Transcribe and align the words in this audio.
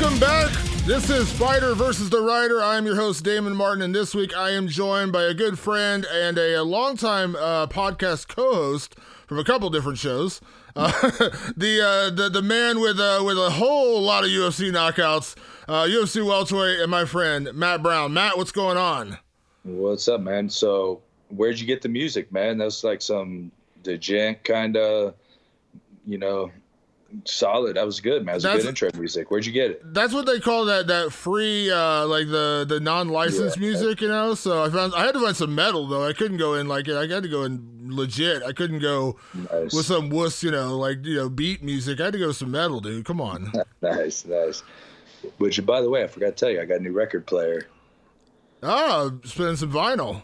Welcome 0.00 0.18
back. 0.18 0.50
This 0.86 1.10
is 1.10 1.30
Fighter 1.30 1.74
versus 1.74 2.08
the 2.08 2.22
Writer. 2.22 2.62
I 2.62 2.78
am 2.78 2.86
your 2.86 2.96
host, 2.96 3.22
Damon 3.22 3.54
Martin, 3.54 3.82
and 3.82 3.94
this 3.94 4.14
week 4.14 4.34
I 4.34 4.48
am 4.52 4.66
joined 4.66 5.12
by 5.12 5.24
a 5.24 5.34
good 5.34 5.58
friend 5.58 6.06
and 6.10 6.38
a, 6.38 6.54
a 6.54 6.64
longtime 6.64 7.36
uh, 7.36 7.66
podcast 7.66 8.26
co 8.26 8.54
host 8.54 8.94
from 9.26 9.38
a 9.38 9.44
couple 9.44 9.68
different 9.68 9.98
shows. 9.98 10.40
Uh, 10.74 10.90
the, 11.54 11.82
uh, 11.84 12.14
the 12.14 12.30
the 12.32 12.40
man 12.40 12.80
with 12.80 12.98
uh, 12.98 13.22
with 13.26 13.36
a 13.36 13.50
whole 13.50 14.00
lot 14.00 14.24
of 14.24 14.30
UFC 14.30 14.72
knockouts, 14.72 15.36
uh, 15.68 15.82
UFC 15.82 16.26
welterweight, 16.26 16.80
and 16.80 16.90
my 16.90 17.04
friend 17.04 17.52
Matt 17.52 17.82
Brown. 17.82 18.14
Matt, 18.14 18.38
what's 18.38 18.52
going 18.52 18.78
on? 18.78 19.18
What's 19.64 20.08
up, 20.08 20.22
man? 20.22 20.48
So, 20.48 21.02
where'd 21.28 21.60
you 21.60 21.66
get 21.66 21.82
the 21.82 21.90
music, 21.90 22.32
man? 22.32 22.56
That's 22.56 22.82
like 22.84 23.02
some 23.02 23.52
dejant 23.82 24.44
kind 24.44 24.78
of, 24.78 25.14
you 26.06 26.16
know, 26.16 26.50
solid. 27.24 27.76
That 27.76 27.86
was 27.86 28.00
good, 28.00 28.24
man. 28.24 28.32
That 28.32 28.34
was 28.34 28.42
That's- 28.44 28.60
a 28.60 28.62
good 28.64 28.68
intro 28.68 28.98
music. 29.00 29.30
Where'd 29.30 29.44
you 29.46 29.52
get 29.52 29.70
it? 29.72 29.94
That's 29.94 30.12
what 30.14 30.26
they 30.26 30.40
call 30.40 30.64
that 30.66 30.86
that 30.88 31.12
free 31.12 31.70
uh 31.70 32.06
like 32.06 32.28
the 32.28 32.64
the 32.68 32.80
non-licensed 32.80 33.56
Yeah. 33.56 33.60
music, 33.60 34.00
you 34.00 34.08
know. 34.08 34.34
So 34.34 34.62
I 34.64 34.70
found 34.70 34.94
I 34.94 35.04
had 35.04 35.12
to 35.14 35.20
find 35.20 35.36
some 35.36 35.54
metal 35.54 35.86
though. 35.86 36.06
I 36.06 36.12
couldn't 36.12 36.36
go 36.38 36.54
in 36.54 36.68
like 36.68 36.88
it. 36.88 36.96
I 36.96 37.06
had 37.12 37.22
to 37.22 37.28
go 37.28 37.44
in 37.44 37.88
legit. 37.90 38.42
I 38.42 38.52
couldn't 38.52 38.78
go 38.80 39.16
Nice, 39.34 39.72
with 39.74 39.86
some 39.86 40.10
wuss, 40.10 40.42
you 40.42 40.50
know, 40.50 40.76
like 40.78 41.04
you 41.04 41.16
know 41.16 41.28
beat 41.28 41.62
music. 41.62 42.00
I 42.00 42.04
had 42.04 42.12
to 42.12 42.18
go 42.18 42.28
with 42.28 42.36
some 42.36 42.50
metal, 42.52 42.80
dude. 42.80 43.04
Come 43.04 43.20
on. 43.20 43.52
nice, 43.82 44.24
nice. 44.24 44.62
Which, 45.38 45.64
by 45.66 45.82
the 45.82 45.90
way, 45.90 46.02
I 46.02 46.06
forgot 46.06 46.28
to 46.28 46.32
tell 46.32 46.50
you, 46.50 46.60
I 46.62 46.64
got 46.64 46.78
a 46.78 46.82
new 46.82 46.92
record 46.92 47.26
player, 47.26 47.66
Oh, 48.62 49.18
spinning 49.24 49.56
some 49.56 49.72
vinyl. 49.72 50.22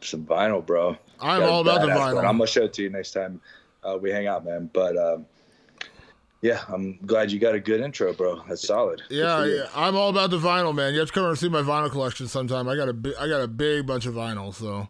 some 0.00 0.24
vinyl, 0.24 0.64
bro. 0.64 0.96
I'm 1.20 1.42
all 1.42 1.60
about 1.62 1.80
the 1.82 1.88
badass 1.88 1.98
one. 1.98 2.14
vinyl. 2.16 2.18
I'm 2.28 2.38
gonna 2.38 2.46
show 2.46 2.64
it 2.64 2.72
to 2.74 2.82
you 2.82 2.90
next 2.90 3.12
time 3.12 3.40
uh, 3.84 3.96
we 4.00 4.10
hang 4.10 4.26
out, 4.26 4.44
man. 4.44 4.70
But 4.72 4.96
um, 4.96 5.26
yeah, 6.46 6.62
I'm 6.68 6.96
glad 7.04 7.32
you 7.32 7.40
got 7.40 7.56
a 7.56 7.60
good 7.60 7.80
intro, 7.80 8.12
bro. 8.12 8.40
That's 8.48 8.64
solid. 8.64 9.02
Yeah, 9.10 9.44
yeah, 9.44 9.66
I'm 9.74 9.96
all 9.96 10.10
about 10.10 10.30
the 10.30 10.38
vinyl, 10.38 10.72
man. 10.72 10.94
You 10.94 11.00
have 11.00 11.08
to 11.08 11.14
come 11.14 11.24
over 11.24 11.30
and 11.30 11.38
see 11.38 11.48
my 11.48 11.62
vinyl 11.62 11.90
collection 11.90 12.28
sometime. 12.28 12.68
I 12.68 12.76
got 12.76 12.88
a 12.88 13.14
I 13.20 13.26
got 13.26 13.40
a 13.40 13.48
big 13.48 13.84
bunch 13.84 14.06
of 14.06 14.14
vinyl, 14.14 14.54
so 14.54 14.88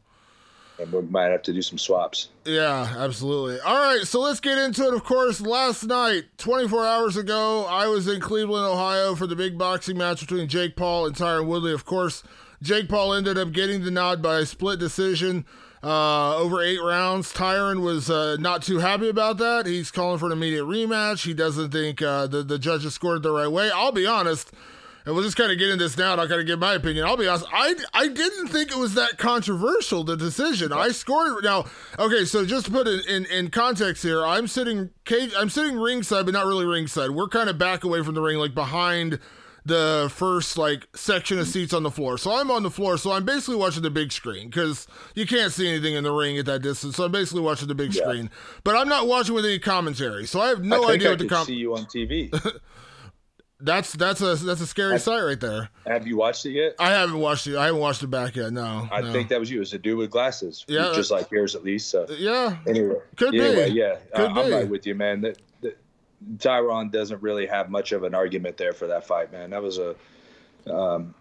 And 0.78 0.92
we 0.92 1.00
might 1.00 1.30
have 1.30 1.40
to 1.44 1.54
do 1.54 1.62
some 1.62 1.78
swaps. 1.78 2.28
Yeah, 2.44 2.94
absolutely. 2.98 3.58
All 3.60 3.74
right, 3.74 4.06
so 4.06 4.20
let's 4.20 4.40
get 4.40 4.58
into 4.58 4.86
it. 4.86 4.92
Of 4.92 5.04
course, 5.04 5.40
last 5.40 5.84
night, 5.84 6.24
24 6.36 6.86
hours 6.86 7.16
ago, 7.16 7.64
I 7.64 7.86
was 7.86 8.06
in 8.06 8.20
Cleveland, 8.20 8.66
Ohio 8.66 9.14
for 9.14 9.26
the 9.26 9.36
big 9.36 9.56
boxing 9.56 9.96
match 9.96 10.20
between 10.20 10.48
Jake 10.48 10.76
Paul 10.76 11.06
and 11.06 11.16
Tyron 11.16 11.46
Woodley. 11.46 11.72
Of 11.72 11.86
course, 11.86 12.22
Jake 12.60 12.90
Paul 12.90 13.14
ended 13.14 13.38
up 13.38 13.52
getting 13.52 13.82
the 13.82 13.90
nod 13.90 14.20
by 14.20 14.40
a 14.40 14.46
split 14.46 14.78
decision 14.78 15.46
uh, 15.86 16.36
over 16.36 16.60
eight 16.62 16.82
rounds. 16.82 17.32
Tyron 17.32 17.80
was 17.80 18.10
uh, 18.10 18.36
not 18.40 18.60
too 18.60 18.78
happy 18.78 19.08
about 19.08 19.38
that. 19.38 19.66
He's 19.66 19.92
calling 19.92 20.18
for 20.18 20.26
an 20.26 20.32
immediate 20.32 20.64
rematch. 20.64 21.24
He 21.24 21.32
doesn't 21.32 21.70
think 21.70 22.02
uh, 22.02 22.26
the, 22.26 22.42
the 22.42 22.58
judges 22.58 22.94
scored 22.94 23.18
it 23.18 23.22
the 23.22 23.30
right 23.30 23.46
way. 23.46 23.70
I'll 23.72 23.92
be 23.92 24.04
honest. 24.04 24.50
And 25.04 25.14
we'll 25.14 25.22
just 25.22 25.36
kind 25.36 25.52
of 25.52 25.58
get 25.58 25.68
into 25.70 25.84
this 25.84 25.96
now. 25.96 26.10
And 26.10 26.20
I'll 26.20 26.26
kind 26.26 26.40
of 26.40 26.48
give 26.48 26.58
my 26.58 26.74
opinion. 26.74 27.06
I'll 27.06 27.16
be 27.16 27.28
honest. 27.28 27.46
I, 27.52 27.76
I 27.94 28.08
didn't 28.08 28.48
think 28.48 28.72
it 28.72 28.76
was 28.76 28.94
that 28.94 29.16
controversial, 29.18 30.02
the 30.02 30.16
decision. 30.16 30.72
I 30.72 30.88
scored 30.88 31.38
it. 31.38 31.44
Now, 31.44 31.66
okay, 32.00 32.24
so 32.24 32.44
just 32.44 32.66
to 32.66 32.72
put 32.72 32.88
it 32.88 33.06
in, 33.06 33.24
in 33.26 33.50
context 33.50 34.02
here, 34.02 34.26
I'm 34.26 34.48
sitting 34.48 34.90
cage, 35.04 35.30
I'm 35.38 35.50
sitting 35.50 35.78
ringside, 35.78 36.24
but 36.24 36.32
not 36.32 36.46
really 36.46 36.66
ringside. 36.66 37.10
We're 37.10 37.28
kind 37.28 37.48
of 37.48 37.58
back 37.58 37.84
away 37.84 38.02
from 38.02 38.14
the 38.14 38.20
ring, 38.20 38.38
like 38.38 38.56
behind 38.56 39.20
the 39.66 40.10
first 40.14 40.56
like 40.56 40.86
section 40.94 41.38
of 41.38 41.48
seats 41.48 41.74
on 41.74 41.82
the 41.82 41.90
floor. 41.90 42.16
So 42.18 42.32
I'm 42.32 42.50
on 42.50 42.62
the 42.62 42.70
floor. 42.70 42.96
So 42.96 43.10
I'm 43.12 43.24
basically 43.24 43.56
watching 43.56 43.82
the 43.82 43.90
big 43.90 44.12
screen 44.12 44.48
because 44.48 44.86
you 45.14 45.26
can't 45.26 45.52
see 45.52 45.68
anything 45.68 45.94
in 45.94 46.04
the 46.04 46.12
ring 46.12 46.38
at 46.38 46.46
that 46.46 46.62
distance. 46.62 46.96
So 46.96 47.04
I'm 47.04 47.12
basically 47.12 47.42
watching 47.42 47.66
the 47.68 47.74
big 47.74 47.92
Yeah. 47.94 48.02
screen. 48.04 48.30
But 48.64 48.76
I'm 48.76 48.88
not 48.88 49.06
watching 49.08 49.34
with 49.34 49.44
any 49.44 49.58
commentary. 49.58 50.26
So 50.26 50.40
I 50.40 50.48
have 50.48 50.62
no 50.64 50.84
I 50.88 50.92
idea 50.92 51.08
I 51.08 51.10
what 51.12 51.18
the 51.18 51.28
com- 51.28 51.46
see 51.46 51.54
you 51.54 51.74
on 51.74 51.84
TV. 51.86 52.30
that's 53.60 53.92
that's 53.94 54.20
a 54.20 54.36
that's 54.36 54.60
a 54.60 54.66
scary 54.66 54.98
sight 54.98 55.22
right 55.22 55.40
there. 55.40 55.70
have 55.86 56.06
you 56.06 56.16
watched 56.16 56.44
it 56.46 56.50
yet? 56.50 56.74
I 56.78 56.90
haven't 56.90 57.18
watched 57.18 57.46
it. 57.46 57.56
I 57.56 57.66
haven't 57.66 57.80
watched 57.80 58.02
it 58.02 58.08
back 58.08 58.36
yet. 58.36 58.52
No. 58.52 58.86
I 58.92 59.00
no. 59.00 59.12
think 59.12 59.30
that 59.30 59.40
was 59.40 59.50
you. 59.50 59.56
It 59.56 59.60
was 59.60 59.72
a 59.72 59.78
dude 59.78 59.96
with 59.98 60.10
glasses. 60.10 60.64
Yeah. 60.68 60.92
just 60.94 61.10
like 61.10 61.30
yours 61.30 61.54
at 61.56 61.64
least. 61.64 61.88
So 61.90 62.06
Yeah. 62.18 62.58
anyway, 62.66 62.96
Could 63.16 63.32
be. 63.32 63.40
anyway, 63.40 63.70
yeah, 63.70 63.96
Could 64.14 64.30
uh, 64.36 64.40
I'm 64.42 64.52
right 64.52 64.68
with 64.68 64.86
you, 64.86 64.94
man. 64.94 65.22
That 65.22 65.38
Tyron 66.38 66.90
doesn't 66.90 67.22
really 67.22 67.46
have 67.46 67.70
much 67.70 67.92
of 67.92 68.02
an 68.02 68.14
argument 68.14 68.56
there 68.56 68.72
for 68.72 68.86
that 68.86 69.06
fight, 69.06 69.32
man. 69.32 69.50
That 69.50 69.62
was 69.62 69.78
a, 69.78 69.94
um, 70.72 71.14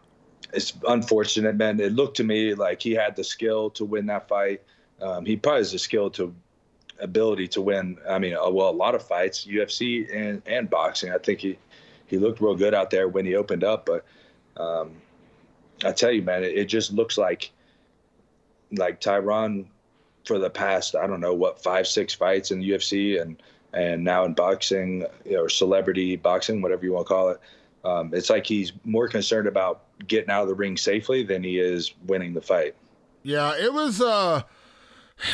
it's 0.53 0.73
unfortunate, 0.87 1.55
man. 1.55 1.79
It 1.79 1.93
looked 1.93 2.17
to 2.17 2.23
me 2.23 2.53
like 2.53 2.81
he 2.81 2.91
had 2.91 3.15
the 3.15 3.23
skill 3.23 3.69
to 3.71 3.85
win 3.85 4.05
that 4.07 4.27
fight. 4.27 4.61
Um, 5.01 5.25
he 5.25 5.35
probably 5.35 5.59
has 5.61 5.71
the 5.71 5.79
skill 5.79 6.09
to 6.11 6.33
ability 6.99 7.47
to 7.49 7.61
win. 7.61 7.97
I 8.09 8.19
mean, 8.19 8.35
uh, 8.35 8.49
well, 8.49 8.69
a 8.69 8.71
lot 8.71 8.95
of 8.95 9.05
fights, 9.05 9.45
UFC 9.45 10.07
and 10.15 10.41
and 10.45 10.69
boxing. 10.69 11.11
I 11.11 11.17
think 11.17 11.39
he 11.41 11.57
he 12.07 12.17
looked 12.17 12.39
real 12.39 12.55
good 12.55 12.73
out 12.73 12.89
there 12.89 13.07
when 13.07 13.25
he 13.25 13.35
opened 13.35 13.63
up, 13.63 13.85
but. 13.85 14.05
Um, 14.57 14.91
I 15.83 15.91
tell 15.91 16.11
you, 16.11 16.21
man, 16.21 16.43
it, 16.43 16.57
it 16.57 16.65
just 16.65 16.93
looks 16.93 17.17
like 17.17 17.51
like 18.71 19.01
Tyron 19.01 19.65
for 20.25 20.39
the 20.39 20.49
past 20.49 20.95
I 20.95 21.05
don't 21.07 21.19
know 21.19 21.33
what 21.33 21.61
five 21.61 21.87
six 21.87 22.13
fights 22.13 22.51
in 22.51 22.59
the 22.59 22.69
UFC 22.71 23.21
and 23.21 23.41
and 23.75 24.03
now 24.03 24.25
in 24.25 24.33
boxing 24.33 25.05
you 25.25 25.33
know, 25.33 25.43
or 25.43 25.49
celebrity 25.49 26.15
boxing 26.15 26.61
whatever 26.61 26.85
you 26.85 26.93
want 26.93 27.05
to 27.05 27.13
call 27.13 27.29
it. 27.29 27.39
Um, 27.83 28.11
it's 28.13 28.31
like 28.31 28.47
he's 28.47 28.73
more 28.83 29.07
concerned 29.07 29.47
about 29.47 29.83
getting 30.07 30.31
out 30.31 30.41
of 30.41 30.47
the 30.47 30.55
ring 30.55 30.75
safely 30.75 31.23
than 31.23 31.43
he 31.43 31.59
is 31.59 31.93
winning 32.07 32.33
the 32.33 32.41
fight. 32.41 32.73
Yeah, 33.21 33.55
it 33.57 33.71
was 33.73 34.01
uh 34.01 34.41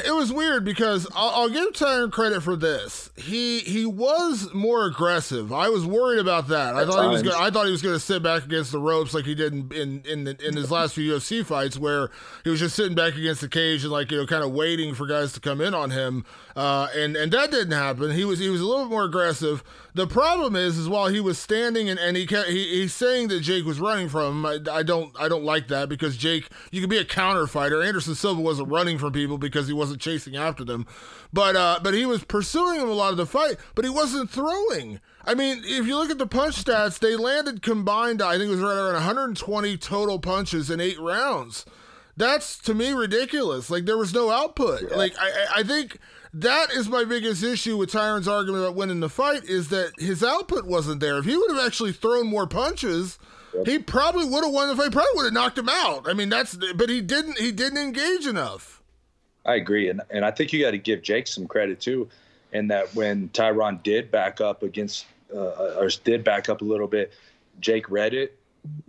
it 0.05 0.11
was 0.11 0.31
weird 0.31 0.63
because 0.63 1.07
I'll, 1.15 1.29
I'll 1.29 1.49
give 1.49 1.69
Tyron 1.73 2.11
credit 2.11 2.41
for 2.41 2.55
this. 2.55 3.09
He 3.15 3.59
he 3.59 3.85
was 3.85 4.53
more 4.53 4.85
aggressive. 4.85 5.51
I 5.51 5.69
was 5.69 5.85
worried 5.85 6.19
about 6.19 6.47
that. 6.49 6.75
I 6.75 6.83
At 6.83 6.87
thought 6.87 7.03
he 7.03 7.09
was 7.09 7.23
gonna, 7.23 7.37
I 7.43 7.49
thought 7.49 7.65
he 7.65 7.71
was 7.71 7.81
going 7.81 7.95
to 7.95 7.99
sit 7.99 8.21
back 8.21 8.45
against 8.45 8.71
the 8.71 8.79
ropes 8.79 9.13
like 9.13 9.25
he 9.25 9.33
did 9.33 9.53
in 9.53 9.71
in 9.71 10.05
in, 10.05 10.27
in 10.27 10.55
his 10.55 10.69
last 10.69 10.93
few 10.93 11.11
UFC 11.11 11.43
fights, 11.43 11.79
where 11.79 12.09
he 12.43 12.51
was 12.51 12.59
just 12.59 12.75
sitting 12.75 12.95
back 12.95 13.15
against 13.15 13.41
the 13.41 13.49
cage 13.49 13.83
and 13.83 13.91
like 13.91 14.11
you 14.11 14.17
know 14.17 14.27
kind 14.27 14.43
of 14.43 14.51
waiting 14.51 14.93
for 14.93 15.07
guys 15.07 15.33
to 15.33 15.39
come 15.39 15.59
in 15.59 15.73
on 15.73 15.89
him. 15.89 16.25
Uh, 16.55 16.87
and 16.95 17.15
and 17.15 17.31
that 17.31 17.49
didn't 17.49 17.71
happen. 17.73 18.11
He 18.11 18.23
was 18.23 18.37
he 18.37 18.49
was 18.49 18.61
a 18.61 18.65
little 18.65 18.85
bit 18.85 18.91
more 18.91 19.05
aggressive. 19.05 19.63
The 19.93 20.07
problem 20.07 20.55
is 20.55 20.77
is 20.77 20.87
while 20.87 21.07
he 21.07 21.19
was 21.19 21.37
standing 21.37 21.89
and, 21.89 21.99
and 21.99 22.15
he, 22.15 22.25
kept, 22.25 22.47
he 22.47 22.81
he's 22.81 22.93
saying 22.93 23.27
that 23.29 23.41
Jake 23.41 23.65
was 23.65 23.79
running 23.79 24.09
from 24.09 24.45
him. 24.45 24.45
I, 24.45 24.77
I 24.79 24.83
don't 24.83 25.13
I 25.19 25.27
don't 25.27 25.43
like 25.43 25.67
that 25.69 25.89
because 25.89 26.17
Jake 26.17 26.49
you 26.71 26.81
can 26.81 26.89
be 26.89 26.97
a 26.97 27.05
counter 27.05 27.47
fighter. 27.47 27.81
Anderson 27.81 28.15
Silva 28.15 28.41
wasn't 28.41 28.69
running 28.69 28.97
from 28.97 29.11
people 29.11 29.37
because 29.37 29.70
he 29.71 29.77
wasn't 29.77 30.01
chasing 30.01 30.35
after 30.35 30.63
them. 30.63 30.85
But 31.33 31.55
uh, 31.55 31.79
but 31.81 31.93
he 31.93 32.05
was 32.05 32.23
pursuing 32.23 32.79
him 32.79 32.89
a 32.89 32.93
lot 32.93 33.11
of 33.11 33.17
the 33.17 33.25
fight, 33.25 33.57
but 33.73 33.85
he 33.85 33.89
wasn't 33.89 34.29
throwing. 34.29 34.99
I 35.23 35.33
mean, 35.33 35.61
if 35.63 35.87
you 35.87 35.97
look 35.97 36.09
at 36.09 36.17
the 36.17 36.27
punch 36.27 36.63
stats, 36.63 36.99
they 36.99 37.15
landed 37.15 37.61
combined, 37.61 38.21
I 38.21 38.37
think 38.37 38.47
it 38.47 38.55
was 38.55 38.59
right 38.59 38.75
around 38.75 38.93
120 38.93 39.77
total 39.77 40.19
punches 40.19 40.69
in 40.69 40.79
eight 40.79 40.99
rounds. 40.99 41.65
That's 42.17 42.57
to 42.59 42.73
me 42.73 42.91
ridiculous. 42.91 43.69
Like 43.69 43.85
there 43.85 43.97
was 43.97 44.13
no 44.13 44.29
output. 44.29 44.81
Yeah. 44.89 44.97
Like 44.97 45.13
I, 45.19 45.45
I 45.57 45.63
think 45.63 45.97
that 46.33 46.71
is 46.71 46.87
my 46.87 47.03
biggest 47.03 47.43
issue 47.43 47.77
with 47.77 47.91
Tyron's 47.91 48.27
argument 48.27 48.63
about 48.63 48.75
winning 48.75 48.99
the 48.99 49.09
fight 49.09 49.43
is 49.45 49.69
that 49.69 49.91
his 49.97 50.23
output 50.23 50.65
wasn't 50.65 50.99
there. 50.99 51.17
If 51.17 51.25
he 51.25 51.35
would 51.35 51.51
have 51.51 51.65
actually 51.65 51.93
thrown 51.93 52.27
more 52.27 52.47
punches, 52.47 53.17
yep. 53.53 53.67
he 53.67 53.79
probably 53.79 54.25
would 54.25 54.43
have 54.43 54.53
won 54.53 54.67
the 54.67 54.75
fight. 54.75 54.91
Probably 54.91 55.11
would 55.15 55.25
have 55.25 55.33
knocked 55.33 55.57
him 55.57 55.69
out. 55.69 56.09
I 56.09 56.13
mean, 56.13 56.29
that's 56.29 56.55
but 56.75 56.89
he 56.89 57.01
didn't. 57.01 57.37
He 57.37 57.51
didn't 57.51 57.79
engage 57.79 58.25
enough. 58.25 58.80
I 59.45 59.55
agree, 59.55 59.89
and 59.89 60.01
and 60.09 60.23
I 60.23 60.31
think 60.31 60.53
you 60.53 60.61
got 60.61 60.71
to 60.71 60.77
give 60.77 61.01
Jake 61.01 61.27
some 61.27 61.47
credit 61.47 61.79
too, 61.79 62.09
in 62.53 62.67
that 62.67 62.93
when 62.95 63.29
Tyron 63.29 63.81
did 63.83 64.11
back 64.11 64.41
up 64.41 64.63
against 64.63 65.05
uh, 65.33 65.77
or 65.79 65.89
did 66.03 66.23
back 66.23 66.49
up 66.49 66.61
a 66.61 66.65
little 66.65 66.87
bit, 66.87 67.13
Jake 67.59 67.89
read 67.89 68.13
it, 68.13 68.37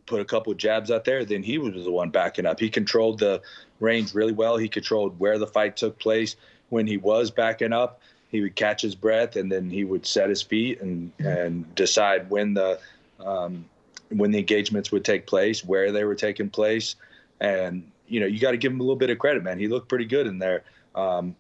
put 0.07 0.21
a 0.21 0.25
couple 0.25 0.53
of 0.53 0.59
jabs 0.59 0.91
out 0.91 1.05
there. 1.05 1.25
Then 1.25 1.43
he 1.43 1.59
was 1.59 1.85
the 1.85 1.91
one 1.91 2.11
backing 2.11 2.47
up. 2.47 2.61
He 2.61 2.69
controlled 2.69 3.19
the 3.19 3.41
range 3.81 4.15
really 4.15 4.33
well. 4.33 4.57
He 4.57 4.69
controlled 4.69 5.19
where 5.19 5.39
the 5.39 5.47
fight 5.47 5.77
took 5.77 5.99
place. 5.99 6.37
When 6.69 6.87
he 6.87 6.97
was 6.97 7.31
backing 7.31 7.73
up, 7.73 8.01
he 8.31 8.41
would 8.41 8.57
catch 8.57 8.83
his 8.83 8.95
breath 8.95 9.37
and 9.37 9.53
then 9.53 9.69
he 9.71 9.85
would 9.85 10.07
set 10.07 10.29
his 10.31 10.43
feet 10.43 10.81
and 10.81 11.13
and 11.19 11.75
decide 11.75 12.31
when 12.31 12.55
the 12.55 12.81
um, 13.21 13.65
when 14.09 14.31
the 14.31 14.39
engagements 14.39 14.91
would 14.93 15.05
take 15.05 15.27
place, 15.27 15.65
where 15.65 15.93
they 15.93 16.05
were 16.05 16.15
taking 16.15 16.51
place, 16.51 16.97
and 17.41 17.91
you 18.09 18.21
know 18.21 18.27
you 18.27 18.39
got 18.39 18.53
to 18.53 18.57
give 18.57 18.73
him 18.73 18.81
a 18.81 18.83
little 18.83 18.97
bit 18.97 19.11
of 19.11 19.19
credit, 19.19 19.43
man. 19.43 19.59
He 19.59 19.69
looked 19.69 19.89
pretty 19.89 20.05
good 20.05 20.27
in 20.27 20.39
there. 20.39 20.65
Um, 20.95 21.37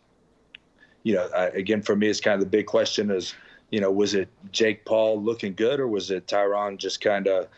you 1.02 1.14
know, 1.14 1.28
I, 1.36 1.46
again 1.48 1.82
for 1.82 1.96
me, 1.96 2.08
it's 2.08 2.20
kind 2.20 2.34
of 2.34 2.40
the 2.40 2.50
big 2.50 2.66
question 2.66 3.10
is, 3.10 3.34
you 3.70 3.80
know, 3.80 3.90
was 3.90 4.14
it 4.14 4.28
Jake 4.52 4.84
Paul 4.84 5.22
looking 5.22 5.54
good 5.54 5.80
or 5.80 5.88
was 5.88 6.10
it 6.10 6.26
Tyron 6.26 6.78
just 6.78 7.00
kind 7.00 7.26
of 7.26 7.48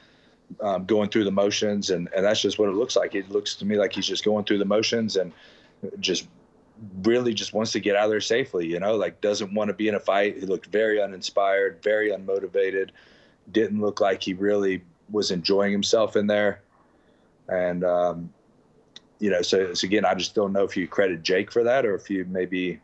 um, 0.61 0.85
going 0.87 1.11
through 1.11 1.25
the 1.25 1.33
motions? 1.33 1.91
And 1.91 2.09
and 2.15 2.25
that's 2.25 2.41
just 2.41 2.59
what 2.59 2.69
it 2.69 2.75
looks 2.75 2.97
like. 2.97 3.15
It 3.15 3.31
looks 3.31 3.55
to 3.57 3.65
me 3.65 3.77
like 3.77 3.93
he's 3.93 4.07
just 4.07 4.25
going 4.25 4.45
through 4.45 4.59
the 4.59 4.65
motions 4.65 5.17
and 5.17 5.33
just 6.01 6.27
really 7.03 7.35
just 7.35 7.53
wants 7.53 7.73
to 7.73 7.81
get 7.81 7.97
out 7.97 8.05
of 8.05 8.11
there 8.11 8.21
safely, 8.21 8.67
you 8.67 8.81
know, 8.81 8.97
like 8.97 9.21
doesn't 9.21 9.55
want 9.55 9.69
to 9.69 9.75
be 9.75 9.89
in 9.89 9.95
a 9.95 10.01
fight. 10.01 10.39
He 10.39 10.47
looked 10.47 10.67
very 10.67 11.01
uninspired, 11.01 11.81
very 11.83 12.11
unmotivated, 12.11 12.91
didn't 13.53 13.81
look 13.81 14.01
like 14.01 14.23
he 14.23 14.35
really 14.35 14.83
was 15.11 15.31
enjoying 15.31 15.73
himself 15.73 16.17
in 16.17 16.27
there. 16.27 16.63
And, 17.49 17.85
um, 17.85 18.33
you 19.25 19.31
know, 19.31 19.41
so, 19.41 19.73
so 19.73 19.87
again, 19.87 20.05
I 20.05 20.15
just 20.15 20.35
don't 20.35 20.53
know 20.53 20.65
if 20.65 20.77
you 20.77 20.87
credit 20.87 21.23
Jake 21.23 21.51
for 21.51 21.65
that 21.65 21.87
or 21.87 21.95
if 21.95 22.11
you 22.11 22.27
maybe, 22.29 22.79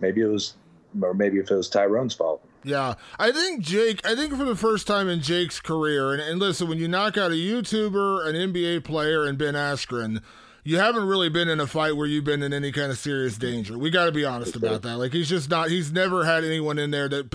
maybe 0.00 0.22
it 0.22 0.26
was, 0.26 0.54
or 1.02 1.12
maybe 1.12 1.36
if 1.38 1.50
it 1.50 1.54
was 1.54 1.68
Tyrone's 1.68 2.14
fault. 2.14 2.42
Yeah, 2.64 2.94
I 3.18 3.30
think 3.30 3.60
Jake. 3.60 4.00
I 4.06 4.14
think 4.14 4.34
for 4.34 4.44
the 4.44 4.56
first 4.56 4.86
time 4.86 5.10
in 5.10 5.20
Jake's 5.20 5.60
career, 5.60 6.12
and, 6.12 6.22
and 6.22 6.38
listen, 6.38 6.66
when 6.66 6.78
you 6.78 6.88
knock 6.88 7.18
out 7.18 7.30
a 7.30 7.34
YouTuber, 7.34 8.26
an 8.26 8.34
NBA 8.34 8.84
player, 8.84 9.26
and 9.26 9.36
Ben 9.36 9.52
Askren, 9.52 10.22
you 10.64 10.78
haven't 10.78 11.06
really 11.06 11.28
been 11.28 11.48
in 11.48 11.60
a 11.60 11.66
fight 11.66 11.94
where 11.94 12.06
you've 12.06 12.24
been 12.24 12.42
in 12.42 12.54
any 12.54 12.72
kind 12.72 12.90
of 12.90 12.96
serious 12.96 13.36
danger. 13.36 13.76
We 13.76 13.90
got 13.90 14.06
to 14.06 14.12
be 14.12 14.24
honest 14.24 14.56
about 14.56 14.80
that. 14.82 14.96
Like 14.96 15.12
he's 15.12 15.28
just 15.28 15.50
not. 15.50 15.68
He's 15.68 15.92
never 15.92 16.24
had 16.24 16.42
anyone 16.42 16.78
in 16.78 16.90
there 16.90 17.08
that 17.10 17.30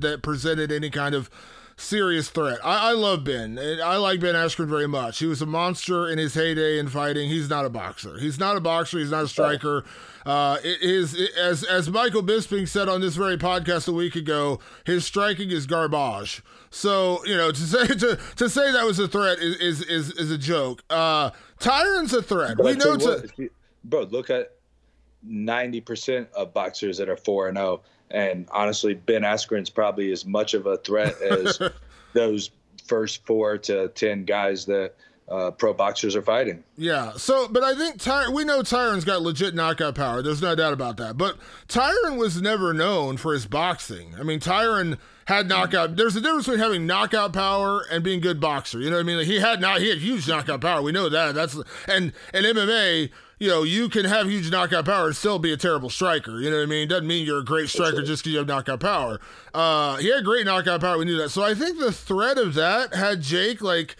that 0.00 0.20
presented 0.22 0.70
any 0.70 0.90
kind 0.90 1.14
of 1.14 1.30
serious 1.76 2.30
threat. 2.30 2.58
I, 2.64 2.90
I 2.90 2.92
love 2.92 3.24
Ben. 3.24 3.58
I 3.58 3.96
like 3.96 4.20
Ben 4.20 4.34
Askren 4.34 4.68
very 4.68 4.86
much. 4.86 5.18
He 5.18 5.26
was 5.26 5.42
a 5.42 5.46
monster 5.46 6.08
in 6.08 6.18
his 6.18 6.34
heyday 6.34 6.78
in 6.78 6.88
fighting. 6.88 7.28
He's 7.28 7.48
not 7.48 7.64
a 7.64 7.70
boxer. 7.70 8.18
He's 8.18 8.38
not 8.38 8.56
a 8.56 8.60
boxer. 8.60 8.98
He's 8.98 9.10
not 9.10 9.24
a 9.24 9.28
striker. 9.28 9.84
Uh, 10.24 10.58
his 10.60 11.14
as 11.36 11.64
as 11.64 11.90
Michael 11.90 12.22
Bisping 12.22 12.66
said 12.66 12.88
on 12.88 13.00
this 13.00 13.14
very 13.14 13.36
podcast 13.36 13.88
a 13.88 13.92
week 13.92 14.16
ago, 14.16 14.60
his 14.84 15.04
striking 15.04 15.50
is 15.50 15.66
garbage. 15.66 16.42
So 16.70 17.24
you 17.26 17.36
know 17.36 17.52
to 17.52 17.60
say 17.60 17.86
to, 17.86 18.18
to 18.36 18.48
say 18.48 18.72
that 18.72 18.84
was 18.84 18.98
a 18.98 19.08
threat 19.08 19.38
is 19.38 19.56
is 19.56 19.82
is, 19.82 20.12
is 20.12 20.30
a 20.30 20.38
joke. 20.38 20.82
Uh, 20.88 21.30
Tyron's 21.60 22.12
a 22.12 22.22
threat. 22.22 22.56
But 22.56 22.66
we 22.66 22.74
know 22.74 22.96
to. 22.96 23.50
Bro, 23.84 24.04
look 24.04 24.30
at 24.30 24.53
ninety 25.26 25.80
percent 25.80 26.28
of 26.34 26.54
boxers 26.54 26.98
that 26.98 27.08
are 27.08 27.16
four 27.16 27.48
and 27.48 27.56
zero, 27.56 27.68
oh, 27.68 27.80
and 28.10 28.46
honestly, 28.50 28.94
Ben 28.94 29.22
Askren's 29.22 29.70
probably 29.70 30.12
as 30.12 30.24
much 30.24 30.54
of 30.54 30.66
a 30.66 30.76
threat 30.78 31.20
as 31.20 31.58
those 32.12 32.50
first 32.86 33.26
four 33.26 33.58
to 33.58 33.88
ten 33.88 34.24
guys 34.24 34.66
that 34.66 34.94
uh, 35.28 35.50
pro 35.50 35.72
boxers 35.72 36.14
are 36.14 36.22
fighting. 36.22 36.62
Yeah. 36.76 37.12
So, 37.12 37.48
but 37.48 37.62
I 37.62 37.74
think 37.74 37.98
Ty- 37.98 38.28
we 38.28 38.44
know 38.44 38.60
Tyron's 38.60 39.04
got 39.04 39.22
legit 39.22 39.54
knockout 39.54 39.94
power. 39.94 40.22
There's 40.22 40.42
no 40.42 40.54
doubt 40.54 40.72
about 40.72 40.98
that. 40.98 41.16
But 41.16 41.38
Tyron 41.68 42.18
was 42.18 42.40
never 42.40 42.74
known 42.74 43.16
for 43.16 43.32
his 43.32 43.46
boxing. 43.46 44.14
I 44.18 44.22
mean, 44.22 44.40
Tyron 44.40 44.98
had 45.26 45.48
knockout. 45.48 45.96
There's 45.96 46.16
a 46.16 46.20
difference 46.20 46.44
between 46.44 46.60
having 46.60 46.86
knockout 46.86 47.32
power 47.32 47.84
and 47.90 48.04
being 48.04 48.20
good 48.20 48.40
boxer. 48.40 48.78
You 48.78 48.90
know 48.90 48.96
what 48.96 49.00
I 49.00 49.04
mean? 49.04 49.18
Like 49.18 49.26
he 49.26 49.40
had 49.40 49.60
not. 49.60 49.80
He 49.80 49.88
had 49.88 49.98
huge 49.98 50.28
knockout 50.28 50.60
power. 50.60 50.82
We 50.82 50.92
know 50.92 51.08
that. 51.08 51.34
That's 51.34 51.54
and 51.88 52.12
and 52.32 52.44
MMA. 52.44 53.10
You 53.38 53.48
know, 53.48 53.62
you 53.62 53.88
can 53.88 54.04
have 54.04 54.28
huge 54.28 54.50
knockout 54.50 54.84
power 54.84 55.06
and 55.06 55.16
still 55.16 55.38
be 55.38 55.52
a 55.52 55.56
terrible 55.56 55.90
striker. 55.90 56.40
You 56.40 56.50
know 56.50 56.56
what 56.56 56.62
I 56.62 56.66
mean? 56.66 56.88
Doesn't 56.88 57.06
mean 57.06 57.26
you're 57.26 57.40
a 57.40 57.44
great 57.44 57.68
striker 57.68 58.02
just 58.02 58.22
because 58.22 58.32
you 58.32 58.38
have 58.38 58.46
knockout 58.46 58.80
power. 58.80 59.20
Uh, 59.52 59.96
he 59.96 60.12
had 60.12 60.24
great 60.24 60.46
knockout 60.46 60.80
power. 60.80 60.98
We 60.98 61.04
knew 61.04 61.16
that. 61.18 61.30
So 61.30 61.42
I 61.42 61.54
think 61.54 61.78
the 61.78 61.92
threat 61.92 62.38
of 62.38 62.54
that 62.54 62.94
had 62.94 63.20
Jake 63.20 63.60
like 63.60 63.96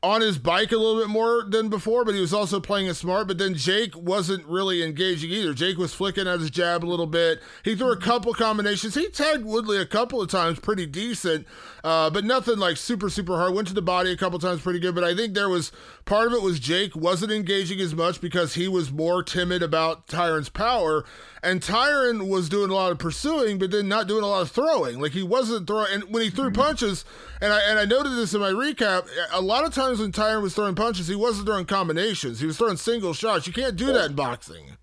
on 0.00 0.20
his 0.20 0.38
bike 0.38 0.70
a 0.70 0.76
little 0.76 1.00
bit 1.00 1.08
more 1.08 1.44
than 1.48 1.68
before, 1.68 2.04
but 2.04 2.14
he 2.14 2.20
was 2.20 2.32
also 2.32 2.60
playing 2.60 2.86
it 2.86 2.94
smart. 2.94 3.26
But 3.26 3.38
then 3.38 3.54
Jake 3.54 3.96
wasn't 3.96 4.46
really 4.46 4.82
engaging 4.82 5.30
either. 5.30 5.52
Jake 5.52 5.76
was 5.76 5.92
flicking 5.92 6.28
at 6.28 6.38
his 6.38 6.50
jab 6.50 6.84
a 6.84 6.86
little 6.86 7.06
bit. 7.06 7.40
He 7.64 7.74
threw 7.74 7.90
a 7.90 7.96
couple 7.96 8.32
combinations. 8.32 8.94
He 8.94 9.08
tagged 9.08 9.44
Woodley 9.44 9.78
a 9.78 9.86
couple 9.86 10.22
of 10.22 10.30
times, 10.30 10.60
pretty 10.60 10.86
decent, 10.86 11.46
uh, 11.82 12.10
but 12.10 12.24
nothing 12.24 12.58
like 12.58 12.76
super, 12.76 13.10
super 13.10 13.36
hard. 13.36 13.54
Went 13.54 13.68
to 13.68 13.74
the 13.74 13.82
body 13.82 14.12
a 14.12 14.16
couple 14.16 14.38
times, 14.38 14.60
pretty 14.60 14.78
good. 14.78 14.94
But 14.94 15.04
I 15.04 15.16
think 15.16 15.34
there 15.34 15.48
was 15.48 15.72
part 16.08 16.26
of 16.26 16.32
it 16.32 16.42
was 16.42 16.58
Jake 16.58 16.96
wasn't 16.96 17.30
engaging 17.30 17.80
as 17.80 17.94
much 17.94 18.20
because 18.20 18.54
he 18.54 18.66
was 18.66 18.90
more 18.90 19.22
timid 19.22 19.62
about 19.62 20.06
Tyron's 20.06 20.48
power. 20.48 21.04
And 21.42 21.60
Tyron 21.60 22.28
was 22.28 22.48
doing 22.48 22.70
a 22.70 22.74
lot 22.74 22.90
of 22.90 22.98
pursuing, 22.98 23.58
but 23.58 23.70
then 23.70 23.86
not 23.86 24.08
doing 24.08 24.24
a 24.24 24.26
lot 24.26 24.40
of 24.40 24.50
throwing. 24.50 25.00
Like 25.00 25.12
he 25.12 25.22
wasn't 25.22 25.66
throwing. 25.66 25.92
And 25.92 26.04
when 26.04 26.22
he 26.22 26.30
threw 26.30 26.46
mm-hmm. 26.46 26.60
punches, 26.60 27.04
and 27.40 27.52
I 27.52 27.60
and 27.60 27.78
I 27.78 27.84
noted 27.84 28.16
this 28.16 28.34
in 28.34 28.40
my 28.40 28.50
recap, 28.50 29.06
a 29.32 29.40
lot 29.40 29.64
of 29.64 29.74
times 29.74 30.00
when 30.00 30.10
Tyron 30.10 30.42
was 30.42 30.54
throwing 30.54 30.74
punches, 30.74 31.06
he 31.06 31.14
wasn't 31.14 31.46
throwing 31.46 31.66
combinations. 31.66 32.40
He 32.40 32.46
was 32.46 32.56
throwing 32.56 32.78
single 32.78 33.12
shots. 33.12 33.46
You 33.46 33.52
can't 33.52 33.76
do 33.76 33.86
yeah. 33.86 33.92
that 33.92 34.10
in 34.10 34.16
boxing. 34.16 34.76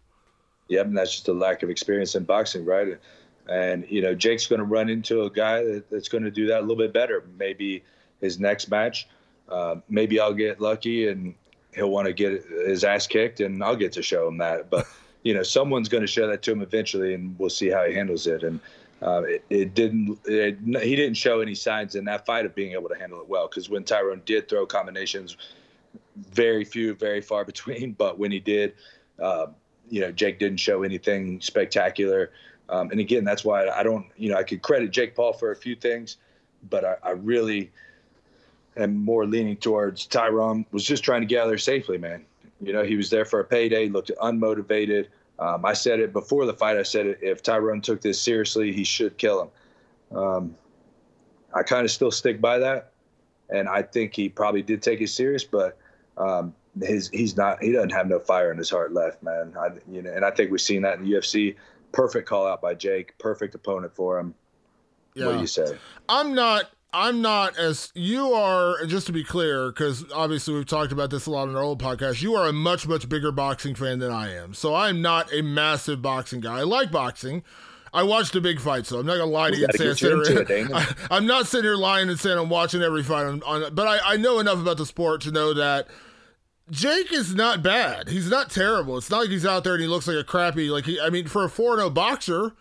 Yep, 0.69 0.85
and 0.85 0.97
that's 0.97 1.11
just 1.11 1.27
a 1.27 1.33
lack 1.33 1.63
of 1.63 1.69
experience 1.69 2.15
in 2.15 2.23
boxing, 2.23 2.65
right? 2.65 2.99
And 3.49 3.85
you 3.89 4.01
know, 4.01 4.15
Jake's 4.15 4.47
going 4.47 4.59
to 4.59 4.65
run 4.65 4.89
into 4.89 5.23
a 5.23 5.29
guy 5.29 5.63
that, 5.63 5.89
that's 5.89 6.07
going 6.07 6.23
to 6.23 6.31
do 6.31 6.47
that 6.47 6.59
a 6.59 6.61
little 6.61 6.77
bit 6.77 6.93
better. 6.93 7.23
Maybe 7.37 7.83
his 8.21 8.39
next 8.39 8.69
match, 8.69 9.07
uh, 9.49 9.75
maybe 9.89 10.19
I'll 10.19 10.33
get 10.33 10.59
lucky 10.59 11.07
and 11.07 11.35
he'll 11.75 11.91
want 11.91 12.07
to 12.07 12.13
get 12.13 12.43
his 12.67 12.83
ass 12.83 13.05
kicked, 13.05 13.41
and 13.41 13.63
I'll 13.63 13.75
get 13.75 13.91
to 13.93 14.01
show 14.01 14.27
him 14.27 14.37
that. 14.37 14.69
But 14.69 14.87
you 15.23 15.33
know, 15.33 15.43
someone's 15.43 15.89
going 15.89 16.01
to 16.01 16.07
show 16.07 16.27
that 16.27 16.41
to 16.43 16.51
him 16.51 16.61
eventually, 16.61 17.13
and 17.13 17.37
we'll 17.37 17.49
see 17.49 17.69
how 17.69 17.85
he 17.85 17.93
handles 17.93 18.27
it. 18.27 18.43
And 18.43 18.59
uh, 19.01 19.23
it, 19.23 19.43
it, 19.49 19.73
didn't. 19.73 20.19
It, 20.25 20.57
he 20.63 20.95
didn't 20.95 21.17
show 21.17 21.41
any 21.41 21.55
signs 21.55 21.95
in 21.95 22.05
that 22.05 22.25
fight 22.25 22.45
of 22.45 22.55
being 22.55 22.73
able 22.73 22.89
to 22.89 22.95
handle 22.95 23.19
it 23.19 23.27
well. 23.27 23.47
Because 23.47 23.69
when 23.69 23.83
Tyrone 23.83 24.21
did 24.25 24.47
throw 24.47 24.65
combinations, 24.65 25.37
very 26.15 26.63
few, 26.63 26.95
very 26.95 27.21
far 27.21 27.45
between. 27.53 27.93
But 27.93 28.17
when 28.17 28.31
he 28.31 28.39
did, 28.39 28.73
uh, 29.21 29.47
you 29.89 30.01
know, 30.01 30.11
Jake 30.11 30.39
didn't 30.39 30.59
show 30.59 30.83
anything 30.83 31.41
spectacular. 31.41 32.31
Um, 32.67 32.89
and 32.89 32.99
again, 32.99 33.23
that's 33.23 33.45
why 33.45 33.67
I 33.67 33.83
don't. 33.83 34.07
You 34.17 34.31
know, 34.31 34.37
I 34.37 34.43
could 34.43 34.61
credit 34.61 34.91
Jake 34.91 35.15
Paul 35.15 35.33
for 35.33 35.51
a 35.51 35.55
few 35.55 35.75
things, 35.75 36.17
but 36.69 36.83
I, 36.85 36.95
I 37.03 37.09
really 37.11 37.71
am 38.77 38.95
more 38.95 39.25
leaning 39.25 39.57
towards 39.57 40.05
Tyrone 40.05 40.65
was 40.71 40.83
just 40.83 41.03
trying 41.03 41.21
to 41.21 41.27
get 41.27 41.43
out 41.43 41.47
there 41.47 41.57
safely, 41.57 41.97
man. 41.97 42.25
You 42.61 42.73
know, 42.73 42.83
he 42.83 42.95
was 42.95 43.09
there 43.09 43.25
for 43.25 43.39
a 43.39 43.43
payday, 43.43 43.89
looked 43.89 44.11
unmotivated. 44.21 45.07
Um, 45.39 45.65
I 45.65 45.73
said 45.73 45.99
it 45.99 46.13
before 46.13 46.45
the 46.45 46.53
fight. 46.53 46.77
I 46.77 46.83
said 46.83 47.05
it, 47.05 47.19
if 47.21 47.43
Tyrone 47.43 47.81
took 47.81 48.01
this 48.01 48.19
seriously, 48.19 48.71
he 48.71 48.83
should 48.83 49.17
kill 49.17 49.43
him. 49.43 50.17
Um, 50.17 50.55
I 51.53 51.63
kind 51.63 51.83
of 51.83 51.91
still 51.91 52.11
stick 52.11 52.39
by 52.39 52.59
that, 52.59 52.91
and 53.49 53.67
I 53.67 53.81
think 53.81 54.13
he 54.13 54.29
probably 54.29 54.61
did 54.61 54.81
take 54.81 55.01
it 55.01 55.09
serious, 55.09 55.43
but 55.43 55.77
um, 56.17 56.53
his 56.81 57.09
he's 57.09 57.37
not 57.37 57.61
he 57.61 57.71
doesn't 57.71 57.91
have 57.91 58.07
no 58.07 58.19
fire 58.19 58.51
in 58.51 58.57
his 58.57 58.69
heart 58.69 58.93
left, 58.93 59.23
man. 59.23 59.53
I, 59.57 59.69
you 59.89 60.01
know, 60.01 60.11
and 60.11 60.25
I 60.25 60.31
think 60.31 60.51
we've 60.51 60.61
seen 60.61 60.81
that 60.83 60.99
in 60.99 61.05
the 61.05 61.11
UFC. 61.11 61.55
Perfect 61.91 62.27
call 62.27 62.45
out 62.45 62.61
by 62.61 62.73
Jake. 62.73 63.17
Perfect 63.17 63.55
opponent 63.55 63.95
for 63.95 64.19
him. 64.19 64.33
Yeah. 65.13 65.27
What 65.27 65.33
do 65.33 65.39
you 65.39 65.47
say? 65.47 65.77
I'm 66.09 66.33
not 66.33 66.71
I'm 66.95 67.21
not 67.21 67.57
as 67.57 67.91
you 67.93 68.31
are. 68.31 68.85
Just 68.85 69.05
to 69.07 69.13
be 69.13 69.23
clear, 69.23 69.67
because 69.67 70.05
obviously 70.13 70.53
we've 70.53 70.65
talked 70.65 70.93
about 70.93 71.09
this 71.09 71.25
a 71.25 71.31
lot 71.31 71.49
in 71.49 71.55
our 71.55 71.61
old 71.61 71.81
podcast. 71.81 72.21
You 72.21 72.35
are 72.35 72.47
a 72.47 72.53
much 72.53 72.87
much 72.87 73.09
bigger 73.09 73.33
boxing 73.33 73.75
fan 73.75 73.99
than 73.99 74.11
I 74.11 74.33
am. 74.33 74.53
So 74.53 74.73
I'm 74.73 75.01
not 75.01 75.31
a 75.33 75.41
massive 75.41 76.01
boxing 76.01 76.39
guy. 76.39 76.59
I 76.59 76.63
like 76.63 76.91
boxing. 76.91 77.43
I 77.93 78.03
watched 78.03 78.33
a 78.35 78.41
big 78.41 78.61
fight, 78.61 78.85
so 78.85 78.99
I'm 78.99 79.05
not 79.05 79.17
gonna 79.17 79.31
lie 79.31 79.51
to 79.51 79.57
you, 79.57 79.67
and 79.67 79.97
say 79.97 80.11
I'm, 80.73 80.85
I, 81.11 81.17
am 81.17 81.27
not 81.27 81.47
sitting 81.47 81.65
here 81.65 81.75
lying 81.75 82.09
and 82.09 82.19
saying 82.19 82.37
I'm 82.37 82.49
watching 82.49 82.81
every 82.81 83.03
fight 83.03 83.25
on, 83.25 83.43
on 83.43 83.75
but 83.75 83.87
I, 83.87 84.13
I 84.13 84.17
know 84.17 84.39
enough 84.39 84.59
about 84.59 84.77
the 84.77 84.85
sport 84.85 85.21
to 85.21 85.31
know 85.31 85.53
that 85.53 85.87
Jake 86.71 87.11
is 87.11 87.35
not 87.35 87.61
bad. 87.61 88.07
He's 88.07 88.29
not 88.29 88.49
terrible. 88.49 88.97
It's 88.97 89.09
not 89.09 89.21
like 89.21 89.29
he's 89.29 89.45
out 89.45 89.65
there 89.65 89.73
and 89.73 89.81
he 89.81 89.87
looks 89.87 90.07
like 90.07 90.17
a 90.17 90.23
crappy 90.23 90.69
like 90.69 90.85
he. 90.85 90.99
I 90.99 91.09
mean, 91.09 91.27
for 91.27 91.43
a 91.43 91.49
four 91.49 91.75
zero 91.75 91.87
oh 91.87 91.89
boxer, 91.89 92.53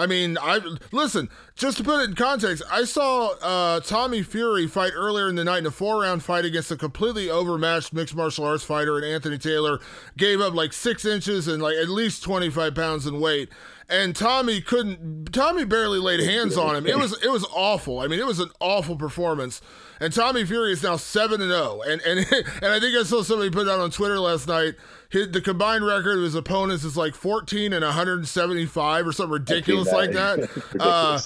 I 0.00 0.06
mean, 0.06 0.38
I 0.40 0.60
listen. 0.92 1.28
Just 1.54 1.76
to 1.76 1.84
put 1.84 2.00
it 2.00 2.08
in 2.08 2.14
context, 2.14 2.62
I 2.70 2.84
saw 2.84 3.34
uh, 3.42 3.80
Tommy 3.80 4.22
Fury 4.22 4.66
fight 4.66 4.92
earlier 4.94 5.28
in 5.28 5.34
the 5.34 5.44
night 5.44 5.58
in 5.58 5.66
a 5.66 5.70
four-round 5.70 6.22
fight 6.22 6.46
against 6.46 6.70
a 6.70 6.76
completely 6.76 7.28
overmatched 7.28 7.92
mixed 7.92 8.16
martial 8.16 8.46
arts 8.46 8.64
fighter, 8.64 8.96
and 8.96 9.04
Anthony 9.04 9.36
Taylor 9.36 9.78
gave 10.16 10.40
up 10.40 10.54
like 10.54 10.72
six 10.72 11.04
inches 11.04 11.46
and 11.48 11.62
like 11.62 11.76
at 11.76 11.90
least 11.90 12.22
twenty-five 12.22 12.74
pounds 12.74 13.06
in 13.06 13.20
weight 13.20 13.50
and 13.90 14.14
Tommy 14.14 14.60
couldn't. 14.60 15.32
Tommy 15.32 15.64
barely 15.64 15.98
laid 15.98 16.20
hands 16.20 16.56
on 16.56 16.76
him. 16.76 16.86
It 16.86 16.96
was 16.96 17.20
it 17.22 17.30
was 17.30 17.44
awful. 17.52 17.98
I 17.98 18.06
mean, 18.06 18.20
it 18.20 18.26
was 18.26 18.38
an 18.38 18.50
awful 18.60 18.96
performance. 18.96 19.60
And 19.98 20.14
Tommy 20.14 20.46
Fury 20.46 20.72
is 20.72 20.82
now 20.82 20.96
seven 20.96 21.42
and 21.42 21.50
zero. 21.50 21.82
And 21.82 22.00
and 22.02 22.20
and 22.62 22.66
I 22.66 22.78
think 22.78 22.96
I 22.96 23.02
saw 23.02 23.22
somebody 23.22 23.50
put 23.50 23.68
out 23.68 23.80
on 23.80 23.90
Twitter 23.90 24.18
last 24.18 24.46
night. 24.46 24.76
His, 25.10 25.30
the 25.30 25.40
combined 25.40 25.84
record 25.84 26.18
of 26.18 26.24
his 26.24 26.34
opponents 26.34 26.84
is 26.84 26.96
like 26.96 27.14
14 27.14 27.72
and 27.72 27.84
175 27.84 29.06
or 29.06 29.12
something 29.12 29.32
ridiculous 29.32 29.92
like 29.92 30.12
that. 30.12 30.48
Uh, 30.80 31.20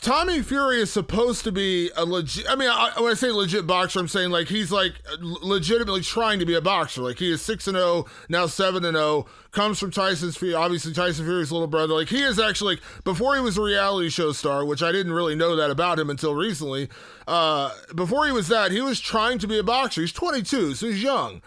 Tommy 0.00 0.42
Fury 0.42 0.80
is 0.80 0.92
supposed 0.92 1.42
to 1.42 1.50
be 1.50 1.90
a 1.96 2.04
legit. 2.04 2.48
I 2.48 2.54
mean, 2.54 2.68
I, 2.70 2.92
when 3.00 3.10
I 3.10 3.14
say 3.14 3.32
legit 3.32 3.66
boxer, 3.66 3.98
I'm 3.98 4.06
saying 4.06 4.30
like 4.30 4.46
he's 4.46 4.70
like 4.70 4.92
legitimately 5.20 6.02
trying 6.02 6.38
to 6.38 6.46
be 6.46 6.54
a 6.54 6.60
boxer. 6.60 7.02
Like 7.02 7.18
he 7.18 7.32
is 7.32 7.42
six 7.42 7.66
and 7.66 7.76
zero 7.76 8.06
now, 8.28 8.46
seven 8.46 8.84
and 8.84 8.96
zero. 8.96 9.26
Comes 9.50 9.80
from 9.80 9.90
Tyson's 9.90 10.36
Fury, 10.36 10.54
obviously 10.54 10.92
Tyson 10.92 11.24
Fury's 11.24 11.50
little 11.50 11.66
brother. 11.66 11.94
Like 11.94 12.08
he 12.08 12.22
is 12.22 12.38
actually 12.38 12.76
like, 12.76 12.84
before 13.02 13.34
he 13.34 13.40
was 13.40 13.58
a 13.58 13.62
reality 13.62 14.08
show 14.08 14.30
star, 14.30 14.64
which 14.64 14.84
I 14.84 14.92
didn't 14.92 15.12
really 15.12 15.34
know 15.34 15.56
that 15.56 15.70
about 15.70 15.98
him 15.98 16.10
until 16.10 16.34
recently. 16.34 16.88
Uh, 17.26 17.72
before 17.96 18.24
he 18.26 18.32
was 18.32 18.46
that, 18.48 18.70
he 18.70 18.80
was 18.80 19.00
trying 19.00 19.38
to 19.40 19.48
be 19.48 19.58
a 19.58 19.64
boxer. 19.64 20.02
He's 20.02 20.12
22, 20.12 20.74
so 20.74 20.86
he's 20.86 21.02
young. 21.02 21.42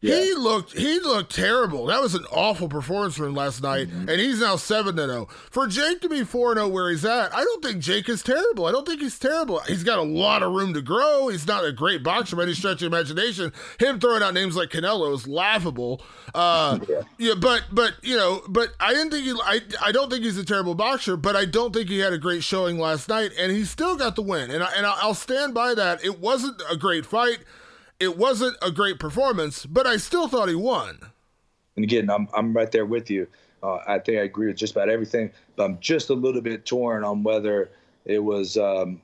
Yeah. 0.00 0.20
He 0.20 0.34
looked 0.34 0.78
he 0.78 1.00
looked 1.00 1.34
terrible. 1.34 1.86
That 1.86 2.00
was 2.00 2.14
an 2.14 2.24
awful 2.30 2.68
performance 2.68 3.16
from 3.16 3.26
him 3.26 3.34
last 3.34 3.64
night, 3.64 3.88
mm-hmm. 3.88 4.08
and 4.08 4.20
he's 4.20 4.40
now 4.40 4.54
seven 4.54 4.94
to 4.94 5.06
zero. 5.06 5.26
For 5.50 5.66
Jake 5.66 6.00
to 6.02 6.08
be 6.08 6.22
four 6.22 6.54
zero 6.54 6.68
where 6.68 6.88
he's 6.90 7.04
at, 7.04 7.34
I 7.34 7.42
don't 7.42 7.64
think 7.64 7.82
Jake 7.82 8.08
is 8.08 8.22
terrible. 8.22 8.66
I 8.66 8.70
don't 8.70 8.86
think 8.86 9.00
he's 9.00 9.18
terrible. 9.18 9.58
He's 9.60 9.82
got 9.82 9.98
a 9.98 10.02
lot 10.02 10.44
of 10.44 10.52
room 10.52 10.72
to 10.74 10.82
grow. 10.82 11.26
He's 11.26 11.48
not 11.48 11.64
a 11.64 11.72
great 11.72 12.04
boxer 12.04 12.36
by 12.36 12.44
any 12.44 12.54
stretch 12.54 12.80
of 12.82 12.86
imagination. 12.86 13.52
Him 13.80 13.98
throwing 13.98 14.22
out 14.22 14.34
names 14.34 14.54
like 14.54 14.68
Canelo 14.68 15.12
is 15.14 15.26
laughable. 15.26 16.00
Uh, 16.32 16.78
yeah. 16.88 17.02
yeah, 17.18 17.34
but 17.34 17.64
but 17.72 17.94
you 18.02 18.16
know, 18.16 18.42
but 18.48 18.74
I 18.78 18.94
didn't 18.94 19.10
think 19.10 19.24
he. 19.24 19.32
I 19.32 19.60
I 19.82 19.90
don't 19.90 20.10
think 20.10 20.22
he's 20.22 20.38
a 20.38 20.44
terrible 20.44 20.76
boxer, 20.76 21.16
but 21.16 21.34
I 21.34 21.44
don't 21.44 21.74
think 21.74 21.88
he 21.88 21.98
had 21.98 22.12
a 22.12 22.18
great 22.18 22.44
showing 22.44 22.78
last 22.78 23.08
night, 23.08 23.32
and 23.36 23.50
he 23.50 23.64
still 23.64 23.96
got 23.96 24.14
the 24.14 24.22
win. 24.22 24.52
And 24.52 24.62
I, 24.62 24.70
and 24.76 24.86
I'll 24.86 25.14
stand 25.14 25.54
by 25.54 25.74
that. 25.74 26.04
It 26.04 26.20
wasn't 26.20 26.62
a 26.70 26.76
great 26.76 27.04
fight. 27.04 27.38
It 28.00 28.16
wasn't 28.16 28.56
a 28.62 28.70
great 28.70 29.00
performance, 29.00 29.66
but 29.66 29.86
I 29.86 29.96
still 29.96 30.28
thought 30.28 30.48
he 30.48 30.54
won. 30.54 31.00
And 31.74 31.84
again, 31.84 32.10
I'm 32.10 32.28
I'm 32.32 32.52
right 32.54 32.70
there 32.70 32.86
with 32.86 33.10
you. 33.10 33.26
Uh, 33.62 33.78
I 33.86 33.98
think 33.98 34.18
I 34.18 34.22
agree 34.22 34.46
with 34.46 34.56
just 34.56 34.72
about 34.72 34.88
everything, 34.88 35.32
but 35.56 35.64
I'm 35.64 35.78
just 35.80 36.10
a 36.10 36.14
little 36.14 36.40
bit 36.40 36.64
torn 36.64 37.02
on 37.02 37.24
whether 37.24 37.70
it 38.04 38.20
was, 38.20 38.56
um, 38.56 39.00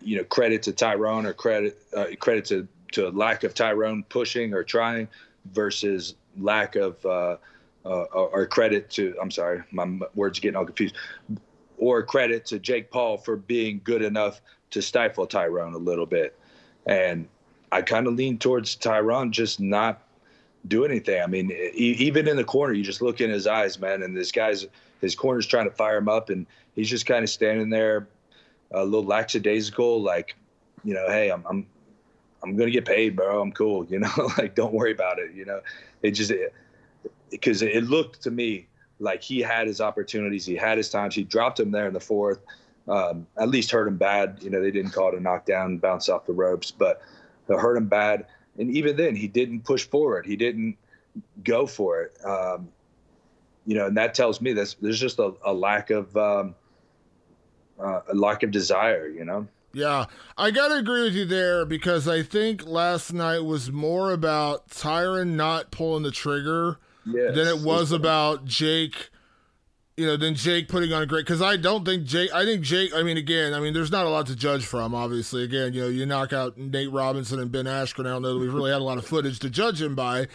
you 0.00 0.16
know, 0.16 0.24
credit 0.24 0.62
to 0.64 0.72
Tyrone 0.72 1.26
or 1.26 1.32
credit 1.32 1.82
uh, 1.96 2.06
credit 2.20 2.44
to 2.46 2.68
to 2.92 3.08
lack 3.10 3.42
of 3.42 3.54
Tyrone 3.54 4.04
pushing 4.08 4.54
or 4.54 4.62
trying 4.62 5.08
versus 5.52 6.14
lack 6.38 6.76
of 6.76 7.04
uh, 7.04 7.36
uh, 7.84 7.88
or 7.88 8.46
credit 8.46 8.88
to 8.90 9.16
I'm 9.20 9.30
sorry, 9.32 9.62
my 9.72 9.98
words 10.14 10.38
are 10.38 10.42
getting 10.42 10.56
all 10.56 10.64
confused. 10.64 10.96
Or 11.78 12.04
credit 12.04 12.46
to 12.46 12.60
Jake 12.60 12.92
Paul 12.92 13.16
for 13.16 13.36
being 13.36 13.80
good 13.82 14.02
enough 14.02 14.40
to 14.70 14.80
stifle 14.80 15.26
Tyrone 15.26 15.74
a 15.74 15.78
little 15.78 16.06
bit. 16.06 16.38
And 16.86 17.26
I 17.72 17.80
kind 17.80 18.06
of 18.06 18.14
lean 18.14 18.38
towards 18.38 18.76
Tyron 18.76 19.30
just 19.30 19.58
not 19.58 20.02
do 20.68 20.84
anything. 20.84 21.20
I 21.20 21.26
mean, 21.26 21.50
even 21.74 22.28
in 22.28 22.36
the 22.36 22.44
corner, 22.44 22.74
you 22.74 22.84
just 22.84 23.02
look 23.02 23.20
in 23.20 23.30
his 23.30 23.46
eyes, 23.46 23.80
man, 23.80 24.02
and 24.02 24.16
this 24.16 24.30
guy's 24.30 24.66
his 25.00 25.16
corner's 25.16 25.46
trying 25.46 25.68
to 25.68 25.74
fire 25.74 25.96
him 25.96 26.08
up, 26.08 26.30
and 26.30 26.46
he's 26.76 26.88
just 26.88 27.06
kind 27.06 27.24
of 27.24 27.30
standing 27.30 27.70
there, 27.70 28.06
a 28.70 28.84
little 28.84 29.04
lackadaisical, 29.04 30.00
like, 30.00 30.36
you 30.84 30.94
know, 30.94 31.08
hey, 31.08 31.30
I'm 31.30 31.44
I'm 31.48 31.66
I'm 32.42 32.56
gonna 32.56 32.70
get 32.70 32.84
paid, 32.84 33.16
bro. 33.16 33.40
I'm 33.40 33.52
cool, 33.52 33.84
you 33.88 33.98
know, 33.98 34.30
like 34.38 34.54
don't 34.54 34.74
worry 34.74 34.92
about 34.92 35.18
it, 35.18 35.32
you 35.32 35.46
know. 35.46 35.60
It 36.02 36.12
just 36.12 36.32
because 37.30 37.62
it, 37.62 37.74
it, 37.74 37.84
looked 37.84 38.22
to 38.22 38.30
me 38.30 38.66
like 39.00 39.22
he 39.22 39.40
had 39.40 39.66
his 39.66 39.80
opportunities, 39.80 40.44
he 40.44 40.56
had 40.56 40.76
his 40.76 40.90
times. 40.90 41.14
He 41.14 41.24
dropped 41.24 41.58
him 41.58 41.70
there 41.70 41.86
in 41.86 41.94
the 41.94 42.00
fourth. 42.00 42.40
Um, 42.88 43.28
at 43.38 43.48
least 43.48 43.70
hurt 43.70 43.86
him 43.86 43.96
bad. 43.96 44.38
You 44.40 44.50
know, 44.50 44.60
they 44.60 44.72
didn't 44.72 44.90
call 44.90 45.08
it 45.08 45.14
a 45.14 45.20
knockdown, 45.20 45.78
bounce 45.78 46.08
off 46.08 46.26
the 46.26 46.32
ropes, 46.32 46.72
but 46.72 47.00
that 47.52 47.60
hurt 47.60 47.76
him 47.76 47.86
bad. 47.86 48.26
And 48.58 48.70
even 48.70 48.96
then, 48.96 49.14
he 49.14 49.28
didn't 49.28 49.64
push 49.64 49.86
forward. 49.86 50.26
He 50.26 50.36
didn't 50.36 50.76
go 51.42 51.66
for 51.66 52.02
it. 52.02 52.18
Um, 52.24 52.68
you 53.66 53.76
know, 53.76 53.86
and 53.86 53.96
that 53.96 54.14
tells 54.14 54.40
me 54.40 54.52
that 54.54 54.74
there's 54.80 55.00
just 55.00 55.18
a, 55.18 55.32
a 55.44 55.52
lack 55.52 55.90
of 55.90 56.16
um, 56.16 56.54
uh, 57.78 58.00
a 58.08 58.14
lack 58.14 58.42
of 58.42 58.50
desire. 58.50 59.08
You 59.08 59.24
know. 59.24 59.46
Yeah, 59.72 60.06
I 60.36 60.50
gotta 60.50 60.76
agree 60.76 61.02
with 61.02 61.14
you 61.14 61.24
there 61.24 61.64
because 61.64 62.06
I 62.06 62.22
think 62.22 62.66
last 62.66 63.12
night 63.12 63.44
was 63.44 63.70
more 63.70 64.12
about 64.12 64.68
Tyron 64.68 65.28
not 65.28 65.70
pulling 65.70 66.02
the 66.02 66.10
trigger 66.10 66.78
yes. 67.06 67.34
than 67.34 67.48
it 67.48 67.60
was 67.60 67.90
about 67.90 68.44
Jake 68.44 69.08
you 70.02 70.08
know, 70.08 70.16
than 70.16 70.34
Jake 70.34 70.66
putting 70.66 70.92
on 70.92 71.00
a 71.00 71.06
great. 71.06 71.24
Because 71.24 71.40
I 71.40 71.56
don't 71.56 71.84
think 71.84 72.04
Jake. 72.04 72.32
I 72.34 72.44
think 72.44 72.62
Jake. 72.62 72.92
I 72.92 73.04
mean, 73.04 73.16
again, 73.16 73.54
I 73.54 73.60
mean, 73.60 73.72
there's 73.72 73.92
not 73.92 74.04
a 74.04 74.08
lot 74.08 74.26
to 74.26 74.36
judge 74.36 74.66
from. 74.66 74.96
Obviously, 74.96 75.44
again, 75.44 75.72
you 75.72 75.82
know, 75.82 75.88
you 75.88 76.04
knock 76.04 76.32
out 76.32 76.58
Nate 76.58 76.90
Robinson 76.90 77.38
and 77.38 77.52
Ben 77.52 77.66
Askren. 77.66 78.00
I 78.00 78.10
don't 78.10 78.22
know 78.22 78.34
that 78.34 78.40
we've 78.40 78.52
really 78.52 78.72
had 78.72 78.80
a 78.80 78.84
lot 78.84 78.98
of 78.98 79.06
footage 79.06 79.38
to 79.38 79.48
judge 79.50 79.80
him 79.80 79.94
by. 79.94 80.26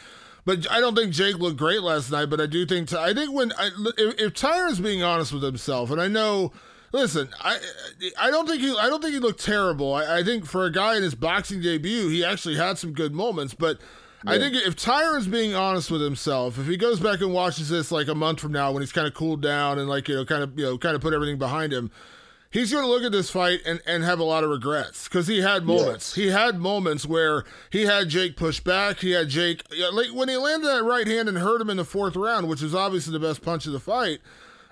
But 0.45 0.71
I 0.71 0.79
don't 0.79 0.95
think 0.95 1.11
Jake 1.11 1.37
looked 1.37 1.57
great 1.57 1.81
last 1.81 2.09
night. 2.09 2.29
But 2.29 2.39
I 2.39 2.45
do 2.45 2.65
think 2.65 2.93
I 2.93 3.13
think 3.13 3.33
when 3.33 3.51
I, 3.57 3.69
if, 3.97 4.21
if 4.21 4.33
Tyron's 4.33 4.79
being 4.79 5.03
honest 5.03 5.33
with 5.33 5.43
himself, 5.43 5.91
and 5.91 5.99
I 5.99 6.07
know, 6.07 6.53
listen, 6.93 7.27
I 7.41 7.59
I 8.17 8.31
don't 8.31 8.47
think 8.47 8.61
he 8.61 8.73
I 8.79 8.87
don't 8.87 9.01
think 9.01 9.13
he 9.13 9.19
looked 9.19 9.43
terrible. 9.43 9.93
I, 9.93 10.19
I 10.19 10.23
think 10.23 10.45
for 10.45 10.65
a 10.65 10.71
guy 10.71 10.95
in 10.95 11.03
his 11.03 11.13
boxing 11.13 11.61
debut, 11.61 12.07
he 12.07 12.23
actually 12.23 12.55
had 12.55 12.77
some 12.77 12.93
good 12.93 13.13
moments, 13.13 13.53
but. 13.53 13.79
Yeah. 14.25 14.31
I 14.31 14.39
think 14.39 14.55
if 14.55 14.75
Tyron's 14.75 15.27
being 15.27 15.53
honest 15.53 15.91
with 15.91 16.01
himself, 16.01 16.57
if 16.57 16.65
he 16.65 16.75
goes 16.75 16.99
back 16.99 17.21
and 17.21 17.33
watches 17.33 17.69
this 17.69 17.91
like 17.91 18.07
a 18.07 18.15
month 18.15 18.39
from 18.39 18.51
now 18.51 18.71
when 18.71 18.81
he's 18.81 18.91
kind 18.91 19.07
of 19.07 19.13
cooled 19.13 19.41
down 19.41 19.77
and 19.77 19.87
like 19.87 20.07
you 20.07 20.15
know 20.15 20.25
kind 20.25 20.43
of 20.43 20.57
you 20.57 20.65
know 20.65 20.77
kind 20.77 20.95
of 20.95 21.01
put 21.01 21.13
everything 21.13 21.37
behind 21.37 21.71
him, 21.71 21.91
he's 22.49 22.71
going 22.71 22.83
to 22.83 22.89
look 22.89 23.03
at 23.03 23.11
this 23.11 23.29
fight 23.29 23.61
and, 23.65 23.79
and 23.85 24.03
have 24.03 24.19
a 24.19 24.23
lot 24.23 24.43
of 24.43 24.49
regrets 24.49 25.07
because 25.07 25.27
he 25.27 25.41
had 25.41 25.65
moments. 25.65 26.15
Yes. 26.17 26.25
He 26.25 26.31
had 26.31 26.59
moments 26.59 27.05
where 27.05 27.43
he 27.69 27.83
had 27.83 28.09
Jake 28.09 28.35
push 28.35 28.59
back. 28.59 28.99
He 28.99 29.11
had 29.11 29.29
Jake 29.29 29.63
like 29.93 30.07
when 30.13 30.29
he 30.29 30.37
landed 30.37 30.67
that 30.67 30.83
right 30.83 31.07
hand 31.07 31.29
and 31.29 31.37
hurt 31.37 31.61
him 31.61 31.69
in 31.69 31.77
the 31.77 31.85
fourth 31.85 32.15
round, 32.15 32.49
which 32.49 32.61
was 32.61 32.73
obviously 32.73 33.13
the 33.13 33.19
best 33.19 33.41
punch 33.43 33.67
of 33.67 33.73
the 33.73 33.79
fight. 33.79 34.19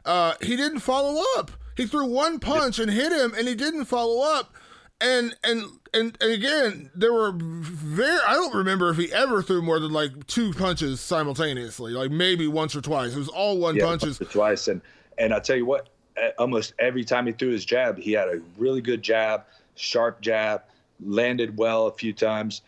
Uh, 0.03 0.33
he 0.41 0.55
didn't 0.55 0.79
follow 0.79 1.21
up. 1.37 1.51
He 1.75 1.85
threw 1.85 2.05
one 2.05 2.39
punch 2.39 2.79
and 2.79 2.89
hit 2.89 3.11
him, 3.11 3.33
and 3.37 3.47
he 3.47 3.55
didn't 3.55 3.85
follow 3.85 4.21
up 4.23 4.53
and 5.01 5.35
and 5.43 5.63
and, 5.93 6.17
and 6.21 6.31
again, 6.31 6.89
there 6.95 7.13
were 7.13 7.31
very. 7.33 8.19
I 8.27 8.33
don't 8.33 8.55
remember 8.55 8.89
if 8.89 8.97
he 8.97 9.11
ever 9.13 9.41
threw 9.41 9.61
more 9.61 9.79
than 9.79 9.91
like 9.91 10.27
two 10.27 10.53
punches 10.53 10.99
simultaneously. 11.01 11.93
Like 11.93 12.11
maybe 12.11 12.47
once 12.47 12.75
or 12.75 12.81
twice. 12.81 13.15
It 13.15 13.19
was 13.19 13.29
all 13.29 13.57
one 13.57 13.75
yeah, 13.75 13.85
punches. 13.85 14.19
Twice, 14.29 14.67
and 14.67 14.81
and 15.17 15.33
I 15.33 15.39
tell 15.39 15.55
you 15.55 15.65
what, 15.65 15.89
almost 16.37 16.73
every 16.79 17.03
time 17.03 17.25
he 17.27 17.31
threw 17.31 17.49
his 17.49 17.65
jab, 17.65 17.97
he 17.97 18.11
had 18.11 18.27
a 18.27 18.41
really 18.57 18.81
good 18.81 19.01
jab, 19.01 19.43
sharp 19.75 20.21
jab, 20.21 20.63
landed 21.03 21.57
well 21.57 21.87
a 21.87 21.91
few 21.91 22.13
times, 22.13 22.61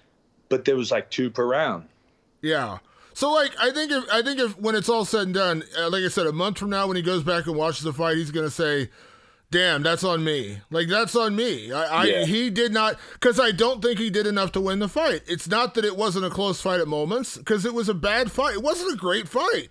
but 0.50 0.66
there 0.66 0.76
was 0.76 0.92
like 0.92 1.10
two 1.10 1.30
per 1.30 1.46
round. 1.46 1.88
Yeah. 2.42 2.80
So 3.14 3.32
like 3.32 3.52
I 3.60 3.72
think 3.72 3.92
if 3.92 4.04
I 4.12 4.22
think 4.22 4.40
if 4.40 4.60
when 4.60 4.76
it's 4.76 4.90
all 4.90 5.06
said 5.06 5.24
and 5.24 5.34
done, 5.34 5.64
uh, 5.78 5.90
like 5.90 6.04
I 6.04 6.08
said, 6.10 6.28
a 6.28 6.32
month 6.32 6.60
from 6.60 6.70
now 6.70 6.88
when 6.88 6.98
he 6.98 7.02
goes 7.02 7.24
back 7.24 7.48
and 7.48 7.56
watches 7.56 7.84
the 7.84 7.94
fight, 7.94 8.18
he's 8.18 8.32
gonna 8.32 8.50
say, 8.50 8.90
damn, 9.52 9.84
that's 9.84 10.04
on 10.04 10.24
me. 10.24 10.60
Like 10.70 10.88
that's 10.88 11.16
on 11.16 11.36
me. 11.36 11.72
I, 11.72 12.04
yeah. 12.04 12.20
I 12.22 12.26
he 12.26 12.50
did 12.50 12.74
not 12.74 12.98
because 13.14 13.40
I 13.40 13.52
don't 13.52 13.82
think 13.82 14.00
he 14.00 14.10
did 14.10 14.28
enough 14.28 14.52
to 14.54 14.62
win 14.62 14.80
the 14.80 14.90
fight. 14.90 15.22
It's 15.28 15.48
not 15.48 15.74
that 15.76 15.86
it 15.86 15.96
wasn't 15.96 16.26
a 16.26 16.30
close 16.30 16.62
fight 16.62 16.80
at 16.80 16.88
moments 16.88 17.38
because 17.38 17.66
it 17.66 17.74
was 17.74 17.90
a 17.90 17.94
bad 17.94 18.32
fight. 18.32 18.56
It 18.56 18.64
wasn't 18.64 18.94
a 18.94 18.98
great 18.98 19.28
fight. 19.28 19.70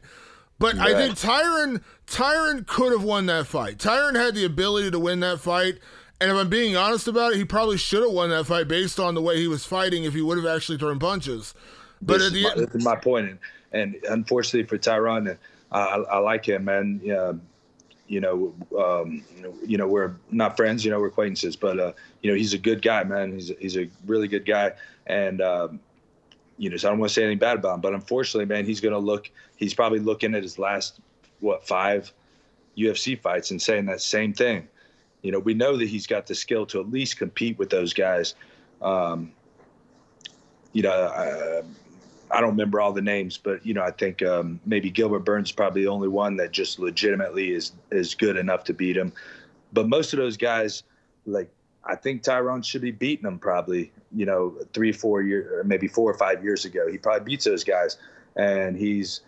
But 0.58 0.76
yeah. 0.76 0.84
I 0.84 0.94
think 0.94 1.14
Tyron 1.16 1.82
Tyron 2.06 2.66
could 2.66 2.92
have 2.92 3.02
won 3.02 3.26
that 3.26 3.46
fight. 3.46 3.78
Tyron 3.78 4.14
had 4.14 4.34
the 4.34 4.44
ability 4.44 4.90
to 4.90 4.98
win 4.98 5.20
that 5.20 5.40
fight. 5.40 5.78
And 6.18 6.30
if 6.30 6.36
I'm 6.36 6.48
being 6.48 6.76
honest 6.76 7.08
about 7.08 7.32
it, 7.32 7.36
he 7.36 7.44
probably 7.44 7.76
should 7.76 8.02
have 8.02 8.12
won 8.12 8.30
that 8.30 8.46
fight 8.46 8.68
based 8.68 8.98
on 8.98 9.14
the 9.14 9.20
way 9.20 9.36
he 9.36 9.48
was 9.48 9.66
fighting 9.66 10.04
if 10.04 10.14
he 10.14 10.22
would 10.22 10.38
have 10.38 10.46
actually 10.46 10.78
thrown 10.78 10.98
punches. 10.98 11.52
But 12.00 12.18
this, 12.18 12.32
the, 12.32 12.38
is, 12.38 12.44
my, 12.44 12.54
this 12.54 12.74
is 12.74 12.84
my 12.84 12.96
point. 12.96 13.28
And, 13.28 13.38
and 13.72 14.02
unfortunately 14.08 14.66
for 14.66 14.78
Tyron, 14.78 15.36
I, 15.70 15.78
I 15.78 16.18
like 16.18 16.48
him, 16.48 16.64
man. 16.64 17.02
Yeah, 17.04 17.32
you 18.08 18.20
know, 18.20 18.54
um, 18.78 19.24
you 19.66 19.76
know, 19.76 19.86
we're 19.86 20.14
not 20.30 20.56
friends, 20.56 20.84
you 20.84 20.90
know, 20.90 21.00
we're 21.00 21.08
acquaintances, 21.08 21.56
but, 21.56 21.78
uh, 21.78 21.92
you 22.22 22.30
know, 22.30 22.36
he's 22.36 22.54
a 22.54 22.58
good 22.58 22.82
guy, 22.82 23.02
man. 23.04 23.32
He's, 23.32 23.52
he's 23.58 23.76
a 23.76 23.88
really 24.06 24.28
good 24.28 24.46
guy. 24.46 24.72
And, 25.06 25.40
um, 25.40 25.80
you 26.56 26.70
know, 26.70 26.76
so 26.76 26.88
I 26.88 26.90
don't 26.90 27.00
want 27.00 27.10
to 27.10 27.14
say 27.14 27.22
anything 27.22 27.38
bad 27.38 27.58
about 27.58 27.74
him, 27.74 27.80
but 27.80 27.94
unfortunately, 27.94 28.46
man, 28.46 28.64
he's 28.64 28.80
going 28.80 28.92
to 28.92 28.98
look, 28.98 29.30
he's 29.56 29.74
probably 29.74 29.98
looking 29.98 30.34
at 30.34 30.42
his 30.42 30.58
last, 30.58 31.00
what, 31.40 31.66
five 31.66 32.12
UFC 32.76 33.20
fights 33.20 33.50
and 33.50 33.60
saying 33.60 33.86
that 33.86 34.00
same 34.00 34.32
thing. 34.32 34.68
You 35.22 35.32
know, 35.32 35.38
we 35.38 35.54
know 35.54 35.76
that 35.76 35.88
he's 35.88 36.06
got 36.06 36.26
the 36.26 36.34
skill 36.34 36.66
to 36.66 36.80
at 36.80 36.90
least 36.90 37.18
compete 37.18 37.58
with 37.58 37.70
those 37.70 37.92
guys. 37.92 38.34
Um, 38.80 39.32
you 40.72 40.82
know, 40.82 40.90
uh, 40.90 41.62
I 42.30 42.40
don't 42.40 42.50
remember 42.50 42.80
all 42.80 42.92
the 42.92 43.02
names, 43.02 43.36
but 43.36 43.64
you 43.64 43.74
know, 43.74 43.82
I 43.82 43.90
think 43.90 44.22
um, 44.22 44.60
maybe 44.66 44.90
Gilbert 44.90 45.20
Burns 45.20 45.48
is 45.48 45.52
probably 45.52 45.82
the 45.82 45.88
only 45.88 46.08
one 46.08 46.36
that 46.36 46.52
just 46.52 46.78
legitimately 46.78 47.52
is 47.52 47.72
is 47.90 48.14
good 48.14 48.36
enough 48.36 48.64
to 48.64 48.74
beat 48.74 48.96
him. 48.96 49.12
But 49.72 49.88
most 49.88 50.12
of 50.12 50.18
those 50.18 50.36
guys, 50.36 50.82
like 51.24 51.50
I 51.84 51.94
think 51.94 52.22
Tyrone 52.22 52.62
should 52.62 52.82
be 52.82 52.90
beating 52.90 53.24
them 53.24 53.38
probably, 53.38 53.92
you 54.14 54.26
know, 54.26 54.54
three, 54.72 54.92
four 54.92 55.22
years, 55.22 55.64
maybe 55.66 55.86
four 55.86 56.10
or 56.10 56.18
five 56.18 56.42
years 56.42 56.64
ago. 56.64 56.90
He 56.90 56.98
probably 56.98 57.24
beats 57.24 57.44
those 57.44 57.62
guys, 57.62 57.96
and 58.34 58.76
he's 58.76 59.20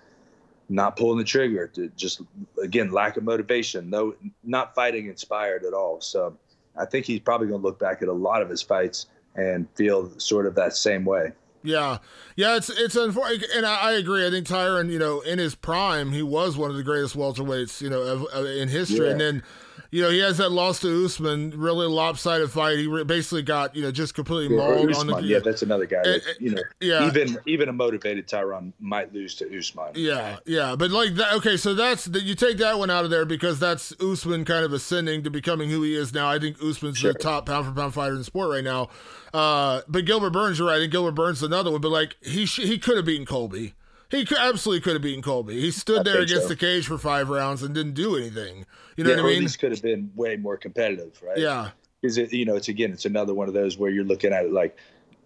not 0.68 0.96
pulling 0.96 1.18
the 1.18 1.24
trigger. 1.24 1.68
To 1.68 1.88
just 1.96 2.22
again, 2.62 2.90
lack 2.90 3.16
of 3.16 3.24
motivation. 3.24 3.90
No, 3.90 4.14
not 4.42 4.74
fighting 4.74 5.06
inspired 5.06 5.64
at 5.64 5.72
all. 5.72 6.00
So 6.00 6.36
I 6.76 6.84
think 6.84 7.06
he's 7.06 7.20
probably 7.20 7.46
going 7.46 7.60
to 7.60 7.66
look 7.66 7.78
back 7.78 8.02
at 8.02 8.08
a 8.08 8.12
lot 8.12 8.42
of 8.42 8.50
his 8.50 8.62
fights 8.62 9.06
and 9.36 9.68
feel 9.76 10.10
sort 10.18 10.46
of 10.46 10.54
that 10.56 10.74
same 10.74 11.04
way. 11.04 11.32
Yeah, 11.68 11.98
yeah, 12.34 12.56
it's 12.56 12.70
it's 12.70 12.96
unfortunate, 12.96 13.50
and 13.54 13.66
I, 13.66 13.90
I, 13.90 13.92
agree. 13.92 14.26
I 14.26 14.30
think 14.30 14.46
Tyron, 14.46 14.90
you 14.90 14.98
know, 14.98 15.20
in 15.20 15.38
his 15.38 15.54
prime, 15.54 16.12
he 16.12 16.22
was 16.22 16.56
one 16.56 16.70
of 16.70 16.76
the 16.76 16.82
greatest 16.82 17.14
welterweights, 17.14 17.82
you 17.82 17.90
know, 17.90 18.00
of, 18.00 18.24
of, 18.32 18.46
in 18.46 18.68
history, 18.68 19.04
yeah. 19.04 19.12
and 19.12 19.20
then 19.20 19.42
you 19.90 20.02
know, 20.02 20.10
he 20.10 20.18
has 20.18 20.36
that 20.36 20.50
loss 20.50 20.80
to 20.80 21.04
Usman, 21.04 21.52
really 21.56 21.86
lopsided 21.86 22.50
fight. 22.50 22.78
He 22.78 22.86
re- 22.86 23.04
basically 23.04 23.42
got, 23.42 23.74
you 23.74 23.82
know, 23.82 23.90
just 23.90 24.14
completely 24.14 24.54
yeah, 24.54 24.62
mauled 24.62 24.90
Usman, 24.90 25.14
on 25.14 25.22
the. 25.22 25.28
Yeah, 25.28 25.38
that's 25.38 25.62
another 25.62 25.86
guy. 25.86 26.02
That, 26.02 26.36
you 26.38 26.50
know, 26.50 26.62
yeah. 26.80 27.06
even 27.06 27.38
even 27.46 27.68
a 27.70 27.72
motivated 27.72 28.28
Tyron 28.28 28.72
might 28.80 29.14
lose 29.14 29.34
to 29.36 29.58
Usman. 29.58 29.92
Yeah, 29.94 30.38
yeah, 30.44 30.76
but 30.76 30.90
like 30.90 31.14
that. 31.14 31.32
Okay, 31.34 31.56
so 31.56 31.74
that's 31.74 32.04
that. 32.04 32.22
You 32.22 32.34
take 32.34 32.58
that 32.58 32.78
one 32.78 32.90
out 32.90 33.04
of 33.04 33.10
there 33.10 33.24
because 33.24 33.58
that's 33.58 33.94
Usman 34.00 34.44
kind 34.44 34.64
of 34.64 34.74
ascending 34.74 35.22
to 35.22 35.30
becoming 35.30 35.70
who 35.70 35.82
he 35.82 35.94
is 35.94 36.12
now. 36.12 36.28
I 36.28 36.38
think 36.38 36.62
Usman's 36.62 36.98
sure. 36.98 37.14
the 37.14 37.18
top 37.18 37.46
pound 37.46 37.66
for 37.66 37.72
pound 37.72 37.94
fighter 37.94 38.12
in 38.12 38.18
the 38.18 38.24
sport 38.24 38.50
right 38.50 38.64
now. 38.64 38.90
Uh, 39.32 39.80
but 39.88 40.04
Gilbert 40.04 40.30
Burns, 40.30 40.58
you're 40.58 40.68
right. 40.68 40.76
I 40.76 40.80
think 40.80 40.92
Gilbert 40.92 41.12
Burns 41.12 41.38
is 41.38 41.44
another 41.44 41.70
one. 41.70 41.80
But 41.80 41.92
like 41.92 42.16
he 42.22 42.44
sh- 42.44 42.60
he 42.64 42.78
could 42.78 42.96
have 42.96 43.06
beaten 43.06 43.24
Colby. 43.24 43.74
He 44.10 44.24
could, 44.24 44.38
absolutely 44.38 44.80
could 44.80 44.94
have 44.94 45.02
beaten 45.02 45.22
Colby. 45.22 45.60
He 45.60 45.70
stood 45.70 46.04
there 46.04 46.20
against 46.20 46.44
so. 46.44 46.48
the 46.48 46.56
cage 46.56 46.86
for 46.86 46.96
five 46.96 47.28
rounds 47.28 47.62
and 47.62 47.74
didn't 47.74 47.92
do 47.92 48.16
anything. 48.16 48.64
You 48.96 49.04
know 49.04 49.10
yeah, 49.10 49.16
what 49.16 49.26
I 49.26 49.32
mean? 49.32 49.42
This 49.42 49.56
could 49.56 49.70
have 49.70 49.82
been 49.82 50.10
way 50.14 50.36
more 50.36 50.56
competitive, 50.56 51.20
right? 51.22 51.36
Yeah. 51.36 51.70
Is 52.00 52.16
it 52.16 52.32
you 52.32 52.44
know 52.44 52.56
it's 52.56 52.68
again 52.68 52.92
it's 52.92 53.04
another 53.04 53.34
one 53.34 53.48
of 53.48 53.54
those 53.54 53.76
where 53.76 53.90
you're 53.90 54.04
looking 54.04 54.32
at 54.32 54.46
it 54.46 54.52
like 54.52 54.78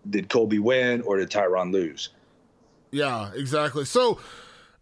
did 0.09 0.29
Colby 0.29 0.59
win 0.59 1.03
or 1.03 1.19
did 1.19 1.31
Tyron 1.31 1.73
lose? 1.73 2.09
Yeah, 2.91 3.31
exactly. 3.35 3.85
So 3.85 4.19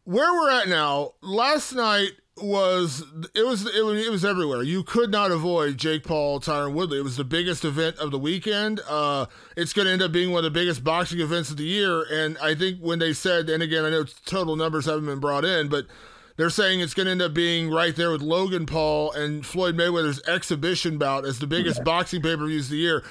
where 0.05 0.33
we're 0.33 0.51
at 0.51 0.69
now, 0.69 1.13
last 1.21 1.75
night 1.75 2.13
was 2.43 3.05
it 3.35 3.45
was 3.45 3.67
it 3.67 3.85
was, 3.85 4.07
it 4.07 4.11
was 4.11 4.25
everywhere. 4.25 4.63
You 4.63 4.83
could 4.83 5.11
not 5.11 5.31
avoid 5.31 5.79
Jake 5.79 6.05
Paul, 6.05 6.41
Tyron 6.41 6.75
Woodley. 6.75 6.99
It 6.99 7.05
was 7.05 7.17
the 7.17 7.25
biggest 7.25 7.65
event 7.65 7.97
of 7.99 8.11
the 8.11 8.19
weekend. 8.19 8.81
Uh, 8.89 9.27
it's 9.57 9.73
going 9.73 9.87
to 9.87 9.93
end 9.93 10.03
up 10.03 10.13
being 10.13 10.31
one 10.31 10.39
of 10.39 10.53
the 10.53 10.59
biggest 10.59 10.83
boxing 10.85 11.21
events 11.21 11.51
of 11.51 11.57
the 11.57 11.65
year. 11.65 12.05
And 12.11 12.37
I 12.39 12.55
think 12.55 12.79
when 12.81 12.99
they 12.99 13.13
said, 13.13 13.49
and 13.49 13.63
again, 13.63 13.85
I 13.85 13.91
know 13.91 14.05
total 14.25 14.57
numbers 14.57 14.87
haven't 14.87 15.07
been 15.07 15.21
brought 15.21 15.45
in, 15.45 15.69
but 15.69 15.87
they're 16.37 16.51
saying 16.51 16.81
it's 16.81 16.95
going 16.95 17.07
to 17.07 17.13
end 17.13 17.23
up 17.23 17.35
being 17.35 17.71
right 17.71 17.95
there 17.95 18.11
with 18.11 18.23
Logan 18.23 18.67
Paul 18.67 19.13
and 19.13 19.45
Floyd 19.45 19.77
Mayweather's 19.77 20.23
exhibition 20.27 20.97
bout 20.97 21.27
as 21.27 21.39
the 21.39 21.47
biggest 21.47 21.79
yeah. 21.79 21.85
boxing 21.85 22.23
pay 22.23 22.37
per 22.37 22.47
views 22.47 22.67
of 22.67 22.71
the 22.71 22.77
year. 22.79 23.05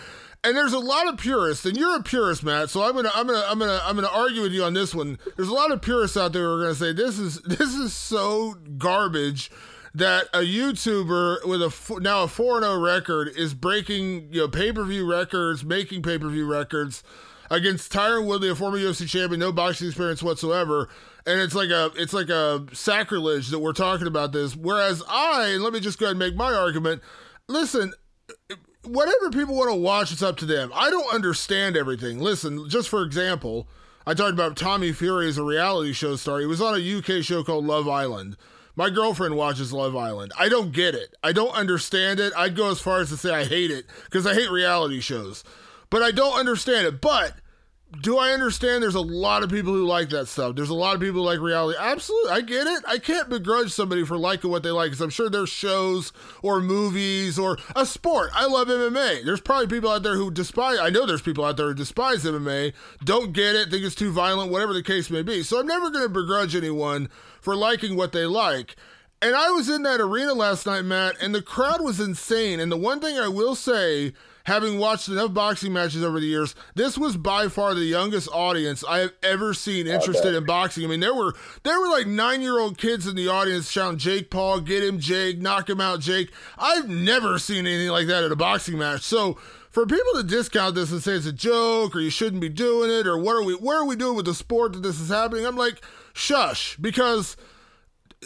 And 0.43 0.55
there's 0.55 0.73
a 0.73 0.79
lot 0.79 1.07
of 1.07 1.17
purists, 1.17 1.65
and 1.65 1.75
you're 1.75 1.97
a 1.97 2.03
purist, 2.03 2.43
Matt. 2.43 2.69
So 2.69 2.81
I'm 2.81 2.95
gonna, 2.95 3.11
I'm 3.13 3.27
gonna, 3.27 3.43
I'm 3.47 3.59
gonna, 3.59 3.81
I'm 3.83 3.95
gonna 3.95 4.07
argue 4.07 4.41
with 4.41 4.53
you 4.53 4.63
on 4.63 4.73
this 4.73 4.95
one. 4.95 5.19
There's 5.35 5.49
a 5.49 5.53
lot 5.53 5.71
of 5.71 5.81
purists 5.81 6.15
out 6.15 6.31
there 6.31 6.43
who 6.43 6.53
are 6.53 6.61
gonna 6.61 6.75
say 6.75 6.93
this 6.93 7.19
is, 7.19 7.41
this 7.45 7.75
is 7.75 7.93
so 7.93 8.55
garbage 8.77 9.51
that 9.95 10.27
a 10.33 10.39
YouTuber 10.39 11.45
with 11.45 11.61
a 11.61 11.99
now 11.99 12.23
a 12.23 12.27
4 12.27 12.61
0 12.61 12.79
record 12.79 13.29
is 13.35 13.53
breaking 13.53 14.31
you 14.31 14.41
know 14.41 14.47
pay 14.47 14.71
per 14.71 14.83
view 14.83 15.09
records, 15.09 15.65
making 15.65 16.03
pay 16.03 16.17
per 16.17 16.29
view 16.29 16.49
records 16.49 17.03
against 17.51 17.91
Tyron 17.91 18.25
Woodley, 18.25 18.49
a 18.49 18.55
former 18.55 18.77
UFC 18.77 19.07
champion, 19.07 19.39
no 19.39 19.51
boxing 19.51 19.87
experience 19.87 20.21
whatsoever. 20.23 20.89
And 21.25 21.39
it's 21.39 21.55
like 21.55 21.69
a 21.69 21.91
it's 21.95 22.13
like 22.13 22.29
a 22.29 22.65
sacrilege 22.73 23.49
that 23.49 23.59
we're 23.59 23.73
talking 23.73 24.07
about 24.07 24.31
this. 24.31 24.55
Whereas 24.55 25.03
I, 25.09 25.49
and 25.49 25.63
let 25.63 25.73
me 25.73 25.79
just 25.79 25.99
go 25.99 26.05
ahead 26.05 26.11
and 26.11 26.19
make 26.19 26.35
my 26.35 26.53
argument. 26.53 27.01
Listen, 27.47 27.93
whatever 28.83 29.29
people 29.31 29.55
want 29.55 29.69
to 29.71 29.75
watch, 29.75 30.11
it's 30.11 30.23
up 30.23 30.37
to 30.37 30.45
them. 30.45 30.71
I 30.73 30.89
don't 30.89 31.13
understand 31.13 31.75
everything. 31.75 32.19
Listen, 32.19 32.69
just 32.69 32.89
for 32.89 33.03
example, 33.03 33.67
I 34.05 34.13
talked 34.13 34.33
about 34.33 34.55
Tommy 34.55 34.91
Fury 34.91 35.27
as 35.27 35.37
a 35.37 35.43
reality 35.43 35.93
show 35.93 36.15
star. 36.15 36.39
He 36.39 36.45
was 36.45 36.61
on 36.61 36.75
a 36.79 36.97
UK 36.97 37.23
show 37.23 37.43
called 37.43 37.65
Love 37.65 37.87
Island. 37.87 38.37
My 38.75 38.89
girlfriend 38.89 39.35
watches 39.35 39.73
Love 39.73 39.95
Island. 39.95 40.31
I 40.39 40.47
don't 40.47 40.71
get 40.71 40.95
it. 40.95 41.13
I 41.21 41.33
don't 41.33 41.53
understand 41.53 42.19
it. 42.19 42.31
I'd 42.37 42.55
go 42.55 42.71
as 42.71 42.79
far 42.79 43.01
as 43.01 43.09
to 43.09 43.17
say 43.17 43.33
I 43.33 43.43
hate 43.43 43.71
it 43.71 43.85
because 44.05 44.25
I 44.25 44.33
hate 44.33 44.49
reality 44.49 45.01
shows. 45.01 45.43
But 45.89 46.01
I 46.01 46.11
don't 46.11 46.39
understand 46.39 46.87
it. 46.87 47.01
But 47.01 47.33
do 48.01 48.19
I 48.19 48.31
understand 48.31 48.83
there's 48.83 48.93
a 48.93 49.01
lot 49.01 49.41
of 49.41 49.49
people 49.49 49.73
who 49.73 49.85
like 49.85 50.09
that 50.09 50.27
stuff? 50.27 50.55
There's 50.55 50.69
a 50.69 50.75
lot 50.75 50.93
of 50.93 51.01
people 51.01 51.21
who 51.21 51.25
like 51.25 51.39
reality. 51.39 51.77
Absolutely. 51.79 52.31
I 52.31 52.41
get 52.41 52.67
it. 52.67 52.83
I 52.87 52.99
can't 52.99 53.29
begrudge 53.29 53.71
somebody 53.71 54.05
for 54.05 54.15
liking 54.15 54.51
what 54.51 54.61
they 54.61 54.69
like 54.69 54.87
because 54.87 55.01
I'm 55.01 55.09
sure 55.09 55.27
there's 55.27 55.49
shows 55.49 56.13
or 56.43 56.61
movies 56.61 57.39
or 57.39 57.57
a 57.75 57.87
sport. 57.87 58.29
I 58.33 58.45
love 58.45 58.67
MMA. 58.67 59.25
There's 59.25 59.41
probably 59.41 59.67
people 59.67 59.89
out 59.89 60.03
there 60.03 60.15
who 60.15 60.29
despise, 60.29 60.77
I 60.77 60.91
know 60.91 61.07
there's 61.07 61.23
people 61.23 61.43
out 61.43 61.57
there 61.57 61.67
who 61.67 61.73
despise 61.73 62.23
MMA, 62.23 62.73
don't 63.03 63.33
get 63.33 63.55
it, 63.55 63.71
think 63.71 63.83
it's 63.83 63.95
too 63.95 64.11
violent, 64.11 64.51
whatever 64.51 64.73
the 64.73 64.83
case 64.83 65.09
may 65.09 65.23
be. 65.23 65.41
So 65.41 65.59
I'm 65.59 65.67
never 65.67 65.89
going 65.89 66.03
to 66.03 66.09
begrudge 66.09 66.55
anyone 66.55 67.09
for 67.41 67.55
liking 67.55 67.95
what 67.95 68.11
they 68.11 68.27
like. 68.27 68.75
And 69.21 69.35
I 69.35 69.49
was 69.49 69.67
in 69.67 69.81
that 69.83 69.99
arena 69.99 70.33
last 70.33 70.65
night, 70.65 70.83
Matt, 70.83 71.15
and 71.21 71.33
the 71.33 71.41
crowd 71.41 71.81
was 71.81 71.99
insane. 71.99 72.59
And 72.59 72.71
the 72.71 72.77
one 72.77 72.99
thing 72.99 73.17
I 73.17 73.27
will 73.27 73.55
say 73.55 74.13
having 74.49 74.79
watched 74.79 75.07
enough 75.07 75.31
boxing 75.31 75.71
matches 75.71 76.03
over 76.03 76.19
the 76.19 76.25
years, 76.25 76.55
this 76.73 76.97
was 76.97 77.15
by 77.15 77.47
far 77.47 77.75
the 77.75 77.85
youngest 77.85 78.27
audience 78.33 78.83
I 78.83 78.97
have 78.97 79.13
ever 79.21 79.53
seen 79.53 79.85
interested 79.85 80.33
in 80.33 80.43
boxing. 80.43 80.83
I 80.83 80.87
mean, 80.87 80.99
there 80.99 81.13
were 81.13 81.35
there 81.63 81.79
were 81.79 81.87
like 81.87 82.07
nine 82.07 82.41
year 82.41 82.59
old 82.59 82.77
kids 82.77 83.05
in 83.05 83.15
the 83.15 83.27
audience 83.27 83.69
shouting 83.69 83.99
Jake 83.99 84.31
Paul, 84.31 84.59
get 84.59 84.83
him 84.83 84.99
Jake, 84.99 85.37
knock 85.37 85.69
him 85.69 85.79
out 85.79 85.99
Jake. 85.99 86.31
I've 86.57 86.89
never 86.89 87.37
seen 87.37 87.67
anything 87.67 87.89
like 87.89 88.07
that 88.07 88.23
at 88.23 88.31
a 88.31 88.35
boxing 88.35 88.79
match. 88.79 89.01
So 89.01 89.35
for 89.69 89.85
people 89.85 90.13
to 90.15 90.23
discount 90.23 90.73
this 90.73 90.91
and 90.91 91.01
say 91.01 91.13
it's 91.13 91.27
a 91.27 91.31
joke 91.31 91.95
or 91.95 91.99
you 91.99 92.09
shouldn't 92.09 92.41
be 92.41 92.49
doing 92.49 92.89
it 92.89 93.05
or 93.05 93.17
what 93.19 93.35
are 93.35 93.43
we 93.43 93.53
where 93.53 93.77
are 93.77 93.85
we 93.85 93.95
doing 93.95 94.15
with 94.15 94.25
the 94.25 94.33
sport 94.33 94.73
that 94.73 94.81
this 94.81 94.99
is 94.99 95.09
happening? 95.09 95.45
I'm 95.45 95.57
like, 95.57 95.81
shush, 96.13 96.75
because 96.77 97.37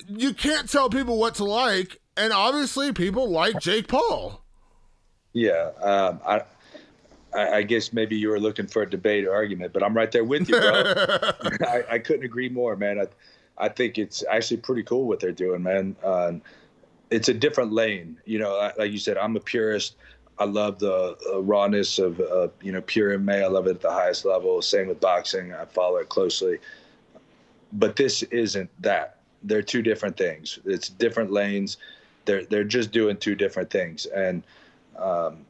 you 0.07 0.33
can't 0.33 0.71
tell 0.71 0.89
people 0.89 1.17
what 1.17 1.35
to 1.35 1.43
like, 1.43 1.99
and 2.15 2.31
obviously 2.31 2.93
people 2.93 3.29
like 3.29 3.59
Jake 3.59 3.89
Paul. 3.89 4.42
Yeah, 5.33 5.71
um, 5.81 6.19
I, 6.25 6.43
I 7.35 7.63
guess 7.63 7.91
maybe 7.91 8.15
you 8.15 8.29
were 8.29 8.39
looking 8.39 8.67
for 8.67 8.83
a 8.83 8.89
debate 8.89 9.25
or 9.25 9.33
argument, 9.33 9.73
but 9.73 9.83
I'm 9.83 9.95
right 9.95 10.11
there 10.11 10.23
with 10.23 10.47
you, 10.47 10.59
bro. 10.59 10.71
I, 11.67 11.83
I, 11.91 11.99
couldn't 11.99 12.23
agree 12.23 12.49
more, 12.49 12.75
man. 12.75 12.99
I, 12.99 13.07
I 13.57 13.69
think 13.69 13.97
it's 13.97 14.23
actually 14.29 14.57
pretty 14.57 14.83
cool 14.83 15.07
what 15.07 15.19
they're 15.19 15.31
doing, 15.31 15.63
man. 15.63 15.95
Uh, 16.03 16.33
it's 17.09 17.29
a 17.29 17.33
different 17.33 17.71
lane, 17.71 18.17
you 18.25 18.39
know. 18.39 18.71
Like 18.77 18.91
you 18.91 18.97
said, 18.97 19.17
I'm 19.17 19.35
a 19.35 19.39
purist. 19.39 19.95
I 20.39 20.45
love 20.45 20.79
the 20.79 21.15
uh, 21.31 21.41
rawness 21.41 21.99
of, 21.99 22.19
uh, 22.19 22.47
you 22.61 22.71
know, 22.71 22.81
pure 22.81 23.17
MMA. 23.17 23.43
I 23.43 23.47
love 23.47 23.67
it 23.67 23.71
at 23.71 23.81
the 23.81 23.91
highest 23.91 24.25
level. 24.25 24.61
Same 24.61 24.87
with 24.87 24.99
boxing. 24.99 25.53
I 25.53 25.65
follow 25.65 25.97
it 25.97 26.09
closely. 26.09 26.57
But 27.73 27.95
this 27.95 28.23
isn't 28.23 28.69
that. 28.81 29.17
They're 29.43 29.61
two 29.61 29.81
different 29.81 30.17
things. 30.17 30.57
It's 30.65 30.89
different 30.89 31.31
lanes. 31.31 31.77
They're 32.25 32.45
they're 32.45 32.63
just 32.63 32.91
doing 32.91 33.17
two 33.17 33.35
different 33.35 33.69
things, 33.69 34.05
and 34.05 34.43
um, 34.97 35.45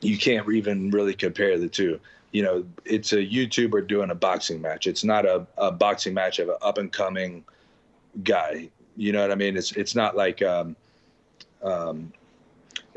you 0.00 0.18
can't 0.18 0.48
even 0.50 0.90
really 0.90 1.14
compare 1.14 1.58
the 1.58 1.68
two. 1.68 2.00
You 2.32 2.42
know, 2.42 2.64
it's 2.84 3.12
a 3.12 3.24
YouTuber 3.24 3.86
doing 3.86 4.10
a 4.10 4.14
boxing 4.14 4.60
match. 4.60 4.86
It's 4.86 5.04
not 5.04 5.24
a, 5.24 5.46
a 5.56 5.70
boxing 5.70 6.14
match 6.14 6.38
of 6.38 6.48
an 6.48 6.56
up 6.62 6.78
and 6.78 6.92
coming 6.92 7.44
guy. 8.22 8.68
You 8.96 9.12
know 9.12 9.20
what 9.20 9.30
I 9.30 9.36
mean? 9.36 9.56
It's 9.56 9.72
it's 9.72 9.94
not 9.94 10.16
like 10.16 10.42
um, 10.42 10.76
um, 11.62 12.12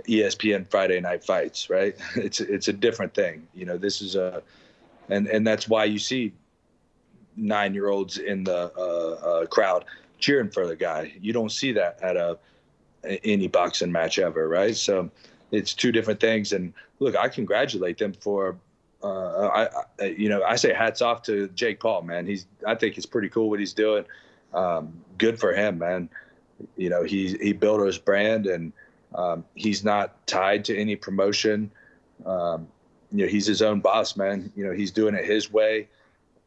ESPN 0.07 0.67
Friday 0.69 0.99
Night 0.99 1.23
Fights, 1.23 1.69
right? 1.69 1.95
It's 2.15 2.39
it's 2.39 2.67
a 2.67 2.73
different 2.73 3.13
thing. 3.13 3.47
You 3.53 3.65
know, 3.65 3.77
this 3.77 4.01
is 4.01 4.15
a, 4.15 4.41
and 5.09 5.27
and 5.27 5.45
that's 5.45 5.67
why 5.67 5.85
you 5.85 5.99
see 5.99 6.33
nine 7.35 7.73
year 7.73 7.89
olds 7.89 8.17
in 8.17 8.43
the 8.43 8.71
uh, 8.77 9.27
uh, 9.27 9.45
crowd 9.45 9.85
cheering 10.19 10.49
for 10.49 10.67
the 10.67 10.75
guy. 10.75 11.13
You 11.21 11.33
don't 11.33 11.51
see 11.51 11.71
that 11.73 12.01
at 12.01 12.17
a 12.17 12.37
any 13.03 13.47
boxing 13.47 13.91
match 13.91 14.19
ever, 14.19 14.47
right? 14.47 14.75
So 14.75 15.09
it's 15.51 15.73
two 15.73 15.91
different 15.91 16.19
things. 16.19 16.53
And 16.53 16.73
look, 16.99 17.15
I 17.15 17.29
congratulate 17.29 17.97
them 17.97 18.13
for. 18.13 18.57
Uh, 19.03 19.47
I, 19.47 19.69
I, 19.99 20.05
you 20.05 20.27
know, 20.27 20.41
I 20.43 20.55
say 20.55 20.73
hats 20.73 21.01
off 21.01 21.21
to 21.23 21.47
Jake 21.49 21.79
Paul, 21.79 22.01
man. 22.01 22.25
He's, 22.25 22.47
I 22.65 22.73
think 22.73 22.97
it's 22.97 23.05
pretty 23.05 23.29
cool 23.29 23.49
what 23.49 23.59
he's 23.59 23.73
doing. 23.73 24.05
Um, 24.53 24.93
good 25.17 25.39
for 25.39 25.53
him, 25.53 25.77
man. 25.77 26.09
You 26.75 26.89
know, 26.89 27.03
he 27.03 27.37
he 27.37 27.53
built 27.53 27.85
his 27.85 27.99
brand, 27.99 28.47
and 28.47 28.73
um, 29.13 29.45
he's 29.53 29.83
not 29.83 30.25
tied 30.25 30.65
to 30.65 30.77
any 30.77 30.95
promotion. 30.95 31.71
Um, 32.25 32.67
you 33.11 33.25
know, 33.25 33.29
he's 33.29 33.45
his 33.45 33.61
own 33.61 33.79
boss, 33.79 34.17
man. 34.17 34.51
You 34.55 34.65
know, 34.65 34.73
he's 34.73 34.91
doing 34.91 35.13
it 35.13 35.25
his 35.25 35.51
way, 35.51 35.87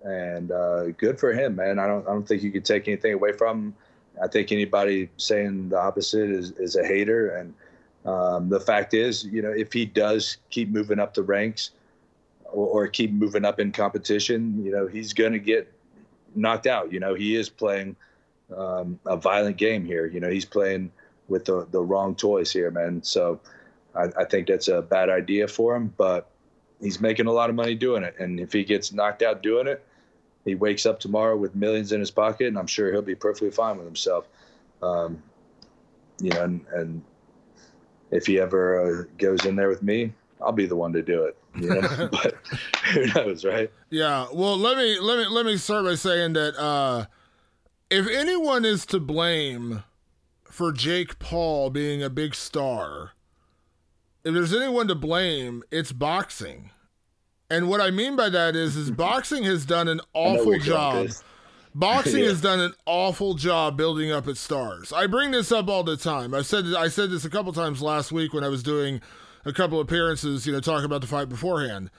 and 0.03 0.51
uh, 0.51 0.89
good 0.91 1.21
for 1.21 1.33
him, 1.33 1.55
man. 1.55 1.79
I 1.79 1.87
don't 1.87 2.07
I 2.09 2.13
don't 2.13 2.27
think 2.27 2.43
you 2.43 2.51
could 2.51 2.65
take 2.65 2.89
anything 2.89 3.15
away 3.15 3.33
from 3.33 3.59
him. 3.59 3.75
I 4.23 4.29
think 4.29 4.53
anybody 4.53 5.09
saying 5.17 5.71
the 5.71 5.81
opposite 5.81 6.31
is, 6.31 6.53
is 6.53 6.77
a 6.77 6.85
hater. 6.85 7.37
And 7.37 7.55
um, 8.05 8.49
the 8.49 8.61
fact 8.61 8.95
is, 8.95 9.25
you 9.25 9.43
know, 9.43 9.51
if 9.51 9.73
he 9.73 9.87
does 9.87 10.37
keep 10.51 10.69
moving 10.69 10.99
up 10.99 11.15
the 11.15 11.23
ranks, 11.23 11.71
or, 12.45 12.67
or 12.67 12.89
keep 12.89 13.13
moving 13.13 13.45
up 13.45 13.61
in 13.61 13.73
competition, 13.73 14.63
you 14.65 14.73
know, 14.73 14.87
he's 14.87 15.13
going 15.13 15.33
to 15.33 15.39
get 15.39 15.73
knocked 16.35 16.67
out. 16.67 16.93
You 16.93 17.01
know, 17.01 17.15
he 17.15 17.37
is 17.37 17.49
playing 17.49 17.97
um, 18.57 18.99
a 19.07 19.17
violent 19.17 19.57
game 19.57 19.85
here. 19.85 20.07
You 20.07 20.21
know, 20.21 20.31
he's 20.31 20.45
playing 20.45 20.91
with 21.29 21.45
the, 21.45 21.67
the 21.71 21.81
wrong 21.81 22.15
toys 22.15 22.53
here, 22.53 22.71
man. 22.71 23.03
So 23.03 23.41
I, 23.95 24.09
I 24.19 24.25
think 24.25 24.49
that's 24.49 24.69
a 24.69 24.83
bad 24.83 25.09
idea 25.09 25.49
for 25.49 25.77
him, 25.77 25.93
but 25.97 26.29
he's 26.81 27.01
making 27.01 27.27
a 27.27 27.33
lot 27.33 27.51
of 27.51 27.57
money 27.57 27.75
doing 27.75 28.03
it. 28.03 28.17
And 28.19 28.41
if 28.41 28.53
he 28.53 28.65
gets 28.65 28.93
knocked 28.93 29.23
out 29.23 29.43
doing 29.43 29.67
it, 29.67 29.85
he 30.45 30.55
wakes 30.55 30.87
up 30.87 31.01
tomorrow 31.01 31.37
with 31.37 31.55
millions 31.55 31.93
in 31.93 32.01
his 32.01 32.11
pocket, 32.11 32.49
and 32.49 32.59
I'm 32.59 32.67
sure 32.67 32.91
he'll 32.91 33.03
be 33.03 33.15
perfectly 33.15 33.51
fine 33.51 33.77
with 33.77 33.87
himself. 33.87 34.27
Um, 34.83 35.23
you 36.21 36.31
know, 36.31 36.45
and, 36.45 36.65
and, 36.73 37.03
if 38.11 38.27
he 38.27 38.41
ever 38.41 38.81
uh, 38.81 39.05
goes 39.19 39.45
in 39.47 39.55
there 39.55 39.69
with 39.69 39.85
me, 39.85 40.13
I'll 40.43 40.51
be 40.51 40.67
the 40.67 40.75
one 40.75 40.93
to 40.95 41.03
do 41.03 41.25
it. 41.27 41.39
You 41.55 41.81
know, 41.81 41.81
but 42.11 42.35
who 42.93 43.07
knows, 43.07 43.45
right? 43.45 43.71
Yeah. 43.91 44.27
Well, 44.33 44.57
let 44.57 44.77
me 44.77 44.99
let 44.99 45.19
me 45.19 45.27
let 45.27 45.47
me 45.47 45.57
start 45.57 45.85
by 45.85 45.95
saying 45.95 46.33
that 46.33 46.59
uh, 46.59 47.07
if 47.89 48.09
anyone 48.09 48.65
is 48.65 48.85
to 48.87 48.99
blame 48.99 49.85
for 50.45 50.73
Jake 50.73 51.21
Paul 51.21 51.71
being 51.71 52.03
a 52.03 52.11
big 52.11 52.35
star, 52.35 53.13
if 54.25 54.35
there's 54.35 54.55
anyone 54.55 54.89
to 54.89 54.97
blame, 54.97 55.63
it's 55.71 55.93
boxing. 55.93 56.71
And 57.51 57.69
what 57.69 57.81
I 57.81 57.91
mean 57.91 58.15
by 58.15 58.29
that 58.29 58.55
is, 58.55 58.77
is 58.77 58.93
boxing 58.93 59.43
has 59.43 59.67
done 59.67 59.89
an 59.89 60.01
awful 60.15 60.57
job. 60.59 61.09
Boxing 61.75 62.21
yeah. 62.23 62.29
has 62.29 62.41
done 62.41 62.61
an 62.61 62.73
awful 62.87 63.35
job 63.35 63.77
building 63.77 64.13
up 64.13 64.29
its 64.29 64.41
stars. 64.41 64.93
I 64.93 65.09
bring 65.09 65.33
this 65.33 65.51
up 65.51 65.69
all 65.69 65.83
the 65.83 65.97
time. 65.97 66.33
I 66.33 66.43
said 66.43 66.67
I 66.77 66.89
said 66.89 67.11
this 67.11 67.25
a 67.25 67.31
couple 67.31 67.53
times 67.53 67.83
last 67.83 68.13
week 68.13 68.33
when 68.33 68.45
I 68.45 68.49
was 68.49 68.63
doing 68.63 69.01
a 69.45 69.53
couple 69.53 69.81
appearances, 69.81 70.47
you 70.47 70.53
know, 70.53 70.61
talking 70.61 70.85
about 70.85 71.01
the 71.01 71.09
fight 71.09 71.29
beforehand. 71.29 71.91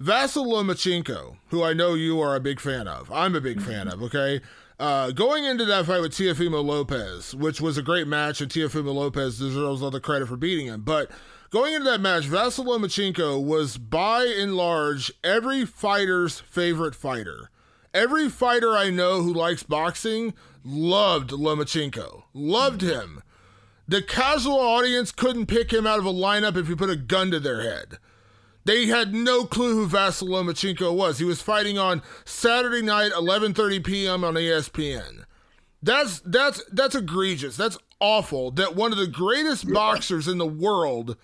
Vasyl 0.00 0.46
Lomachenko, 0.46 1.36
who 1.48 1.62
I 1.62 1.72
know 1.72 1.94
you 1.94 2.20
are 2.20 2.34
a 2.34 2.40
big 2.40 2.60
fan 2.60 2.86
of, 2.86 3.10
I'm 3.10 3.34
a 3.34 3.40
big 3.40 3.60
fan 3.62 3.88
of. 3.88 4.02
Okay, 4.02 4.40
uh, 4.78 5.10
going 5.10 5.44
into 5.44 5.64
that 5.66 5.86
fight 5.86 6.00
with 6.00 6.12
Teofimo 6.12 6.64
Lopez, 6.64 7.34
which 7.34 7.60
was 7.60 7.78
a 7.78 7.82
great 7.82 8.06
match, 8.06 8.40
and 8.40 8.50
Teofimo 8.50 8.94
Lopez 8.94 9.38
deserves 9.38 9.82
all 9.82 9.90
the 9.90 10.00
credit 10.00 10.28
for 10.28 10.36
beating 10.36 10.66
him. 10.66 10.82
But 10.82 11.10
going 11.56 11.72
into 11.72 11.88
that 11.88 12.02
match, 12.02 12.24
Vasyl 12.24 12.66
Lomachenko 12.66 13.42
was 13.42 13.78
by 13.78 14.26
and 14.26 14.54
large 14.54 15.10
every 15.24 15.64
fighter's 15.64 16.40
favorite 16.40 16.94
fighter. 16.94 17.50
Every 17.94 18.28
fighter 18.28 18.76
I 18.76 18.90
know 18.90 19.22
who 19.22 19.32
likes 19.32 19.62
boxing 19.62 20.34
loved 20.62 21.30
Lomachenko, 21.30 22.24
loved 22.34 22.82
mm-hmm. 22.82 23.00
him. 23.00 23.22
The 23.88 24.02
casual 24.02 24.58
audience 24.58 25.10
couldn't 25.12 25.46
pick 25.46 25.72
him 25.72 25.86
out 25.86 25.98
of 25.98 26.04
a 26.04 26.12
lineup 26.12 26.58
if 26.58 26.68
you 26.68 26.76
put 26.76 26.90
a 26.90 26.96
gun 26.96 27.30
to 27.30 27.40
their 27.40 27.62
head. 27.62 27.96
They 28.66 28.84
had 28.88 29.14
no 29.14 29.46
clue 29.46 29.76
who 29.76 29.88
Vasyl 29.88 30.28
Lomachenko 30.28 30.94
was. 30.94 31.20
He 31.20 31.24
was 31.24 31.40
fighting 31.40 31.78
on 31.78 32.02
Saturday 32.26 32.82
night, 32.82 33.12
11:30 33.12 33.82
p.m. 33.82 34.24
on 34.24 34.34
ESPN. 34.34 35.24
That's 35.82 36.20
that's 36.20 36.62
that's 36.70 36.94
egregious. 36.94 37.56
That's 37.56 37.78
awful. 37.98 38.50
That 38.50 38.76
one 38.76 38.92
of 38.92 38.98
the 38.98 39.06
greatest 39.06 39.72
boxers 39.72 40.28
in 40.28 40.36
the 40.36 40.46
world 40.46 41.16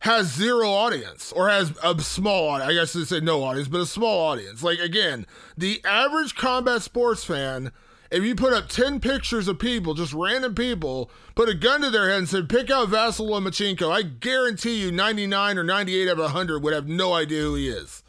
has 0.00 0.32
zero 0.32 0.68
audience 0.70 1.32
or 1.32 1.48
has 1.48 1.72
a 1.82 1.98
small 2.00 2.48
audience. 2.48 2.70
I 2.70 2.74
guess 2.74 2.92
they 2.92 3.04
say 3.04 3.20
no 3.20 3.42
audience, 3.42 3.68
but 3.68 3.80
a 3.80 3.86
small 3.86 4.20
audience. 4.20 4.62
Like 4.62 4.78
again, 4.78 5.26
the 5.56 5.80
average 5.84 6.34
combat 6.34 6.82
sports 6.82 7.24
fan 7.24 7.72
if 8.10 8.24
you 8.24 8.34
put 8.34 8.52
up 8.52 8.68
10 8.68 9.00
pictures 9.00 9.48
of 9.48 9.58
people, 9.58 9.94
just 9.94 10.14
random 10.14 10.54
people, 10.54 11.10
put 11.34 11.48
a 11.48 11.54
gun 11.54 11.82
to 11.82 11.90
their 11.90 12.08
head 12.08 12.18
and 12.18 12.28
said, 12.28 12.48
pick 12.48 12.70
out 12.70 12.88
Vasyl 12.88 13.28
Lomachenko, 13.28 13.90
I 13.90 14.02
guarantee 14.02 14.80
you 14.80 14.90
99 14.90 15.58
or 15.58 15.64
98 15.64 16.08
out 16.08 16.12
of 16.12 16.18
100 16.18 16.62
would 16.62 16.72
have 16.72 16.88
no 16.88 17.12
idea 17.12 17.42
who 17.42 17.54
he 17.54 17.68
is. 17.68 18.02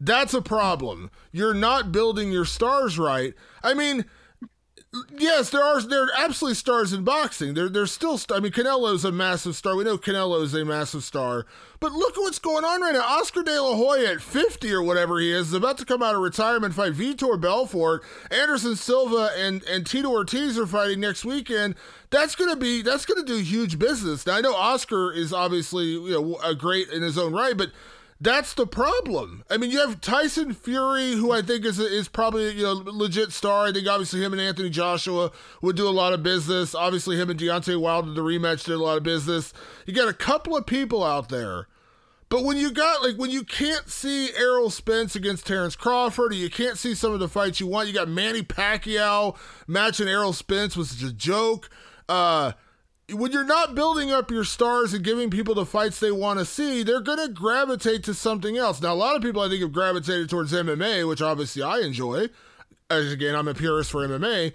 That's 0.00 0.34
a 0.34 0.42
problem. 0.42 1.10
You're 1.32 1.54
not 1.54 1.92
building 1.92 2.30
your 2.30 2.44
stars 2.44 2.98
right. 2.98 3.34
I 3.62 3.74
mean, 3.74 4.04
yes, 5.18 5.50
there 5.50 5.62
are 5.62 5.82
there 5.82 6.04
are 6.04 6.10
absolutely 6.18 6.54
stars 6.54 6.92
in 6.92 7.04
boxing. 7.04 7.54
There 7.54 7.68
there's 7.68 7.92
still 7.92 8.18
I 8.30 8.40
mean 8.40 8.52
Canelo's 8.52 9.04
a 9.04 9.12
massive 9.12 9.54
star. 9.54 9.76
We 9.76 9.84
know 9.84 9.98
Canelo 9.98 10.42
is 10.42 10.54
a 10.54 10.64
massive 10.64 11.04
star. 11.04 11.46
But 11.80 11.92
look 11.92 12.16
at 12.16 12.20
what's 12.20 12.38
going 12.38 12.64
on 12.64 12.80
right 12.80 12.94
now. 12.94 13.02
Oscar 13.02 13.42
De 13.42 13.60
La 13.60 13.76
Hoya 13.76 14.14
at 14.14 14.20
50 14.20 14.72
or 14.72 14.82
whatever 14.82 15.20
he 15.20 15.30
is, 15.30 15.48
is 15.48 15.54
about 15.54 15.78
to 15.78 15.84
come 15.84 16.02
out 16.02 16.14
of 16.14 16.20
retirement 16.20 16.74
fight 16.74 16.94
Vitor 16.94 17.40
Belfort. 17.40 18.02
Anderson 18.30 18.76
Silva 18.76 19.30
and 19.36 19.62
and 19.64 19.86
Tito 19.86 20.08
Ortiz 20.08 20.58
are 20.58 20.66
fighting 20.66 21.00
next 21.00 21.24
weekend. 21.24 21.74
That's 22.10 22.34
gonna 22.34 22.56
be 22.56 22.82
that's 22.82 23.04
gonna 23.04 23.24
do 23.24 23.36
huge 23.38 23.78
business. 23.78 24.26
Now 24.26 24.36
I 24.36 24.40
know 24.40 24.54
Oscar 24.54 25.12
is 25.12 25.32
obviously 25.32 25.86
you 25.86 26.10
know 26.10 26.38
a 26.42 26.54
great 26.54 26.88
in 26.88 27.02
his 27.02 27.18
own 27.18 27.32
right, 27.32 27.56
but 27.56 27.70
that's 28.20 28.54
the 28.54 28.66
problem. 28.66 29.44
I 29.48 29.56
mean, 29.56 29.70
you 29.70 29.78
have 29.78 30.00
Tyson 30.00 30.52
Fury, 30.52 31.12
who 31.12 31.30
I 31.30 31.40
think 31.40 31.64
is 31.64 31.78
is 31.78 32.08
probably 32.08 32.50
you 32.52 32.64
know 32.64 32.72
legit 32.84 33.32
star. 33.32 33.66
I 33.66 33.72
think 33.72 33.86
obviously 33.86 34.22
him 34.22 34.32
and 34.32 34.42
Anthony 34.42 34.70
Joshua 34.70 35.30
would 35.62 35.76
do 35.76 35.88
a 35.88 35.90
lot 35.90 36.12
of 36.12 36.22
business. 36.22 36.74
Obviously, 36.74 37.16
him 37.16 37.30
and 37.30 37.38
Deontay 37.38 37.80
Wilder 37.80 38.12
the 38.12 38.22
rematch 38.22 38.64
did 38.64 38.74
a 38.74 38.82
lot 38.82 38.96
of 38.96 39.04
business. 39.04 39.52
You 39.86 39.94
got 39.94 40.08
a 40.08 40.14
couple 40.14 40.56
of 40.56 40.66
people 40.66 41.04
out 41.04 41.28
there, 41.28 41.68
but 42.28 42.42
when 42.42 42.56
you 42.56 42.72
got 42.72 43.02
like 43.02 43.16
when 43.16 43.30
you 43.30 43.44
can't 43.44 43.88
see 43.88 44.30
Errol 44.36 44.70
Spence 44.70 45.14
against 45.14 45.46
Terrence 45.46 45.76
Crawford, 45.76 46.32
or 46.32 46.36
you 46.36 46.50
can't 46.50 46.76
see 46.76 46.96
some 46.96 47.12
of 47.12 47.20
the 47.20 47.28
fights 47.28 47.60
you 47.60 47.68
want, 47.68 47.86
you 47.86 47.94
got 47.94 48.08
Manny 48.08 48.42
Pacquiao 48.42 49.36
matching 49.68 50.08
Errol 50.08 50.32
Spence 50.32 50.76
was 50.76 51.00
a 51.02 51.12
joke. 51.12 51.70
Uh, 52.08 52.52
when 53.10 53.32
you're 53.32 53.44
not 53.44 53.74
building 53.74 54.10
up 54.10 54.30
your 54.30 54.44
stars 54.44 54.92
and 54.92 55.02
giving 55.02 55.30
people 55.30 55.54
the 55.54 55.64
fights 55.64 55.98
they 55.98 56.10
want 56.10 56.38
to 56.38 56.44
see, 56.44 56.82
they're 56.82 57.00
going 57.00 57.26
to 57.26 57.32
gravitate 57.32 58.04
to 58.04 58.14
something 58.14 58.56
else. 58.56 58.82
Now, 58.82 58.92
a 58.92 58.96
lot 58.96 59.16
of 59.16 59.22
people 59.22 59.40
I 59.40 59.48
think 59.48 59.62
have 59.62 59.72
gravitated 59.72 60.28
towards 60.28 60.52
MMA, 60.52 61.08
which 61.08 61.22
obviously 61.22 61.62
I 61.62 61.78
enjoy. 61.78 62.28
As 62.90 63.12
again, 63.12 63.34
I'm 63.34 63.48
a 63.48 63.54
purist 63.54 63.90
for 63.90 64.06
MMA. 64.06 64.52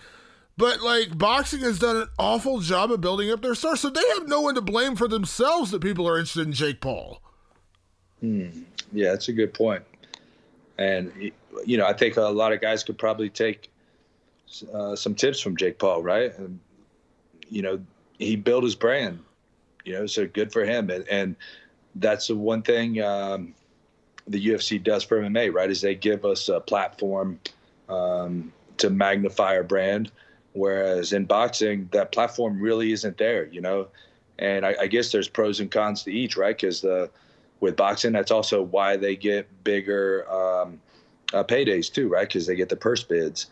But 0.56 0.82
like 0.82 1.18
boxing 1.18 1.62
has 1.62 1.80
done 1.80 1.98
an 1.98 2.08
awful 2.20 2.60
job 2.60 2.92
of 2.92 3.02
building 3.02 3.32
up 3.32 3.42
their 3.42 3.56
stars, 3.56 3.80
so 3.80 3.90
they 3.90 4.08
have 4.16 4.28
no 4.28 4.42
one 4.42 4.54
to 4.56 4.62
blame 4.62 4.96
for 4.96 5.08
themselves 5.08 5.72
that 5.72 5.82
people 5.82 6.08
are 6.08 6.18
interested 6.18 6.46
in 6.46 6.54
Jake 6.54 6.80
Paul. 6.80 7.22
Hmm. 8.20 8.50
Yeah, 8.92 9.12
that's 9.12 9.30
a 9.30 9.34
good 9.34 9.54
point. 9.54 9.84
And 10.78 11.32
you 11.66 11.78
know, 11.78 11.88
I 11.88 11.94
think 11.94 12.18
a 12.18 12.22
lot 12.22 12.54
of 12.54 12.62
guys 12.62 12.84
could 12.84 13.00
probably 13.00 13.30
take 13.30 13.72
uh, 14.72 14.96
some 14.96 15.16
tips 15.16 15.40
from 15.40 15.58
Jake 15.58 15.80
Paul, 15.80 16.04
right? 16.04 16.38
And 16.38 16.60
you 17.50 17.64
know, 17.64 17.80
he 18.18 18.36
built 18.36 18.64
his 18.64 18.76
brand, 18.76 19.20
you 19.86 19.94
know, 19.94 20.06
so 20.06 20.28
good 20.28 20.52
for 20.52 20.66
him. 20.66 20.90
And, 20.90 21.08
and 21.08 21.36
that's 21.96 22.28
the 22.28 22.36
one 22.36 22.62
thing 22.62 23.02
um, 23.02 23.54
the 24.28 24.48
UFC 24.48 24.82
does 24.82 25.04
for 25.04 25.22
MMA, 25.22 25.54
right? 25.54 25.70
Is 25.70 25.82
they 25.82 25.96
give 25.96 26.26
us 26.26 26.50
a 26.50 26.60
platform 26.60 27.40
um, 27.90 28.54
to 28.78 28.90
magnify 28.90 29.56
our 29.56 29.64
brand. 29.64 30.12
Whereas 30.54 31.14
in 31.14 31.26
boxing, 31.26 31.90
that 31.92 32.12
platform 32.12 32.62
really 32.62 32.92
isn't 32.92 33.18
there, 33.18 33.46
you 33.48 33.62
know. 33.62 33.88
And 34.40 34.66
I, 34.66 34.76
I 34.82 34.88
guess 34.88 35.12
there's 35.12 35.28
pros 35.28 35.60
and 35.60 35.72
cons 35.72 36.04
to 36.04 36.12
each, 36.12 36.38
right? 36.38 36.56
Because 36.56 36.82
the 36.82 37.10
with 37.60 37.76
boxing, 37.76 38.12
that's 38.12 38.32
also 38.32 38.62
why 38.62 38.98
they 38.98 39.16
get 39.16 39.48
bigger 39.64 40.30
um, 40.30 40.82
uh, 41.34 41.44
paydays 41.44 41.92
too, 41.92 42.08
right? 42.08 42.28
Because 42.28 42.46
they 42.46 42.56
get 42.56 42.70
the 42.70 42.76
purse 42.76 43.04
bids 43.04 43.48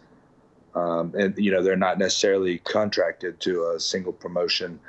um, 0.76 1.14
and 1.18 1.38
you 1.38 1.52
know 1.52 1.62
they're 1.62 1.76
not 1.76 1.98
necessarily 1.98 2.60
contracted 2.60 3.40
to 3.42 3.72
a 3.76 3.80
single 3.80 4.14
promotion. 4.14 4.80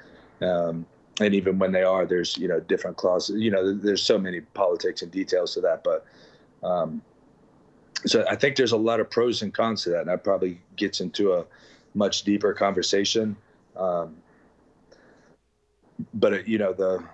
Um, 0.41 0.87
and 1.21 1.35
even 1.35 1.59
when 1.59 1.73
they 1.73 1.83
are, 1.83 2.07
there's 2.07 2.37
you 2.39 2.49
know 2.49 2.61
different 2.61 2.97
clauses. 2.97 3.41
You 3.41 3.51
know, 3.51 3.75
there's 3.75 4.03
so 4.03 4.19
many 4.19 4.41
politics 4.41 5.03
and 5.03 5.11
details 5.11 5.55
to 5.55 5.61
that, 5.63 5.85
but 5.85 6.07
um, 6.63 7.03
so 8.07 8.25
I 8.29 8.37
think 8.37 8.57
there's 8.57 8.73
a 8.73 8.77
lot 8.77 9.01
of 9.01 9.11
pros 9.11 9.43
and 9.43 9.53
cons 9.53 9.85
to 9.85 9.91
that, 9.91 10.01
and 10.01 10.09
that 10.09 10.25
probably 10.25 10.61
gets 10.77 11.01
into 11.01 11.35
a 11.35 11.45
much 11.95 12.23
deeper 12.23 12.53
conversation. 12.53 13.37
Um, 13.77 14.17
but 16.15 16.33
uh, 16.33 16.39
you 16.47 16.59
know, 16.59 16.73
the 16.73 17.05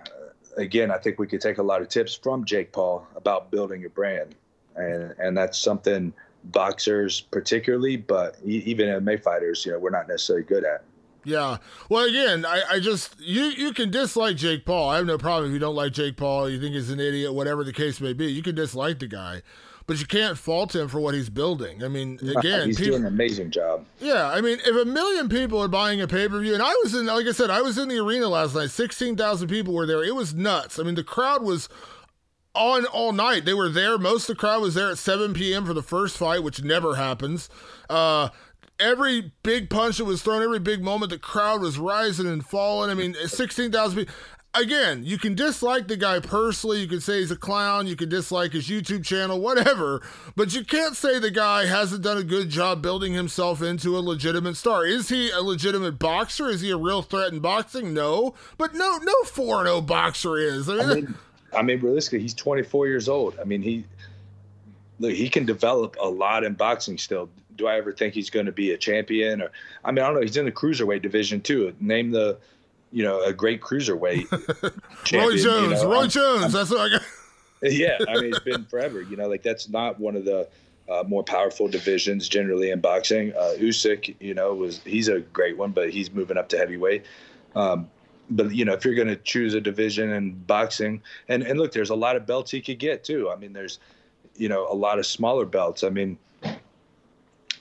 again, 0.57 0.91
I 0.91 0.97
think 0.97 1.19
we 1.19 1.27
could 1.27 1.41
take 1.41 1.57
a 1.57 1.63
lot 1.63 1.81
of 1.81 1.89
tips 1.89 2.15
from 2.15 2.45
Jake 2.45 2.71
Paul 2.71 3.07
about 3.15 3.51
building 3.51 3.85
a 3.85 3.89
brand, 3.89 4.35
and 4.75 5.13
and 5.19 5.37
that's 5.37 5.57
something 5.59 6.13
boxers 6.45 7.21
particularly, 7.21 7.97
but 7.97 8.37
even 8.43 8.87
MMA 8.87 9.21
fighters, 9.21 9.65
you 9.65 9.71
know, 9.71 9.79
we're 9.79 9.89
not 9.89 10.07
necessarily 10.07 10.45
good 10.45 10.63
at. 10.63 10.83
Yeah. 11.23 11.57
Well, 11.89 12.05
again, 12.05 12.45
I, 12.45 12.61
I 12.71 12.79
just 12.79 13.19
you 13.19 13.43
you 13.43 13.73
can 13.73 13.91
dislike 13.91 14.37
Jake 14.37 14.65
Paul. 14.65 14.89
I 14.89 14.97
have 14.97 15.05
no 15.05 15.17
problem 15.17 15.51
if 15.51 15.53
you 15.53 15.59
don't 15.59 15.75
like 15.75 15.93
Jake 15.93 16.17
Paul. 16.17 16.49
You 16.49 16.59
think 16.59 16.75
he's 16.75 16.89
an 16.89 16.99
idiot, 16.99 17.33
whatever 17.33 17.63
the 17.63 17.73
case 17.73 17.99
may 17.99 18.13
be. 18.13 18.31
You 18.31 18.41
can 18.41 18.55
dislike 18.55 18.99
the 18.99 19.07
guy, 19.07 19.41
but 19.85 19.99
you 19.99 20.05
can't 20.05 20.37
fault 20.37 20.73
him 20.73 20.87
for 20.87 20.99
what 20.99 21.13
he's 21.13 21.29
building. 21.29 21.83
I 21.83 21.87
mean, 21.87 22.19
again, 22.37 22.67
he's 22.67 22.77
people, 22.77 22.97
doing 22.97 23.05
an 23.05 23.13
amazing 23.13 23.51
job. 23.51 23.85
Yeah, 23.99 24.29
I 24.29 24.39
mean, 24.39 24.59
if 24.65 24.75
a 24.75 24.85
million 24.85 25.29
people 25.29 25.61
are 25.61 25.67
buying 25.67 25.99
a 26.01 26.07
pay 26.07 26.27
per 26.27 26.39
view, 26.39 26.53
and 26.53 26.63
I 26.63 26.73
was 26.83 26.95
in, 26.95 27.05
like 27.07 27.27
I 27.27 27.31
said, 27.31 27.49
I 27.49 27.61
was 27.61 27.77
in 27.77 27.89
the 27.89 27.97
arena 27.97 28.27
last 28.27 28.55
night. 28.55 28.69
Sixteen 28.69 29.15
thousand 29.15 29.49
people 29.49 29.73
were 29.73 29.85
there. 29.85 30.03
It 30.03 30.15
was 30.15 30.33
nuts. 30.33 30.79
I 30.79 30.83
mean, 30.83 30.95
the 30.95 31.03
crowd 31.03 31.43
was 31.43 31.67
on 32.55 32.85
all 32.87 33.13
night. 33.13 33.45
They 33.45 33.53
were 33.53 33.69
there. 33.69 33.97
Most 33.97 34.29
of 34.29 34.35
the 34.35 34.39
crowd 34.39 34.61
was 34.61 34.75
there 34.75 34.91
at 34.91 34.97
7 34.97 35.33
p.m. 35.33 35.65
for 35.65 35.73
the 35.73 35.83
first 35.83 36.17
fight, 36.17 36.43
which 36.43 36.63
never 36.63 36.95
happens. 36.95 37.49
Uh, 37.89 38.29
every 38.79 39.31
big 39.43 39.69
punch 39.69 39.97
that 39.97 40.05
was 40.05 40.21
thrown, 40.21 40.41
every 40.41 40.59
big 40.59 40.81
moment, 40.83 41.11
the 41.11 41.19
crowd 41.19 41.61
was 41.61 41.77
rising 41.77 42.27
and 42.27 42.45
falling. 42.45 42.89
I 42.89 42.93
mean, 42.93 43.13
16,000 43.13 43.97
people. 43.97 44.13
again, 44.53 45.03
you 45.03 45.17
can 45.17 45.35
dislike 45.35 45.87
the 45.87 45.97
guy 45.97 46.19
personally. 46.19 46.81
You 46.81 46.87
can 46.87 47.01
say 47.01 47.19
he's 47.19 47.31
a 47.31 47.35
clown. 47.35 47.87
You 47.87 47.95
can 47.95 48.09
dislike 48.09 48.53
his 48.53 48.67
YouTube 48.67 49.05
channel, 49.05 49.39
whatever. 49.39 50.01
But 50.35 50.55
you 50.55 50.63
can't 50.65 50.95
say 50.95 51.19
the 51.19 51.31
guy 51.31 51.65
hasn't 51.65 52.03
done 52.03 52.17
a 52.17 52.23
good 52.23 52.49
job 52.49 52.81
building 52.81 53.13
himself 53.13 53.61
into 53.61 53.97
a 53.97 53.99
legitimate 53.99 54.57
star. 54.57 54.85
Is 54.85 55.09
he 55.09 55.29
a 55.29 55.41
legitimate 55.41 55.99
boxer? 55.99 56.47
Is 56.49 56.61
he 56.61 56.71
a 56.71 56.77
real 56.77 57.01
threat 57.01 57.31
in 57.31 57.39
boxing? 57.39 57.93
No. 57.93 58.33
But 58.57 58.73
no, 58.73 58.97
no 58.97 59.13
4 59.23 59.65
0 59.65 59.81
boxer 59.81 60.37
is. 60.37 60.69
I 60.69 60.73
mean, 60.77 60.89
I 60.89 60.95
mean, 60.95 61.15
I 61.55 61.61
mean, 61.61 61.79
realistically, 61.79 62.19
he's 62.19 62.33
24 62.33 62.87
years 62.87 63.09
old. 63.09 63.37
I 63.39 63.43
mean, 63.43 63.61
he. 63.61 63.85
Look, 65.01 65.13
he 65.13 65.29
can 65.29 65.45
develop 65.45 65.95
a 66.01 66.09
lot 66.09 66.43
in 66.43 66.55
boxing 66.55 66.97
still. 66.97 67.29
Do 67.55 67.67
I 67.67 67.77
ever 67.77 67.93
think 67.93 68.13
he's 68.13 68.29
going 68.29 68.47
to 68.47 68.51
be 68.51 68.71
a 68.71 68.77
champion? 68.77 69.41
Or 69.41 69.49
I 69.85 69.91
mean, 69.91 70.03
I 70.03 70.07
don't 70.07 70.15
know. 70.15 70.21
He's 70.21 70.35
in 70.35 70.43
the 70.43 70.51
cruiserweight 70.51 71.01
division 71.01 71.39
too. 71.39 71.73
Name 71.79 72.11
the 72.11 72.37
you 72.91 73.03
know, 73.03 73.23
a 73.23 73.33
great 73.33 73.61
cruiserweight. 73.61 74.31
Roy 75.13 75.37
Jones, 75.37 75.43
you 75.43 75.69
know, 75.69 75.91
Roy 75.91 76.03
I'm, 76.03 76.09
Jones. 76.09 76.43
I'm, 76.43 76.51
that's 76.51 76.71
what 76.71 76.79
I 76.79 76.89
got. 76.89 77.01
yeah, 77.71 77.97
I 78.07 78.15
mean, 78.15 78.25
it's 78.33 78.39
been 78.39 78.65
forever. 78.65 79.01
You 79.01 79.17
know, 79.17 79.27
like 79.27 79.43
that's 79.43 79.69
not 79.69 79.99
one 79.99 80.15
of 80.15 80.25
the 80.25 80.47
uh, 80.89 81.03
more 81.07 81.23
powerful 81.23 81.67
divisions 81.67 82.27
generally 82.27 82.71
in 82.71 82.79
boxing. 82.79 83.33
Uh, 83.33 83.55
Usyk, 83.57 84.15
you 84.19 84.33
know, 84.33 84.53
was 84.53 84.79
he's 84.85 85.07
a 85.07 85.19
great 85.19 85.57
one, 85.57 85.71
but 85.71 85.89
he's 85.89 86.11
moving 86.11 86.37
up 86.37 86.49
to 86.49 86.57
heavyweight. 86.57 87.05
Um, 87.55 87.89
but 88.29 88.53
you 88.53 88.65
know, 88.65 88.73
if 88.73 88.85
you're 88.85 88.95
going 88.95 89.07
to 89.07 89.15
choose 89.15 89.53
a 89.53 89.61
division 89.61 90.11
in 90.11 90.31
boxing, 90.31 91.01
and 91.27 91.43
and 91.43 91.59
look, 91.59 91.71
there's 91.71 91.89
a 91.89 91.95
lot 91.95 92.15
of 92.15 92.25
belts 92.25 92.51
he 92.51 92.61
could 92.61 92.79
get 92.79 93.03
too. 93.03 93.29
I 93.29 93.35
mean, 93.35 93.53
there's 93.53 93.79
you 94.35 94.49
know 94.49 94.71
a 94.71 94.73
lot 94.73 94.99
of 94.99 95.05
smaller 95.05 95.45
belts. 95.45 95.83
I 95.83 95.89
mean, 95.89 96.17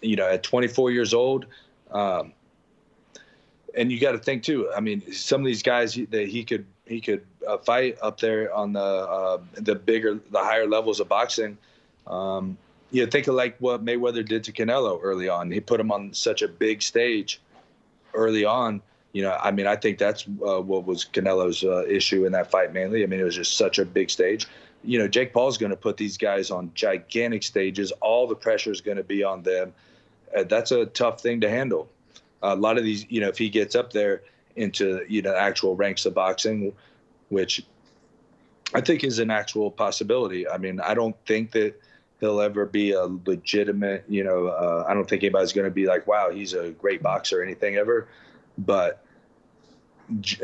you 0.02 0.16
know, 0.16 0.28
at 0.28 0.42
24 0.42 0.90
years 0.90 1.14
old. 1.14 1.46
Um, 1.90 2.32
and 3.74 3.92
you 3.92 4.00
got 4.00 4.12
to 4.12 4.18
think 4.18 4.42
too. 4.42 4.70
I 4.76 4.80
mean, 4.80 5.12
some 5.12 5.40
of 5.40 5.46
these 5.46 5.62
guys 5.62 5.94
that 5.94 6.28
he 6.28 6.44
could 6.44 6.66
he 6.86 7.00
could 7.00 7.24
uh, 7.46 7.58
fight 7.58 7.98
up 8.02 8.18
there 8.18 8.52
on 8.52 8.72
the 8.72 8.80
uh, 8.80 9.38
the 9.54 9.74
bigger 9.74 10.20
the 10.30 10.38
higher 10.38 10.66
levels 10.66 11.00
of 11.00 11.08
boxing. 11.08 11.56
Um, 12.06 12.56
you 12.90 13.04
know, 13.04 13.10
think 13.10 13.26
of 13.26 13.34
like 13.34 13.56
what 13.58 13.84
Mayweather 13.84 14.26
did 14.26 14.44
to 14.44 14.52
Canelo 14.52 14.98
early 15.02 15.28
on. 15.28 15.50
He 15.50 15.60
put 15.60 15.78
him 15.78 15.92
on 15.92 16.12
such 16.14 16.42
a 16.42 16.48
big 16.48 16.82
stage 16.82 17.40
early 18.14 18.44
on. 18.44 18.80
You 19.12 19.22
know, 19.22 19.36
I 19.40 19.50
mean, 19.50 19.66
I 19.66 19.76
think 19.76 19.98
that's 19.98 20.26
uh, 20.46 20.60
what 20.60 20.86
was 20.86 21.04
Canelo's 21.04 21.64
uh, 21.64 21.86
issue 21.86 22.26
in 22.26 22.32
that 22.32 22.50
fight 22.50 22.72
mainly. 22.72 23.02
I 23.02 23.06
mean, 23.06 23.20
it 23.20 23.24
was 23.24 23.36
just 23.36 23.56
such 23.56 23.78
a 23.78 23.84
big 23.84 24.10
stage. 24.10 24.46
You 24.84 24.98
know, 24.98 25.08
Jake 25.08 25.32
Paul's 25.32 25.58
going 25.58 25.70
to 25.70 25.76
put 25.76 25.96
these 25.96 26.16
guys 26.16 26.50
on 26.50 26.70
gigantic 26.74 27.42
stages. 27.42 27.90
All 28.00 28.26
the 28.26 28.36
pressure 28.36 28.70
is 28.70 28.80
going 28.80 28.98
to 28.98 29.02
be 29.02 29.24
on 29.24 29.42
them. 29.42 29.72
Uh, 30.36 30.44
that's 30.44 30.70
a 30.70 30.86
tough 30.86 31.20
thing 31.20 31.40
to 31.40 31.48
handle 31.48 31.88
a 32.42 32.54
lot 32.54 32.78
of 32.78 32.84
these, 32.84 33.06
you 33.08 33.20
know, 33.20 33.28
if 33.28 33.38
he 33.38 33.48
gets 33.48 33.74
up 33.74 33.92
there 33.92 34.22
into 34.56 35.04
you 35.08 35.22
know 35.22 35.34
actual 35.34 35.76
ranks 35.76 36.06
of 36.06 36.14
boxing, 36.14 36.72
which 37.28 37.64
I 38.74 38.80
think 38.80 39.04
is 39.04 39.18
an 39.18 39.30
actual 39.30 39.70
possibility. 39.70 40.48
I 40.48 40.58
mean, 40.58 40.80
I 40.80 40.94
don't 40.94 41.16
think 41.26 41.52
that 41.52 41.80
he'll 42.20 42.40
ever 42.40 42.66
be 42.66 42.92
a 42.92 43.04
legitimate, 43.26 44.04
you 44.08 44.24
know, 44.24 44.48
uh, 44.48 44.84
I 44.88 44.94
don't 44.94 45.08
think 45.08 45.22
anybody's 45.22 45.52
going 45.52 45.66
to 45.66 45.74
be 45.74 45.86
like, 45.86 46.06
wow, 46.06 46.30
he's 46.30 46.52
a 46.52 46.70
great 46.70 47.02
boxer 47.02 47.40
or 47.40 47.44
anything 47.44 47.76
ever. 47.76 48.08
But 48.58 49.02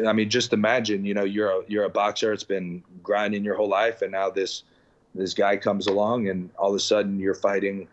I 0.07 0.13
mean, 0.13 0.29
just 0.29 0.53
imagine, 0.53 1.05
you 1.05 1.15
know, 1.15 1.25
you're 1.25 1.49
a, 1.49 1.63
you're 1.69 1.85
a 1.85 1.91
boxer. 1.91 2.33
It's 2.33 2.45
been 2.45 2.83
grinding 3.03 3.45
your 3.45 3.57
whole 3.57 3.69
life. 3.69 4.03
And 4.03 4.13
now 4.13 4.31
this, 4.31 4.65
this 5.15 5.33
guy 5.33 5.57
comes 5.57 5.87
along 5.87 6.29
and 6.29 6.51
all 6.59 6.71
of 6.71 6.77
a 6.77 6.81
sudden 6.81 7.19
you're 7.19 7.35
fighting, 7.35 7.89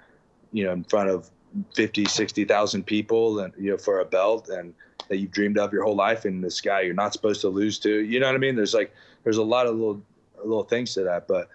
you 0.52 0.66
know, 0.66 0.74
in 0.74 0.84
front 0.84 1.10
of 1.10 1.30
50, 1.76 2.06
60,000 2.06 2.86
people 2.86 3.40
and, 3.40 3.54
you 3.58 3.72
know, 3.72 3.78
for 3.78 4.00
a 4.00 4.06
belt 4.06 4.50
and 4.50 4.74
that 5.08 5.18
you've 5.18 5.32
dreamed 5.32 5.58
of 5.58 5.72
your 5.72 5.84
whole 5.84 5.96
life. 5.96 6.26
And 6.26 6.44
this 6.44 6.60
guy 6.60 6.82
you're 6.82 6.94
not 6.94 7.14
supposed 7.14 7.42
to 7.42 7.50
lose 7.50 7.80
to, 7.80 8.02
you 8.02 8.20
know 8.20 8.28
what 8.28 8.36
I 8.36 8.40
mean? 8.40 8.56
There's 8.56 8.74
like, 8.74 8.94
there's 9.24 9.38
a 9.38 9.44
lot 9.44 9.66
of 9.66 9.76
little, 9.76 10.02
little 10.38 10.64
things 10.64 10.94
to 10.96 11.04
that. 11.04 11.28
But, 11.28 11.50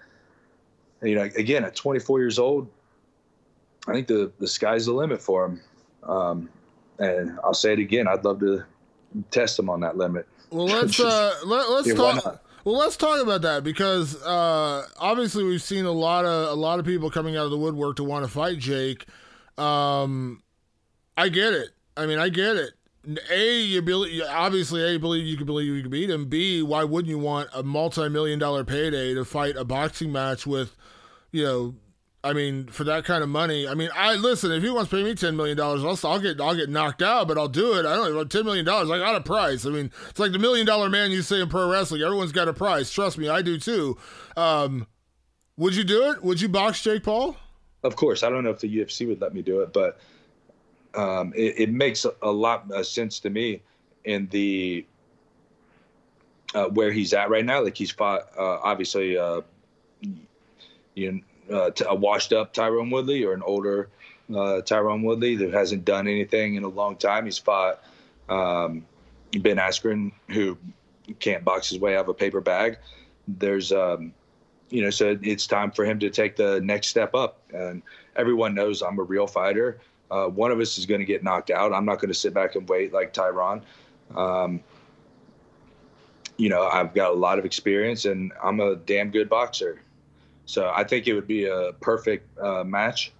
you 1.02 1.14
know, 1.14 1.22
again, 1.37 1.64
at 1.64 1.76
24 1.76 2.20
years 2.20 2.38
old, 2.38 2.68
I 3.87 3.92
think 3.92 4.07
the, 4.07 4.33
the 4.38 4.48
sky's 4.48 4.87
the 4.87 4.92
limit 4.92 5.20
for 5.20 5.44
him. 5.44 5.61
Um, 6.05 6.48
and 6.98 7.38
I'll 7.44 7.54
say 7.54 7.72
it 7.72 7.78
again. 7.78 8.09
I'd 8.09 8.24
love 8.24 8.40
to 8.40 8.64
test 9.30 9.59
him 9.59 9.70
on 9.70 9.80
that 9.80 9.96
limit. 9.96 10.26
Well, 10.50 10.66
let's, 10.66 10.98
uh, 11.00 11.35
let, 11.44 11.66
us 11.66 11.87
yeah, 11.87 11.94
talk. 11.94 12.42
Well, 12.64 12.78
let's 12.78 12.96
talk 12.96 13.22
about 13.22 13.42
that 13.42 13.62
because 13.62 14.20
uh, 14.22 14.87
obviously 14.98 15.44
we've 15.44 15.62
seen 15.62 15.85
a 15.85 15.92
lot 15.92 16.24
of 16.24 16.50
a 16.50 16.54
lot 16.54 16.80
of 16.80 16.85
people 16.85 17.11
coming 17.11 17.37
out 17.37 17.44
of 17.44 17.50
the 17.52 17.59
woodwork 17.59 17.96
to 17.96 18.04
want 18.04 18.24
to 18.24 18.30
fight 18.30 18.59
Jake. 18.59 19.06
Um, 19.56 20.42
I 21.16 21.28
get 21.28 21.52
it. 21.52 21.70
I 21.96 22.06
mean, 22.06 22.18
I 22.18 22.28
get 22.28 22.56
it. 22.56 22.72
A, 23.30 23.61
you 23.61 23.82
believe 23.82 24.20
obviously 24.28 24.82
A, 24.82 24.92
you 24.92 24.98
believe 24.98 25.24
you 25.26 25.37
can 25.37 25.46
believe 25.46 25.72
you 25.72 25.82
can 25.82 25.90
beat 25.90 26.11
him. 26.11 26.28
B, 26.28 26.61
why 26.61 26.82
wouldn't 26.82 27.09
you 27.09 27.18
want 27.18 27.48
a 27.54 27.62
multi-million 27.62 28.40
dollar 28.40 28.64
payday 28.64 29.14
to 29.14 29.24
fight 29.24 29.56
a 29.56 29.64
boxing 29.64 30.11
match 30.11 30.44
with, 30.44 30.74
you 31.30 31.44
know, 31.44 31.74
I 32.26 32.32
mean, 32.32 32.66
for 32.66 32.84
that 32.84 33.04
kind 33.04 33.22
of 33.22 33.28
money. 33.28 33.66
I 33.68 33.74
mean, 33.74 33.90
I 33.94 34.14
listen. 34.14 34.52
If 34.52 34.62
he 34.62 34.70
wants 34.70 34.90
to 34.90 34.96
pay 34.96 35.02
me 35.02 35.14
ten 35.14 35.36
million 35.36 35.56
dollars, 35.56 35.84
I'll, 35.84 36.10
I'll 36.10 36.20
get 36.20 36.40
I'll 36.40 36.56
get 36.56 36.68
knocked 36.68 37.02
out, 37.02 37.28
but 37.28 37.38
I'll 37.38 37.48
do 37.48 37.74
it. 37.74 37.86
I 37.86 37.94
don't 37.94 38.30
ten 38.30 38.44
million 38.44 38.64
dollars. 38.64 38.90
I 38.90 38.98
got 38.98 39.16
a 39.16 39.20
price. 39.20 39.64
I 39.64 39.70
mean, 39.70 39.90
it's 40.10 40.18
like 40.18 40.32
the 40.32 40.38
million 40.38 40.66
dollar 40.66 40.90
man 40.90 41.10
you 41.10 41.22
say 41.22 41.40
in 41.40 41.48
pro 41.48 41.70
wrestling. 41.70 42.02
Everyone's 42.02 42.32
got 42.32 42.48
a 42.48 42.52
price. 42.52 42.90
Trust 42.90 43.18
me, 43.18 43.28
I 43.28 43.42
do 43.42 43.58
too. 43.58 43.96
Um, 44.36 44.86
would 45.56 45.74
you 45.74 45.84
do 45.84 46.10
it? 46.10 46.22
Would 46.22 46.40
you 46.40 46.48
box 46.48 46.82
Jake 46.82 47.02
Paul? 47.02 47.36
of 47.86 47.96
course, 47.96 48.22
I 48.22 48.28
don't 48.28 48.44
know 48.44 48.50
if 48.50 48.60
the 48.60 48.78
UFC 48.78 49.06
would 49.06 49.20
let 49.20 49.32
me 49.32 49.42
do 49.42 49.60
it, 49.60 49.72
but 49.72 49.98
um, 50.94 51.32
it, 51.34 51.54
it, 51.58 51.70
makes 51.70 52.04
a, 52.04 52.12
a 52.22 52.30
lot 52.30 52.70
of 52.70 52.86
sense 52.86 53.20
to 53.20 53.30
me 53.30 53.62
in 54.04 54.26
the 54.28 54.84
uh, 56.54 56.66
where 56.66 56.90
he's 56.90 57.12
at 57.12 57.30
right 57.30 57.44
now. 57.44 57.62
Like 57.62 57.76
he's 57.76 57.90
fought, 57.90 58.28
uh, 58.36 58.58
obviously, 58.62 59.16
uh, 59.16 59.42
you 60.94 61.12
know, 61.12 61.20
uh, 61.52 61.70
a 61.88 61.94
washed 61.94 62.32
up 62.32 62.54
Tyron 62.54 62.90
Woodley 62.90 63.24
or 63.24 63.32
an 63.32 63.42
older 63.42 63.88
uh, 64.30 64.61
Tyron 64.62 65.02
Woodley 65.04 65.37
that 65.37 65.52
hasn't 65.52 65.85
done 65.85 66.09
anything 66.09 66.56
in 66.56 66.64
a 66.64 66.68
long 66.68 66.96
time. 66.96 67.24
He's 67.24 67.38
fought 67.38 67.82
um, 68.28 68.85
Ben 69.40 69.56
Askren, 69.56 70.12
who 70.28 70.56
can't 71.20 71.44
box 71.44 71.70
his 71.70 71.78
way 71.78 71.96
out 71.96 72.02
of 72.02 72.09
a 72.09 72.14
paper 72.14 72.40
bag. 72.40 72.78
There's 73.28 73.72
um, 73.72 74.12
you 74.70 74.82
know, 74.82 74.90
so 74.90 75.18
it's 75.22 75.46
time 75.46 75.70
for 75.70 75.85
him 75.85 75.98
to 76.00 76.11
take 76.11 76.37
the 76.37 76.61
next 76.61 76.88
step 76.88 77.14
up. 77.14 77.40
And 77.52 77.82
everyone 78.16 78.54
knows 78.54 78.82
I'm 78.82 78.98
a 78.98 79.02
real 79.02 79.26
fighter. 79.26 79.78
Uh, 80.11 80.26
one 80.26 80.50
of 80.50 80.61
us 80.61 80.78
is 80.78 80.87
going 80.87 81.00
to 81.00 81.04
get 81.04 81.22
knocked 81.22 81.50
out. 81.50 81.72
I'm 81.72 81.85
not 81.85 81.96
going 81.96 82.09
to 82.09 82.14
sit 82.14 82.35
back 82.35 82.54
and 82.54 82.68
wait 82.68 82.92
like 82.92 83.12
Tyron. 83.12 83.62
Um, 84.14 84.61
you 86.37 86.48
know, 86.48 86.66
I've 86.66 86.94
got 86.94 87.12
a 87.12 87.14
lot 87.14 87.38
of 87.38 87.44
experience 87.44 88.04
and 88.04 88.32
I'm 88.42 88.61
a 88.61 88.76
damn 88.76 89.11
good 89.11 89.28
boxer. 89.28 89.80
So 90.46 90.72
I 90.74 90.85
think 90.85 91.06
it 91.06 91.14
would 91.14 91.26
be 91.26 91.46
a 91.46 91.72
perfect 91.80 92.38
uh, 92.38 92.64
match. 92.64 93.12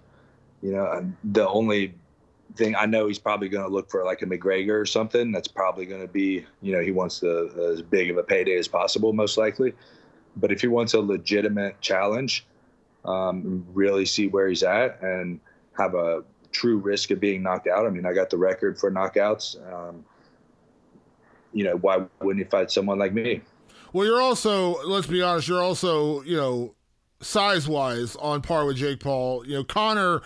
You 0.61 0.71
know, 0.71 1.13
the 1.23 1.47
only 1.47 1.93
thing 2.55 2.75
I 2.75 2.85
know 2.85 3.07
he's 3.07 3.19
probably 3.19 3.49
going 3.49 3.65
to 3.65 3.71
look 3.71 3.91
for 3.91 4.03
like 4.03 4.21
a 4.21 4.25
McGregor 4.25 4.81
or 4.81 4.85
something. 4.85 5.31
That's 5.31 5.47
probably 5.47 5.85
going 5.85 6.01
to 6.01 6.07
be, 6.07 6.45
you 6.61 6.73
know, 6.73 6.81
he 6.81 6.91
wants 6.91 7.19
the, 7.19 7.71
as 7.73 7.81
big 7.81 8.09
of 8.09 8.17
a 8.17 8.23
payday 8.23 8.57
as 8.57 8.67
possible, 8.67 9.13
most 9.13 9.37
likely. 9.37 9.73
But 10.37 10.51
if 10.51 10.61
he 10.61 10.67
wants 10.67 10.93
a 10.93 10.99
legitimate 10.99 11.79
challenge, 11.81 12.45
um, 13.05 13.65
really 13.73 14.05
see 14.05 14.27
where 14.27 14.47
he's 14.47 14.63
at 14.63 15.01
and 15.01 15.39
have 15.77 15.93
a 15.93 16.23
true 16.51 16.77
risk 16.77 17.11
of 17.11 17.19
being 17.19 17.43
knocked 17.43 17.67
out. 17.67 17.85
I 17.85 17.89
mean, 17.89 18.05
I 18.05 18.13
got 18.13 18.29
the 18.29 18.37
record 18.37 18.79
for 18.79 18.89
knockouts. 18.89 19.57
Um, 19.71 20.05
you 21.53 21.63
know, 21.63 21.75
why 21.77 22.05
wouldn't 22.21 22.43
he 22.43 22.49
fight 22.49 22.71
someone 22.71 22.99
like 22.99 23.13
me? 23.13 23.41
Well, 23.93 24.05
you're 24.05 24.21
also, 24.21 24.83
let's 24.83 25.07
be 25.07 25.21
honest, 25.21 25.47
you're 25.47 25.61
also, 25.61 26.21
you 26.23 26.37
know, 26.37 26.73
size 27.21 27.67
wise 27.67 28.15
on 28.17 28.41
par 28.41 28.65
with 28.65 28.77
Jake 28.77 28.99
Paul. 28.99 29.45
You 29.45 29.55
know, 29.55 29.63
Conor. 29.63 30.21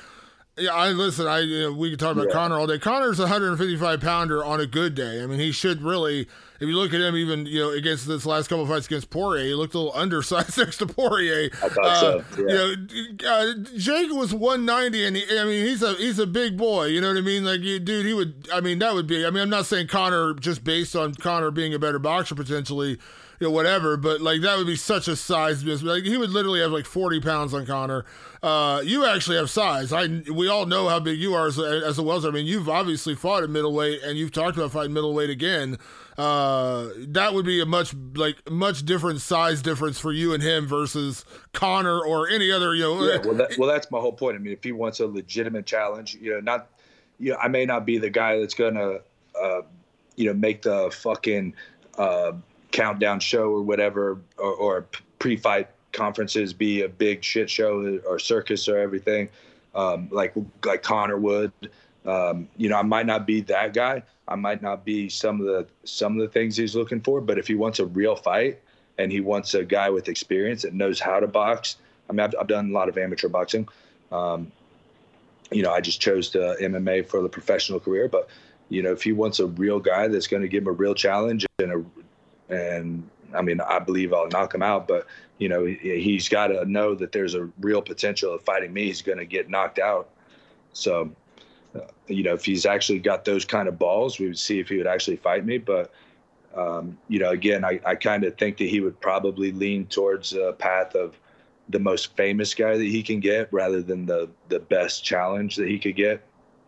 yeah, 0.58 0.74
I 0.74 0.90
listen. 0.90 1.28
I 1.28 1.40
you 1.40 1.62
know, 1.64 1.74
we 1.74 1.90
can 1.90 2.00
talk 2.00 2.14
about 2.14 2.28
yeah. 2.28 2.34
Conor 2.34 2.60
all 2.60 2.68
day. 2.68 2.80
Conor's 2.80 3.20
a 3.20 3.24
155 3.24 4.02
pounder 4.02 4.44
on 4.44 4.60
a 4.60 4.66
good 4.66 4.96
day. 4.96 5.24
I 5.24 5.26
mean, 5.26 5.40
he 5.40 5.52
should 5.52 5.82
really. 5.82 6.28
If 6.60 6.68
you 6.68 6.76
look 6.76 6.94
at 6.94 7.02
him, 7.02 7.16
even 7.16 7.48
you 7.48 7.60
know 7.60 7.72
against 7.72 8.08
this 8.08 8.24
last 8.24 8.48
couple 8.48 8.68
fights 8.68 8.86
against 8.86 9.10
Poirier, 9.10 9.46
he 9.46 9.54
looked 9.56 9.74
a 9.74 9.80
little 9.80 9.94
undersized 10.00 10.58
next 10.58 10.78
to 10.78 10.86
Poirier. 10.86 11.50
I 11.64 11.70
thought 11.70 11.86
uh, 11.86 12.00
so. 12.00 12.24
Yeah. 12.38 12.44
You 12.44 13.18
know, 13.18 13.28
uh, 13.28 13.54
Jake 13.78 14.12
was 14.12 14.34
190, 14.34 15.06
and 15.06 15.16
he, 15.16 15.40
I 15.40 15.46
mean, 15.46 15.66
he's 15.66 15.82
a 15.82 15.94
he's 15.96 16.20
a 16.20 16.28
big 16.28 16.58
boy. 16.58 16.86
You 16.86 17.02
know 17.02 17.08
what 17.08 17.18
I 17.18 17.22
mean? 17.22 17.46
Like, 17.46 17.62
you, 17.62 17.80
dude, 17.80 18.06
he 18.06 18.14
would. 18.14 18.48
I 18.54 18.62
mean, 18.62 18.80
that 18.80 18.94
would 18.94 19.08
be. 19.08 19.26
I 19.26 19.32
mean, 19.32 19.42
I'm 19.42 19.50
not 19.50 19.66
saying 19.66 19.88
Conor 19.88 20.36
just 20.36 20.64
based 20.64 20.96
on 20.96 21.16
Conor 21.16 21.50
being 21.50 21.74
a 21.74 21.80
better 21.80 22.00
boxer 22.00 22.36
potentially 22.36 23.00
you 23.42 23.48
know, 23.48 23.52
whatever. 23.52 23.98
But 23.98 24.22
like 24.22 24.42
that 24.42 24.58
would 24.58 24.68
be 24.68 24.76
such 24.76 25.08
a 25.08 25.16
size 25.16 25.66
miss. 25.66 25.82
Like 25.82 26.04
he 26.04 26.16
would 26.16 26.30
literally 26.30 26.62
have 26.62 26.72
like 26.72 26.86
forty 26.86 27.20
pounds 27.20 27.54
on 27.54 27.66
Conor. 27.66 28.06
Uh, 28.42 28.82
you 28.86 29.06
actually 29.06 29.38
have 29.38 29.50
size. 29.50 29.92
I 29.92 30.08
we 30.32 30.48
all 30.48 30.68
know 30.68 30.88
how 30.88 31.00
big 31.00 31.20
you 31.20 31.34
are 31.34 31.48
as 31.48 31.58
a, 31.58 31.84
as 31.86 31.98
a 31.98 32.04
welter. 32.04 32.28
I 32.28 32.32
mean, 32.32 32.46
you've 32.46 32.70
obviously 32.70 33.16
fought 33.16 33.44
at 33.44 33.50
middleweight, 33.50 34.04
and 34.04 34.18
you've 34.18 34.32
talked 34.32 34.58
about 34.58 34.72
fighting 34.72 34.94
middleweight 34.94 35.32
again. 35.32 35.78
Uh, 36.18 36.90
that 36.98 37.34
would 37.34 37.46
be 37.46 37.60
a 37.62 37.66
much 37.66 37.96
like 38.14 38.50
much 38.50 38.86
different 38.86 39.22
size 39.22 39.64
difference 39.64 40.00
for 40.00 40.12
you 40.12 40.36
and 40.36 40.44
him 40.44 40.68
versus 40.68 41.26
Conor 41.52 42.00
or 42.00 42.30
any 42.30 42.52
other. 42.52 42.76
You 42.76 42.84
know, 42.84 43.04
yeah, 43.04 43.18
well, 43.26 43.34
that, 43.34 43.58
well, 43.58 43.68
that's 43.68 43.90
my 43.90 44.00
whole 44.00 44.14
point. 44.14 44.36
I 44.36 44.40
mean, 44.40 44.54
if 44.54 44.64
he 44.64 44.72
wants 44.72 45.00
a 45.00 45.08
legitimate 45.08 45.66
challenge, 45.66 46.16
you 46.22 46.32
know, 46.32 46.42
not, 46.42 46.70
you 47.18 47.32
know, 47.32 47.38
I 47.38 47.48
may 47.48 47.66
not 47.66 47.88
be 47.88 47.98
the 47.98 48.12
guy 48.12 48.40
that's 48.40 48.54
gonna, 48.54 49.00
uh, 49.42 49.62
you 50.16 50.28
know, 50.28 50.34
make 50.34 50.62
the 50.62 50.92
fucking. 50.92 51.56
Uh, 51.98 52.34
countdown 52.72 53.20
show 53.20 53.50
or 53.50 53.62
whatever, 53.62 54.18
or, 54.38 54.54
or 54.54 54.86
pre-fight 55.20 55.70
conferences 55.92 56.54
be 56.54 56.82
a 56.82 56.90
big 56.90 57.24
shit 57.24 57.50
show 57.50 58.00
or 58.06 58.20
circus 58.20 58.68
or 58.68 58.78
everything, 58.78 59.30
um, 59.76 60.08
like 60.12 60.34
like 60.66 60.84
Conor 60.84 61.18
would. 61.18 61.52
Um, 62.06 62.48
you 62.58 62.70
know, 62.70 62.78
I 62.78 62.82
might 62.82 63.06
not 63.06 63.28
be 63.28 63.42
that 63.42 63.74
guy. 63.74 64.04
I 64.28 64.36
might 64.36 64.62
not 64.62 64.86
be 64.86 65.10
some 65.10 65.40
of 65.42 65.48
the 65.48 65.68
some 65.84 66.20
of 66.20 66.22
the 66.22 66.28
things 66.28 66.58
he's 66.58 66.76
looking 66.76 67.02
for. 67.02 67.22
But 67.22 67.38
if 67.38 67.48
he 67.48 67.56
wants 67.56 67.80
a 67.80 67.86
real 67.86 68.16
fight 68.16 68.60
and 68.98 69.12
he 69.12 69.20
wants 69.20 69.54
a 69.54 69.64
guy 69.64 69.90
with 69.90 70.08
experience 70.08 70.64
that 70.64 70.74
knows 70.74 71.00
how 71.00 71.20
to 71.20 71.28
box, 71.28 71.78
I 72.10 72.14
mean, 72.14 72.22
I've, 72.22 72.34
I've 72.40 72.48
done 72.48 72.70
a 72.70 72.74
lot 72.74 72.90
of 72.90 72.98
amateur 72.98 73.30
boxing. 73.30 73.68
Um, 74.12 74.52
you 75.52 75.64
know, 75.64 75.72
I 75.72 75.82
just 75.82 76.02
chose 76.02 76.30
to 76.32 76.56
MMA 76.62 77.08
for 77.08 77.22
the 77.22 77.30
professional 77.30 77.80
career. 77.80 78.08
But 78.08 78.30
you 78.70 78.82
know, 78.82 78.94
if 78.94 79.04
he 79.04 79.12
wants 79.12 79.40
a 79.40 79.48
real 79.48 79.80
guy 79.80 80.08
that's 80.08 80.28
going 80.28 80.42
to 80.42 80.48
give 80.48 80.64
him 80.64 80.70
a 80.70 80.72
real 80.72 80.96
challenge 80.96 81.46
and 81.60 81.72
a 81.72 81.84
and 82.52 83.10
I 83.34 83.42
mean, 83.42 83.62
I 83.62 83.80
believe 83.80 84.14
I'll 84.14 84.28
knock 84.28 84.54
him 84.54 84.62
out, 84.62 84.88
but 84.88 85.08
you 85.38 85.50
know, 85.50 85.66
he, 85.66 86.14
has 86.16 86.30
got 86.30 86.48
to 86.48 86.66
know 86.66 86.94
that 86.96 87.12
there's 87.12 87.34
a 87.34 87.50
real 87.60 87.82
potential 87.82 88.34
of 88.34 88.44
fighting 88.44 88.72
me. 88.74 88.86
He's 88.86 89.02
going 89.02 89.18
to 89.18 89.26
get 89.26 89.50
knocked 89.50 89.80
out. 89.80 90.10
So, 90.74 91.10
uh, 91.74 91.80
you 92.08 92.22
know, 92.22 92.34
if 92.34 92.46
he's 92.46 92.66
actually 92.66 93.00
got 93.00 93.26
those 93.26 93.44
kind 93.44 93.68
of 93.68 93.80
balls, 93.80 94.20
we 94.20 94.28
would 94.28 94.38
see 94.38 94.60
if 94.60 94.70
he 94.70 94.78
would 94.78 94.86
actually 94.86 95.16
fight 95.16 95.44
me. 95.44 95.58
But, 95.58 95.92
um, 96.56 96.96
you 97.08 97.18
know, 97.18 97.32
again, 97.32 97.66
I, 97.66 97.80
I 97.86 97.96
kind 97.96 98.24
of 98.24 98.38
think 98.38 98.58
that 98.58 98.70
he 98.70 98.82
would 98.82 99.00
probably 99.02 99.52
lean 99.52 99.88
towards 99.88 100.34
a 100.34 100.54
path 100.54 100.94
of 100.94 101.18
the 101.70 101.80
most 101.80 102.16
famous 102.16 102.54
guy 102.54 102.78
that 102.78 102.84
he 102.84 103.02
can 103.02 103.20
get 103.20 103.52
rather 103.52 103.82
than 103.82 104.06
the 104.06 104.30
the 104.50 104.60
best 104.60 105.04
challenge 105.04 105.56
that 105.56 105.68
he 105.68 105.80
could 105.80 105.96
get. 105.96 106.22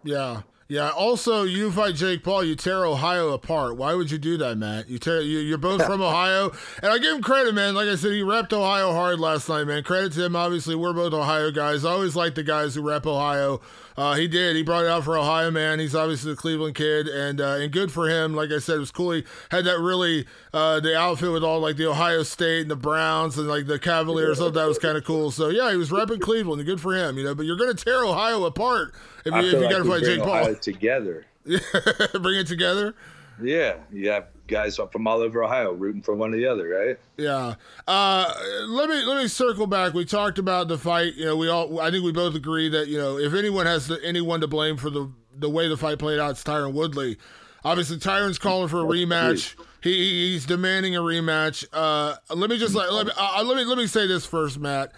Yeah. 0.04 0.42
Yeah. 0.74 0.90
Also, 0.90 1.44
you 1.44 1.72
fight 1.72 1.94
Jake 1.94 2.24
Paul, 2.24 2.44
you 2.46 2.56
tear 2.56 2.84
Ohio 2.84 3.30
apart. 3.30 3.78
Why 3.78 3.94
would 3.94 4.10
you 4.10 4.18
do 4.18 4.38
that, 4.38 4.58
Matt? 4.58 4.90
You 4.90 4.98
tear. 4.98 5.22
You, 5.22 5.54
are 5.54 5.60
both 5.60 5.86
from 5.86 6.02
Ohio, 6.02 6.52
and 6.82 6.92
I 6.92 6.98
give 6.98 7.16
him 7.16 7.22
credit, 7.22 7.54
man. 7.54 7.76
Like 7.76 7.88
I 7.88 7.94
said, 7.94 8.12
he 8.14 8.22
repped 8.22 8.52
Ohio 8.54 8.92
hard 8.92 9.20
last 9.20 9.48
night, 9.48 9.66
man. 9.66 9.84
Credit 9.84 10.12
to 10.14 10.26
him. 10.26 10.36
Obviously, 10.36 10.74
we're 10.74 10.94
both 10.94 11.14
Ohio 11.14 11.52
guys. 11.52 11.86
I 11.86 11.92
always 11.92 12.16
like 12.16 12.34
the 12.34 12.42
guys 12.42 12.74
who 12.74 12.82
rep 12.82 13.06
Ohio. 13.06 13.62
Uh, 13.96 14.16
he 14.16 14.28
did. 14.28 14.56
He 14.56 14.64
brought 14.64 14.86
it 14.86 14.90
out 14.90 15.04
for 15.04 15.18
Ohio, 15.18 15.52
man. 15.52 15.80
He's 15.80 15.96
obviously 15.96 16.32
a 16.32 16.36
Cleveland 16.36 16.76
kid, 16.76 17.08
and 17.08 17.40
uh, 17.40 17.58
and 17.60 17.72
good 17.72 17.92
for 17.92 18.10
him. 18.10 18.34
Like 18.34 18.52
I 18.52 18.60
said, 18.60 18.78
it 18.78 18.80
was 18.80 18.92
cool. 18.92 19.12
He 19.12 19.24
had 19.52 19.66
that 19.66 19.80
really 19.80 20.26
uh, 20.54 20.80
the 20.80 20.98
outfit 20.98 21.32
with 21.32 21.44
all 21.44 21.60
like 21.60 21.78
the 21.78 21.90
Ohio 21.90 22.24
State 22.24 22.62
and 22.62 22.72
the 22.72 22.76
Browns 22.76 23.38
and 23.38 23.48
like 23.48 23.68
the 23.68 23.80
Cavaliers. 23.80 24.40
I 24.40 24.46
thought 24.46 24.54
that 24.56 24.68
was 24.68 24.80
kind 24.80 24.98
of 24.98 25.04
cool. 25.04 25.32
So 25.32 25.50
yeah, 25.50 25.70
he 25.72 25.78
was 25.78 25.92
repping 25.92 26.22
Cleveland. 26.22 26.66
Good 26.66 26.82
for 26.82 26.96
him, 26.96 27.18
you 27.18 27.24
know. 27.24 27.36
But 27.36 27.46
you're 27.46 27.58
gonna 27.58 27.74
tear 27.74 28.04
Ohio 28.04 28.46
apart 28.46 28.94
if 29.26 29.34
you, 29.34 29.40
if 29.40 29.54
you 29.54 29.60
like 29.60 29.70
got 29.70 29.84
to 29.84 29.90
fight 29.90 30.04
Jake 30.04 30.22
Paul 30.22 30.56
together. 30.56 31.26
bring 31.46 32.40
it 32.40 32.48
together. 32.48 32.96
Yeah, 33.42 33.78
have 34.06 34.28
guys 34.54 34.80
from 34.92 35.08
all 35.08 35.20
over 35.20 35.44
Ohio 35.44 35.74
rooting 35.74 36.02
for 36.02 36.16
one 36.16 36.34
or 36.34 36.38
the 36.38 36.48
other, 36.48 36.68
right? 36.68 36.98
Yeah. 37.18 37.56
Uh, 37.88 38.34
let 38.68 38.90
me 38.90 39.04
let 39.04 39.22
me 39.22 39.28
circle 39.28 39.68
back. 39.68 39.94
We 39.94 40.06
talked 40.06 40.40
about 40.40 40.68
the 40.68 40.78
fight. 40.78 41.16
You 41.16 41.26
know, 41.26 41.38
we 41.38 41.50
all 41.50 41.80
I 41.82 41.92
think 41.92 42.06
we 42.06 42.12
both 42.12 42.36
agree 42.36 42.70
that 42.70 42.88
you 42.88 42.98
know 42.98 43.18
if 43.18 43.34
anyone 43.34 43.66
has 43.66 43.88
to, 43.88 44.00
anyone 44.04 44.42
to 44.42 44.48
blame 44.48 44.78
for 44.78 44.90
the 44.90 45.12
the 45.36 45.50
way 45.50 45.68
the 45.68 45.78
fight 45.78 46.00
played 46.00 46.20
out, 46.20 46.32
it's 46.32 46.44
Tyron 46.44 46.74
Woodley. 46.74 47.18
Obviously, 47.66 47.98
Tyron's 47.98 48.38
calling 48.38 48.68
for 48.68 48.82
a 48.82 48.84
rematch. 48.84 49.56
He, 49.82 50.32
he's 50.32 50.46
demanding 50.46 50.96
a 50.96 51.00
rematch. 51.00 51.66
Uh, 51.74 52.16
let 52.34 52.50
me 52.50 52.58
just 52.58 52.76
let, 52.76 52.94
let 52.94 53.08
me 53.08 53.12
uh, 53.18 53.44
let 53.44 53.58
me 53.58 53.66
let 53.66 53.78
me 53.78 53.88
say 53.88 54.06
this 54.08 54.26
first, 54.26 54.60
Matt. 54.60 54.92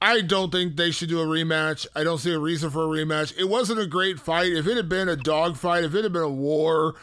I 0.00 0.20
don't 0.20 0.52
think 0.52 0.76
they 0.76 0.92
should 0.92 1.08
do 1.08 1.20
a 1.20 1.26
rematch. 1.26 1.86
I 1.96 2.04
don't 2.04 2.18
see 2.18 2.32
a 2.32 2.38
reason 2.38 2.70
for 2.70 2.84
a 2.84 2.86
rematch. 2.86 3.36
It 3.36 3.48
wasn't 3.48 3.80
a 3.80 3.86
great 3.86 4.20
fight. 4.20 4.52
If 4.52 4.66
it 4.66 4.76
had 4.76 4.88
been 4.88 5.08
a 5.08 5.16
dog 5.16 5.56
fight, 5.56 5.82
if 5.82 5.94
it 5.94 6.04
had 6.04 6.12
been 6.12 6.22
a 6.22 6.28
war, 6.28 6.94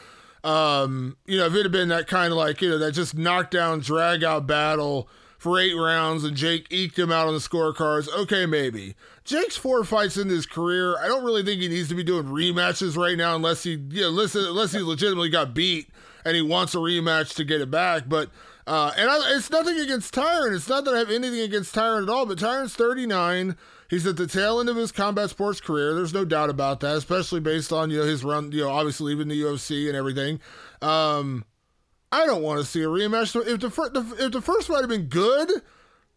um, 0.45 1.17
you 1.25 1.37
know, 1.37 1.47
if 1.47 1.55
it 1.55 1.63
had 1.63 1.71
been 1.71 1.89
that 1.89 2.07
kind 2.07 2.31
of 2.31 2.37
like, 2.37 2.61
you 2.61 2.69
know, 2.69 2.77
that 2.77 2.91
just 2.91 3.17
knockdown, 3.17 3.79
drag 3.79 4.23
out 4.23 4.45
battle 4.45 5.09
for 5.39 5.59
eight 5.59 5.73
rounds 5.73 6.23
and 6.23 6.37
Jake 6.37 6.67
eked 6.69 6.97
him 6.97 7.11
out 7.11 7.27
on 7.27 7.33
the 7.33 7.39
scorecards, 7.39 8.07
okay, 8.15 8.45
maybe. 8.45 8.95
Jake's 9.23 9.57
four 9.57 9.83
fights 9.83 10.17
in 10.17 10.29
his 10.29 10.45
career. 10.45 10.97
I 10.99 11.07
don't 11.07 11.23
really 11.23 11.43
think 11.43 11.61
he 11.61 11.67
needs 11.67 11.89
to 11.89 11.95
be 11.95 12.03
doing 12.03 12.25
rematches 12.25 12.95
right 12.95 13.17
now 13.17 13.35
unless 13.35 13.63
he, 13.63 13.71
you 13.71 14.01
know, 14.01 14.09
unless, 14.09 14.35
unless 14.35 14.71
he 14.71 14.79
legitimately 14.79 15.29
got 15.29 15.55
beat 15.55 15.89
and 16.23 16.35
he 16.35 16.43
wants 16.43 16.75
a 16.75 16.77
rematch 16.77 17.33
to 17.35 17.43
get 17.43 17.61
it 17.61 17.71
back. 17.71 18.03
But 18.07 18.29
uh, 18.67 18.91
and 18.97 19.09
I, 19.09 19.35
it's 19.35 19.49
nothing 19.49 19.79
against 19.79 20.13
Tyron. 20.13 20.55
It's 20.55 20.69
not 20.69 20.85
that 20.85 20.93
I 20.93 20.99
have 20.99 21.11
anything 21.11 21.41
against 21.41 21.73
Tyron 21.73 22.03
at 22.03 22.09
all, 22.09 22.25
but 22.25 22.37
Tyron's 22.37 22.75
39. 22.75 23.55
He's 23.89 24.05
at 24.07 24.17
the 24.17 24.27
tail 24.27 24.59
end 24.59 24.69
of 24.69 24.75
his 24.75 24.91
combat 24.91 25.29
sports 25.29 25.61
career. 25.61 25.93
There's 25.93 26.13
no 26.13 26.25
doubt 26.25 26.49
about 26.49 26.79
that, 26.79 26.95
especially 26.95 27.39
based 27.39 27.71
on 27.71 27.89
you 27.91 27.99
know 27.99 28.05
his 28.05 28.23
run, 28.23 28.51
you 28.51 28.61
know, 28.61 28.69
obviously 28.69 29.13
leaving 29.13 29.27
the 29.27 29.41
UFC 29.41 29.87
and 29.87 29.95
everything. 29.95 30.39
Um, 30.81 31.45
I 32.11 32.25
don't 32.25 32.41
want 32.41 32.59
to 32.59 32.65
see 32.65 32.81
a 32.81 32.87
rematch. 32.87 33.35
If 33.47 33.59
the, 33.59 33.69
fir- 33.69 33.91
if 33.93 34.31
the 34.31 34.41
first 34.41 34.67
fight 34.67 34.81
had 34.81 34.89
been 34.89 35.07
good, 35.07 35.49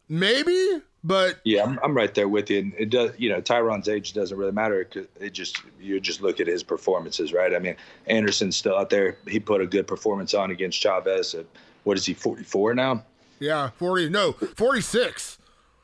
maybe. 0.09 0.83
But 1.04 1.40
yeah, 1.44 1.62
I'm, 1.62 1.78
I'm 1.83 1.96
right 1.96 2.12
there 2.12 2.28
with 2.28 2.50
you. 2.50 2.59
And 2.59 2.74
it 2.76 2.90
does, 2.90 3.12
you 3.18 3.31
know, 3.31 3.40
Tyron's 3.40 3.88
age 3.88 4.12
doesn't 4.12 4.37
really 4.37 4.52
matter 4.52 4.88
it 5.20 5.33
just 5.33 5.62
you 5.81 6.00
just 6.00 6.22
look 6.22 6.40
at 6.40 6.46
his 6.46 6.62
performances, 6.62 7.33
right? 7.33 7.54
I 7.54 7.59
mean, 7.59 7.76
Anderson's 8.07 8.57
still 8.57 8.76
out 8.76 8.90
there. 8.90 9.16
He 9.28 9.38
put 9.38 9.61
a 9.61 9.66
good 9.66 9.87
performance 9.87 10.35
on 10.35 10.50
against 10.50 10.81
Chavez. 10.81 11.35
At, 11.35 11.46
what 11.85 11.96
is 11.96 12.04
he 12.04 12.14
44 12.14 12.74
now? 12.74 13.04
Yeah, 13.38 13.70
40. 13.76 14.11
No, 14.11 14.33
46. 14.33 15.38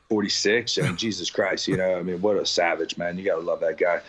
46. 0.09 0.77
I 0.77 0.81
mean, 0.83 0.97
Jesus 0.97 1.29
Christ, 1.29 1.67
you 1.67 1.77
know, 1.77 1.97
I 1.97 2.03
mean, 2.03 2.21
what 2.21 2.37
a 2.37 2.45
savage, 2.45 2.97
man. 2.97 3.17
You 3.17 3.25
got 3.25 3.35
to 3.35 3.41
love 3.41 3.59
that 3.61 3.77
guy. 3.77 4.01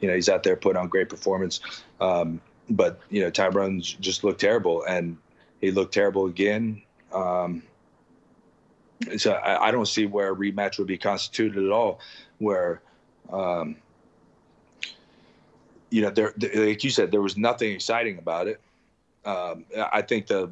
You 0.00 0.08
know, 0.08 0.14
he's 0.14 0.28
out 0.28 0.42
there 0.42 0.56
putting 0.56 0.80
on 0.80 0.88
great 0.88 1.08
performance. 1.08 1.60
Um, 2.00 2.40
but, 2.70 3.00
you 3.10 3.22
know, 3.22 3.30
Tyron 3.30 3.80
just 4.00 4.24
looked 4.24 4.40
terrible 4.40 4.84
and 4.84 5.16
he 5.60 5.70
looked 5.70 5.94
terrible 5.94 6.26
again. 6.26 6.82
Um, 7.12 7.62
so 9.16 9.32
I, 9.32 9.68
I, 9.68 9.70
don't 9.70 9.88
see 9.88 10.06
where 10.06 10.32
a 10.32 10.36
rematch 10.36 10.78
would 10.78 10.86
be 10.86 10.98
constituted 10.98 11.64
at 11.64 11.70
all, 11.70 12.00
where, 12.38 12.82
um, 13.32 13.76
you 15.90 16.02
know, 16.02 16.10
there, 16.10 16.34
like 16.54 16.84
you 16.84 16.90
said, 16.90 17.10
there 17.10 17.22
was 17.22 17.38
nothing 17.38 17.72
exciting 17.72 18.18
about 18.18 18.48
it. 18.48 18.60
Um, 19.24 19.64
I 19.92 20.02
think 20.02 20.26
the 20.26 20.50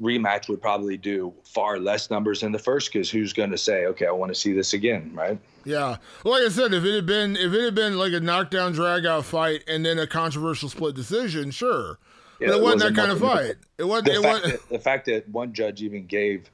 rematch 0.00 0.48
would 0.48 0.60
probably 0.60 0.96
do 0.96 1.32
far 1.44 1.78
less 1.78 2.10
numbers 2.10 2.40
than 2.40 2.52
the 2.52 2.58
first 2.58 2.92
because 2.92 3.10
who's 3.10 3.32
going 3.32 3.50
to 3.50 3.58
say, 3.58 3.86
okay, 3.86 4.06
I 4.06 4.10
want 4.10 4.30
to 4.30 4.38
see 4.38 4.52
this 4.52 4.74
again, 4.74 5.10
right? 5.14 5.38
Yeah. 5.64 5.96
Like 6.24 6.42
I 6.42 6.48
said, 6.48 6.74
if 6.74 6.84
it 6.84 6.94
had 6.94 7.06
been 7.06 7.36
if 7.36 7.52
it 7.52 7.64
had 7.64 7.74
been 7.74 7.98
like 7.98 8.12
a 8.12 8.20
knockdown 8.20 8.72
drag 8.72 9.06
out 9.06 9.24
fight 9.24 9.64
and 9.66 9.84
then 9.84 9.98
a 9.98 10.06
controversial 10.06 10.68
split 10.68 10.94
decision, 10.94 11.50
sure. 11.50 11.98
Yeah, 12.40 12.48
but 12.48 12.56
it, 12.56 12.62
wasn't, 12.62 12.62
wasn't 12.62 12.96
that 12.96 13.00
kind 13.00 13.12
of 13.12 13.20
fight. 13.20 13.56
It 13.78 13.84
wasn't. 13.84 14.06
The, 14.06 14.12
it 14.12 14.22
fact 14.22 14.44
That, 14.44 14.68
the 14.68 14.78
fact 14.78 15.06
that 15.06 15.28
one 15.30 15.52
judge 15.52 15.82
even 15.82 16.06
gave 16.06 16.50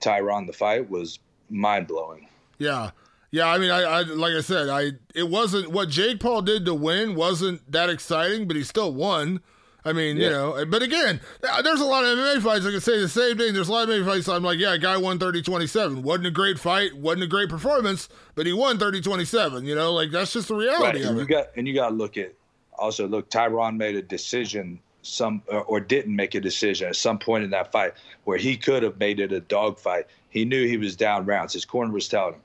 Tyron 0.00 0.46
the 0.46 0.52
fight 0.52 0.88
was 0.88 1.18
mind 1.50 1.86
blowing. 1.86 2.28
Yeah. 2.58 2.90
Yeah, 3.32 3.48
I 3.48 3.58
mean, 3.58 3.70
I, 3.70 3.82
I 3.82 4.02
like 4.02 4.32
I 4.32 4.40
said, 4.40 4.68
I 4.68 4.92
it 5.14 5.28
wasn't 5.28 5.70
what 5.70 5.90
Jake 5.90 6.20
Paul 6.20 6.42
did 6.42 6.64
to 6.64 6.74
win 6.74 7.14
wasn't 7.14 7.70
that 7.70 7.90
exciting, 7.90 8.46
but 8.46 8.56
he 8.56 8.64
still 8.64 8.94
won. 8.94 9.40
I 9.86 9.92
mean, 9.92 10.16
yeah. 10.16 10.24
you 10.24 10.30
know, 10.30 10.66
but 10.66 10.82
again, 10.82 11.20
there's 11.40 11.80
a 11.80 11.84
lot 11.84 12.04
of 12.04 12.18
MMA 12.18 12.42
fights. 12.42 12.66
I 12.66 12.72
can 12.72 12.80
say 12.80 13.00
the 13.00 13.08
same 13.08 13.38
thing. 13.38 13.54
There's 13.54 13.68
a 13.68 13.72
lot 13.72 13.88
of 13.88 13.90
MMA 13.90 14.04
fights. 14.04 14.28
I'm 14.28 14.42
like, 14.42 14.58
yeah, 14.58 14.76
guy 14.76 14.96
won 14.96 15.18
30 15.18 15.42
27. 15.42 16.02
Wasn't 16.02 16.26
a 16.26 16.30
great 16.30 16.58
fight, 16.58 16.94
wasn't 16.94 17.24
a 17.24 17.28
great 17.28 17.48
performance, 17.48 18.08
but 18.34 18.46
he 18.46 18.52
won 18.52 18.78
30 18.78 19.00
27. 19.00 19.64
You 19.64 19.74
know, 19.74 19.92
like 19.92 20.10
that's 20.10 20.32
just 20.32 20.48
the 20.48 20.56
reality 20.56 21.04
right. 21.04 21.12
of 21.12 21.18
it. 21.18 21.28
Got, 21.28 21.46
and 21.56 21.68
you 21.68 21.74
got 21.74 21.90
to 21.90 21.94
look 21.94 22.16
at 22.16 22.34
also, 22.78 23.06
look, 23.06 23.30
Tyron 23.30 23.76
made 23.76 23.96
a 23.96 24.02
decision 24.02 24.80
some 25.02 25.42
or, 25.46 25.62
or 25.62 25.80
didn't 25.80 26.14
make 26.14 26.34
a 26.34 26.40
decision 26.40 26.88
at 26.88 26.96
some 26.96 27.18
point 27.18 27.44
in 27.44 27.50
that 27.50 27.70
fight 27.70 27.92
where 28.24 28.38
he 28.38 28.56
could 28.56 28.82
have 28.82 28.98
made 28.98 29.20
it 29.20 29.32
a 29.32 29.40
dog 29.40 29.78
fight. 29.78 30.06
He 30.30 30.44
knew 30.44 30.66
he 30.66 30.76
was 30.76 30.96
down 30.96 31.26
rounds. 31.26 31.52
His 31.52 31.64
corner 31.64 31.92
was 31.92 32.08
telling 32.08 32.34
him. 32.34 32.42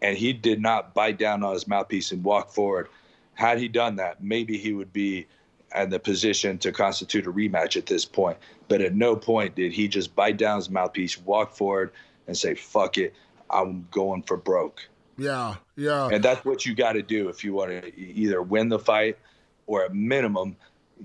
And 0.00 0.18
he 0.18 0.32
did 0.32 0.60
not 0.60 0.94
bite 0.94 1.16
down 1.16 1.44
on 1.44 1.52
his 1.54 1.68
mouthpiece 1.68 2.10
and 2.10 2.24
walk 2.24 2.50
forward. 2.50 2.88
Had 3.34 3.58
he 3.58 3.68
done 3.68 3.96
that, 3.96 4.22
maybe 4.22 4.58
he 4.58 4.72
would 4.72 4.92
be 4.92 5.26
and 5.74 5.92
the 5.92 5.98
position 5.98 6.58
to 6.58 6.72
constitute 6.72 7.26
a 7.26 7.32
rematch 7.32 7.76
at 7.76 7.86
this 7.86 8.04
point. 8.04 8.38
But 8.68 8.80
at 8.80 8.94
no 8.94 9.16
point 9.16 9.54
did 9.54 9.72
he 9.72 9.88
just 9.88 10.14
bite 10.14 10.36
down 10.36 10.56
his 10.56 10.70
mouthpiece, 10.70 11.18
walk 11.18 11.54
forward, 11.54 11.92
and 12.26 12.36
say, 12.36 12.54
fuck 12.54 12.98
it, 12.98 13.14
I'm 13.50 13.86
going 13.90 14.22
for 14.22 14.36
broke. 14.36 14.88
Yeah, 15.18 15.56
yeah. 15.76 16.08
And 16.08 16.22
that's 16.22 16.44
what 16.44 16.64
you 16.64 16.74
got 16.74 16.92
to 16.92 17.02
do 17.02 17.28
if 17.28 17.44
you 17.44 17.52
want 17.52 17.70
to 17.70 17.98
either 17.98 18.42
win 18.42 18.68
the 18.68 18.78
fight 18.78 19.18
or 19.66 19.84
at 19.84 19.94
minimum 19.94 20.56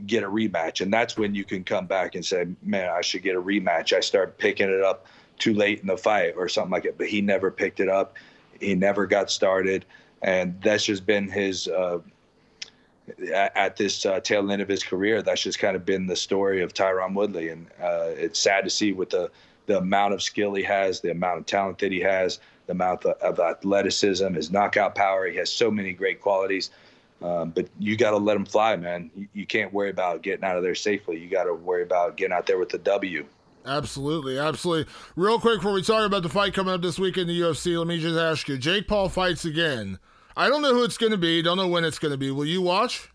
get 0.05 0.23
a 0.23 0.27
rematch. 0.27 0.81
And 0.81 0.93
that's 0.93 1.17
when 1.17 1.35
you 1.35 1.43
can 1.43 1.63
come 1.63 1.87
back 1.87 2.15
and 2.15 2.25
say, 2.25 2.45
man, 2.61 2.89
I 2.89 3.01
should 3.01 3.23
get 3.23 3.35
a 3.35 3.41
rematch. 3.41 3.93
I 3.93 3.99
started 3.99 4.37
picking 4.37 4.69
it 4.69 4.81
up 4.81 5.07
too 5.39 5.53
late 5.53 5.81
in 5.81 5.87
the 5.87 5.97
fight 5.97 6.33
or 6.37 6.47
something 6.47 6.71
like 6.71 6.85
it. 6.85 6.97
But 6.97 7.07
he 7.07 7.21
never 7.21 7.51
picked 7.51 7.79
it 7.79 7.89
up. 7.89 8.15
He 8.59 8.75
never 8.75 9.05
got 9.05 9.31
started. 9.31 9.85
And 10.21 10.59
that's 10.61 10.85
just 10.85 11.05
been 11.05 11.29
his 11.29 11.67
uh, 11.67 11.99
at, 13.33 13.77
this 13.77 14.05
uh, 14.05 14.19
tail 14.19 14.51
end 14.51 14.61
of 14.61 14.67
his 14.67 14.83
career, 14.83 15.21
that's 15.21 15.41
just 15.41 15.59
kind 15.59 15.75
of 15.75 15.85
been 15.85 16.07
the 16.07 16.15
story 16.15 16.61
of 16.61 16.73
Tyron 16.73 17.13
Woodley, 17.13 17.49
and 17.49 17.67
uh, 17.81 18.09
it's 18.09 18.39
sad 18.39 18.63
to 18.63 18.69
see 18.69 18.91
with 18.93 19.09
the 19.09 19.31
the 19.67 19.77
amount 19.77 20.13
of 20.13 20.23
skill 20.23 20.53
he 20.53 20.63
has, 20.63 21.01
the 21.01 21.11
amount 21.11 21.39
of 21.39 21.45
talent 21.45 21.77
that 21.79 21.91
he 21.91 21.99
has, 21.99 22.39
the 22.67 22.71
amount 22.71 23.05
of, 23.05 23.17
of 23.21 23.39
athleticism, 23.39 24.33
his 24.33 24.49
knockout 24.49 24.95
power. 24.95 25.27
He 25.27 25.35
has 25.37 25.51
so 25.51 25.69
many 25.69 25.91
great 25.91 26.21
qualities. 26.21 26.71
Um, 27.21 27.49
but 27.49 27.67
you 27.79 27.97
got 27.97 28.11
to 28.11 28.17
let 28.17 28.37
him 28.37 28.45
fly, 28.45 28.75
man. 28.75 29.11
You, 29.15 29.27
you, 29.33 29.45
can't 29.45 29.73
worry 29.73 29.89
about 29.89 30.21
getting 30.21 30.45
out 30.45 30.55
of 30.55 30.63
there 30.63 30.75
safely. 30.75 31.19
You 31.19 31.29
got 31.29 31.45
to 31.45 31.53
worry 31.53 31.83
about 31.83 32.15
getting 32.15 32.31
out 32.31 32.45
there 32.45 32.59
with 32.59 32.69
the 32.69 32.77
W. 32.77 33.25
Absolutely, 33.65 34.39
absolutely. 34.39 34.91
Real 35.15 35.39
quick 35.39 35.57
before 35.57 35.73
we 35.73 35.81
talk 35.81 36.05
about 36.05 36.23
the 36.23 36.29
fight 36.29 36.53
coming 36.53 36.73
up 36.73 36.81
this 36.81 36.97
week 36.97 37.17
in 37.17 37.27
the 37.27 37.41
UFC, 37.41 37.77
let 37.77 37.87
me 37.87 37.99
just 37.99 38.17
ask 38.17 38.47
you: 38.47 38.57
Jake 38.57 38.87
Paul 38.87 39.09
fights 39.09 39.45
again. 39.45 39.99
I 40.37 40.47
don't 40.49 40.61
know 40.61 40.73
who 40.73 40.83
it's 40.83 40.97
going 40.97 41.11
to 41.11 41.17
be. 41.17 41.41
Don't 41.41 41.57
know 41.57 41.67
when 41.67 41.83
it's 41.83 41.99
going 41.99 42.11
to 42.11 42.17
be. 42.17 42.31
Will 42.31 42.45
you 42.45 42.61
watch? 42.61 43.09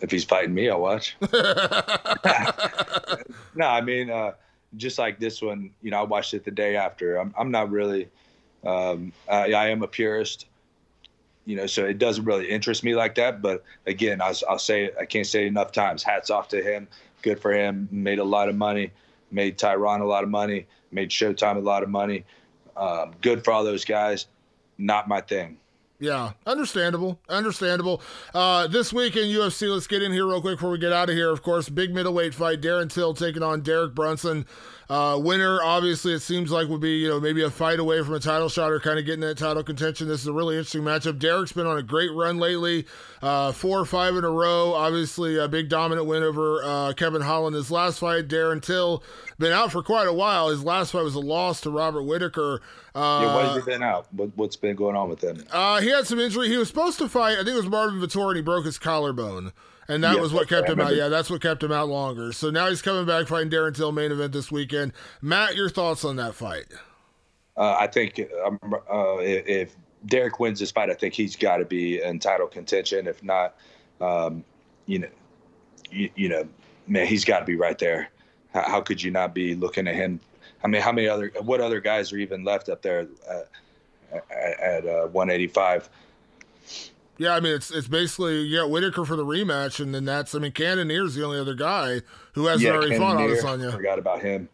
If 0.00 0.10
he's 0.10 0.24
fighting 0.24 0.52
me, 0.52 0.68
I'll 0.68 0.80
watch. 0.80 1.16
no, 3.54 3.66
I 3.66 3.80
mean, 3.80 4.10
uh, 4.10 4.32
just 4.76 4.98
like 4.98 5.20
this 5.20 5.40
one, 5.40 5.70
you 5.80 5.92
know, 5.92 6.00
I 6.00 6.02
watched 6.02 6.34
it 6.34 6.44
the 6.44 6.50
day 6.50 6.76
after. 6.76 7.16
I'm, 7.16 7.32
I'm 7.38 7.50
not 7.50 7.70
really. 7.70 8.08
Um, 8.64 9.12
I, 9.28 9.52
I 9.52 9.68
am 9.68 9.82
a 9.82 9.88
purist 9.88 10.46
you 11.44 11.56
know, 11.56 11.66
so 11.66 11.84
it 11.84 11.98
doesn't 11.98 12.24
really 12.24 12.48
interest 12.48 12.84
me 12.84 12.94
like 12.94 13.14
that. 13.16 13.42
But 13.42 13.64
again, 13.86 14.20
I'll, 14.20 14.34
I'll 14.48 14.58
say 14.58 14.90
I 15.00 15.04
can't 15.04 15.26
say 15.26 15.46
enough 15.46 15.72
times. 15.72 16.02
Hats 16.02 16.30
off 16.30 16.48
to 16.48 16.62
him. 16.62 16.88
Good 17.22 17.40
for 17.40 17.52
him. 17.52 17.88
Made 17.90 18.18
a 18.18 18.24
lot 18.24 18.48
of 18.48 18.56
money. 18.56 18.92
Made 19.30 19.58
Tyron 19.58 20.00
a 20.00 20.04
lot 20.04 20.24
of 20.24 20.30
money. 20.30 20.66
Made 20.90 21.10
Showtime 21.10 21.56
a 21.56 21.60
lot 21.60 21.82
of 21.82 21.88
money. 21.88 22.24
Um, 22.76 23.12
good 23.20 23.44
for 23.44 23.52
all 23.52 23.64
those 23.64 23.84
guys. 23.84 24.26
Not 24.82 25.06
my 25.06 25.20
thing. 25.20 25.58
Yeah, 26.00 26.32
understandable, 26.44 27.20
understandable. 27.28 28.02
Uh, 28.34 28.66
this 28.66 28.92
week 28.92 29.14
in 29.14 29.22
UFC, 29.22 29.72
let's 29.72 29.86
get 29.86 30.02
in 30.02 30.10
here 30.10 30.26
real 30.26 30.40
quick 30.40 30.56
before 30.56 30.72
we 30.72 30.78
get 30.78 30.92
out 30.92 31.08
of 31.08 31.14
here. 31.14 31.30
Of 31.30 31.44
course, 31.44 31.68
big 31.68 31.94
middleweight 31.94 32.34
fight: 32.34 32.60
Darren 32.60 32.92
Till 32.92 33.14
taking 33.14 33.44
on 33.44 33.60
Derek 33.60 33.94
Brunson. 33.94 34.44
Uh, 34.90 35.16
winner, 35.16 35.62
obviously, 35.62 36.12
it 36.12 36.20
seems 36.20 36.50
like 36.50 36.68
would 36.68 36.80
be 36.80 36.98
you 36.98 37.08
know 37.08 37.20
maybe 37.20 37.42
a 37.42 37.50
fight 37.50 37.78
away 37.78 38.02
from 38.02 38.14
a 38.14 38.20
title 38.20 38.48
shot 38.48 38.72
or 38.72 38.80
kind 38.80 38.98
of 38.98 39.06
getting 39.06 39.20
that 39.20 39.38
title 39.38 39.62
contention. 39.62 40.08
This 40.08 40.20
is 40.20 40.26
a 40.26 40.32
really 40.32 40.56
interesting 40.56 40.82
matchup. 40.82 41.20
Derek's 41.20 41.52
been 41.52 41.68
on 41.68 41.78
a 41.78 41.82
great 41.82 42.12
run 42.12 42.38
lately, 42.38 42.84
uh, 43.22 43.52
four 43.52 43.78
or 43.78 43.86
five 43.86 44.16
in 44.16 44.24
a 44.24 44.30
row. 44.30 44.74
Obviously, 44.74 45.38
a 45.38 45.46
big 45.46 45.68
dominant 45.68 46.08
win 46.08 46.24
over 46.24 46.62
uh, 46.64 46.92
Kevin 46.94 47.22
Holland. 47.22 47.54
His 47.54 47.70
last 47.70 48.00
fight, 48.00 48.26
Darren 48.26 48.60
Till, 48.60 49.04
been 49.38 49.52
out 49.52 49.72
for 49.72 49.82
quite 49.82 50.06
a 50.06 50.12
while. 50.12 50.48
His 50.48 50.64
last 50.64 50.92
fight 50.92 51.04
was 51.04 51.14
a 51.14 51.20
loss 51.20 51.60
to 51.62 51.70
Robert 51.70 52.02
Whitaker. 52.02 52.60
Uh, 52.94 53.20
yeah, 53.22 53.34
what 53.34 53.44
has 53.46 53.64
he 53.64 53.70
been 53.70 53.82
out? 53.82 54.06
What, 54.12 54.30
has 54.38 54.56
been 54.56 54.76
going 54.76 54.96
on 54.96 55.08
with 55.08 55.22
him? 55.22 55.44
Uh, 55.50 55.80
he 55.80 55.90
had 55.90 56.06
some 56.06 56.20
injury. 56.20 56.48
He 56.48 56.56
was 56.56 56.68
supposed 56.68 56.98
to 56.98 57.08
fight. 57.08 57.32
I 57.32 57.44
think 57.44 57.48
it 57.48 57.56
was 57.56 57.66
Marvin 57.66 58.00
Vettori, 58.00 58.28
and 58.28 58.36
he 58.36 58.42
broke 58.42 58.64
his 58.64 58.78
collarbone 58.78 59.52
and 59.88 60.04
that 60.04 60.20
was 60.20 60.32
what 60.32 60.48
kept 60.48 60.68
him 60.68 60.80
out. 60.80 60.94
Yeah, 60.94 61.08
that's 61.08 61.30
what 61.30 61.42
kept 61.42 61.62
him 61.62 61.72
out 61.72 61.88
longer. 61.88 62.32
So 62.32 62.50
now 62.50 62.68
he's 62.68 62.82
coming 62.82 63.04
back 63.04 63.26
fighting 63.26 63.50
Darren 63.50 63.74
Till 63.74 63.92
main 63.92 64.12
event 64.12 64.32
this 64.32 64.50
weekend. 64.50 64.92
Matt, 65.20 65.56
your 65.56 65.68
thoughts 65.68 66.04
on 66.04 66.16
that 66.16 66.34
fight? 66.34 66.66
Uh, 67.56 67.76
I 67.78 67.86
think 67.86 68.20
um, 68.44 68.58
uh, 68.72 69.18
if 69.20 69.76
Derek 70.06 70.40
wins 70.40 70.60
this 70.60 70.70
fight, 70.70 70.90
I 70.90 70.94
think 70.94 71.14
he's 71.14 71.36
got 71.36 71.58
to 71.58 71.64
be 71.64 72.02
in 72.02 72.18
title 72.18 72.46
contention. 72.46 73.06
If 73.06 73.22
not, 73.22 73.56
um, 74.00 74.44
you 74.86 75.00
know, 75.00 75.08
you, 75.90 76.10
you, 76.16 76.28
know, 76.28 76.48
man, 76.86 77.06
he's 77.06 77.24
got 77.24 77.40
to 77.40 77.44
be 77.44 77.56
right 77.56 77.78
there. 77.78 78.08
How, 78.52 78.62
how, 78.62 78.80
could 78.80 79.02
you 79.02 79.10
not 79.10 79.34
be 79.34 79.54
looking 79.54 79.88
at 79.88 79.94
him? 79.94 80.20
I 80.64 80.68
mean, 80.68 80.82
how 80.82 80.92
many 80.92 81.08
other, 81.08 81.32
what 81.40 81.60
other 81.60 81.80
guys 81.80 82.12
are 82.12 82.18
even 82.18 82.44
left 82.44 82.68
up 82.68 82.82
there 82.82 83.06
at, 83.28 83.48
at, 84.12 84.60
at 84.60 84.86
uh, 84.86 85.06
185? 85.08 85.88
Yeah, 87.18 87.34
I 87.36 87.40
mean 87.40 87.54
it's 87.54 87.70
it's 87.70 87.86
basically 87.86 88.42
yeah 88.44 88.64
Whitaker 88.64 89.04
for 89.04 89.16
the 89.16 89.24
rematch, 89.24 89.80
and 89.80 89.94
then 89.94 90.04
that's 90.04 90.34
I 90.34 90.38
mean 90.38 90.50
Cannonier's 90.50 91.14
the 91.14 91.24
only 91.24 91.38
other 91.38 91.54
guy 91.54 92.00
who 92.32 92.46
hasn't 92.46 92.62
yeah, 92.62 92.72
already 92.72 92.96
fought 92.96 93.18
Adesanya. 93.18 93.70
Forgot 93.70 93.98
about 93.98 94.22
him. 94.22 94.48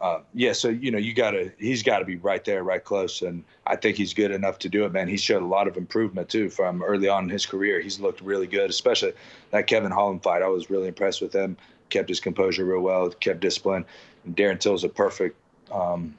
Uh, 0.00 0.20
yeah, 0.34 0.52
so 0.52 0.68
you 0.68 0.90
know 0.90 0.98
you 0.98 1.14
gotta 1.14 1.52
he's 1.58 1.82
got 1.82 2.00
to 2.00 2.04
be 2.04 2.16
right 2.16 2.44
there, 2.44 2.64
right 2.64 2.82
close, 2.82 3.22
and 3.22 3.44
I 3.66 3.76
think 3.76 3.96
he's 3.96 4.12
good 4.12 4.32
enough 4.32 4.58
to 4.60 4.68
do 4.68 4.84
it, 4.84 4.92
man. 4.92 5.08
He 5.08 5.16
showed 5.16 5.42
a 5.42 5.46
lot 5.46 5.68
of 5.68 5.76
improvement 5.76 6.28
too 6.28 6.50
from 6.50 6.82
early 6.82 7.08
on 7.08 7.24
in 7.24 7.30
his 7.30 7.46
career. 7.46 7.80
He's 7.80 8.00
looked 8.00 8.20
really 8.20 8.48
good, 8.48 8.68
especially 8.68 9.12
that 9.50 9.68
Kevin 9.68 9.92
Holland 9.92 10.22
fight. 10.22 10.42
I 10.42 10.48
was 10.48 10.70
really 10.70 10.88
impressed 10.88 11.22
with 11.22 11.32
him. 11.32 11.56
Kept 11.92 12.08
his 12.08 12.20
composure 12.20 12.64
real 12.64 12.80
well, 12.80 13.10
kept 13.10 13.40
discipline. 13.40 13.84
And 14.24 14.36
Darren 14.36 14.58
Till's 14.58 14.84
a 14.84 14.88
perfect, 14.88 15.36
um, 15.70 16.16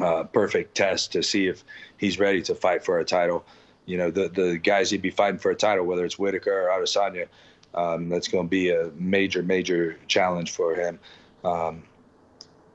uh, 0.00 0.24
perfect 0.24 0.74
test 0.74 1.12
to 1.12 1.22
see 1.22 1.46
if 1.46 1.64
he's 1.96 2.18
ready 2.18 2.42
to 2.42 2.54
fight 2.54 2.84
for 2.84 2.98
a 2.98 3.04
title 3.04 3.44
you 3.86 3.96
know, 3.96 4.10
the 4.10 4.28
the 4.28 4.58
guys 4.58 4.90
he'd 4.90 5.00
be 5.00 5.10
fighting 5.10 5.38
for 5.38 5.50
a 5.50 5.56
title, 5.56 5.86
whether 5.86 6.04
it's 6.04 6.18
Whitaker 6.18 6.52
or 6.52 6.68
Adesanya, 6.68 7.28
um, 7.74 8.08
that's 8.08 8.28
going 8.28 8.46
to 8.46 8.50
be 8.50 8.70
a 8.70 8.90
major, 8.96 9.42
major 9.42 9.96
challenge 10.08 10.50
for 10.50 10.74
him. 10.74 10.98
Um, 11.44 11.84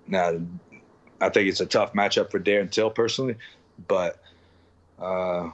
now, 0.08 0.39
I 1.20 1.30
think 1.30 1.49
it's 1.49 1.60
a 1.60 1.66
tough 1.66 1.93
matchup 1.93 2.32
for 2.32 2.39
Darren 2.39 2.72
Till 2.72 2.89
personally, 2.89 3.36
but 3.88 4.22
uh, 4.99 5.52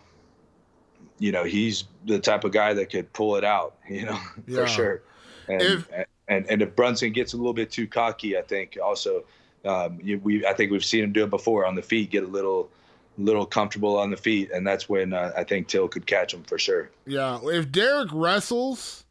you 1.18 1.32
know, 1.32 1.44
he's 1.44 1.86
the 2.06 2.20
type 2.20 2.44
of 2.44 2.52
guy 2.52 2.76
that 2.76 2.92
could 2.92 3.12
pull 3.12 3.36
it 3.36 3.44
out, 3.44 3.76
you 3.90 4.06
know, 4.06 4.20
yeah. 4.46 4.62
for 4.62 4.68
sure. 4.68 5.02
And, 5.50 5.62
if, 5.62 5.90
and 6.28 6.46
and 6.50 6.62
if 6.62 6.76
Brunson 6.76 7.12
gets 7.12 7.34
a 7.34 7.38
little 7.38 7.54
bit 7.54 7.72
too 7.72 7.88
cocky, 7.88 8.38
I 8.38 8.42
think 8.42 8.78
also 8.84 9.24
um, 9.66 10.00
we 10.22 10.46
I 10.46 10.54
think 10.54 10.72
we've 10.72 10.86
seen 10.86 11.04
him 11.04 11.14
do 11.14 11.24
it 11.24 11.30
before 11.30 11.66
on 11.66 11.76
the 11.76 11.82
feet, 11.82 12.12
get 12.12 12.24
a 12.24 12.28
little 12.28 12.70
little 13.18 13.46
comfortable 13.46 13.98
on 13.98 14.12
the 14.12 14.18
feet, 14.18 14.52
and 14.52 14.66
that's 14.66 14.88
when 14.88 15.14
uh, 15.14 15.32
I 15.36 15.44
think 15.44 15.68
Till 15.68 15.88
could 15.88 16.06
catch 16.06 16.34
him 16.34 16.44
for 16.44 16.60
sure. 16.60 16.90
Yeah, 17.06 17.40
if 17.44 17.72
Derek 17.72 18.10
wrestles, 18.12 19.06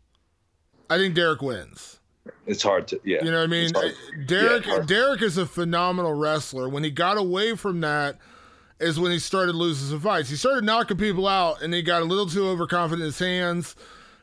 I 0.89 0.99
think 0.99 1.15
Derek 1.15 1.43
wins. 1.43 1.99
It's 2.47 2.63
hard 2.63 2.89
to, 2.89 3.01
yeah. 3.05 3.25
You 3.25 3.31
know 3.31 3.39
what 3.39 3.45
I 3.45 3.47
mean? 3.47 3.73
Derek 4.27 4.67
yeah, 4.67 4.81
Derek 4.81 5.23
is 5.23 5.39
a 5.39 5.47
phenomenal 5.47 6.13
wrestler. 6.13 6.69
When 6.69 6.83
he 6.83 6.91
got 6.91 7.17
away 7.19 7.55
from 7.55 7.81
that, 7.83 8.19
is 8.81 9.01
when 9.01 9.11
he 9.11 9.19
started 9.19 9.55
losing 9.55 9.89
some 9.89 10.01
fights. 10.01 10.29
He 10.29 10.37
started 10.37 10.65
knocking 10.65 10.97
people 10.97 11.27
out, 11.27 11.63
and 11.63 11.73
he 11.73 11.83
got 11.83 12.03
a 12.03 12.05
little 12.05 12.27
too 12.27 12.47
overconfident 12.47 13.01
in 13.01 13.07
his 13.07 13.19
hands. 13.19 13.75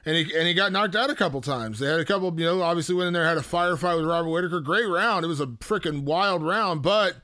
And 0.06 0.18
he, 0.18 0.38
and 0.38 0.48
he 0.48 0.54
got 0.54 0.72
knocked 0.74 0.96
out 0.96 1.10
a 1.10 1.16
couple 1.16 1.40
times. 1.40 1.80
They 1.80 1.88
had 1.88 2.00
a 2.00 2.06
couple, 2.06 2.38
you 2.38 2.46
know, 2.46 2.62
obviously 2.62 2.94
went 2.96 3.08
in 3.08 3.14
there, 3.14 3.24
had 3.24 3.38
a 3.38 3.42
firefight 3.42 3.98
with 3.98 4.06
Robert 4.06 4.30
Whitaker. 4.30 4.60
Great 4.60 4.88
round. 4.88 5.24
It 5.24 5.30
was 5.30 5.40
a 5.40 5.48
freaking 5.48 6.04
wild 6.04 6.44
round, 6.44 6.82
but 6.82 7.16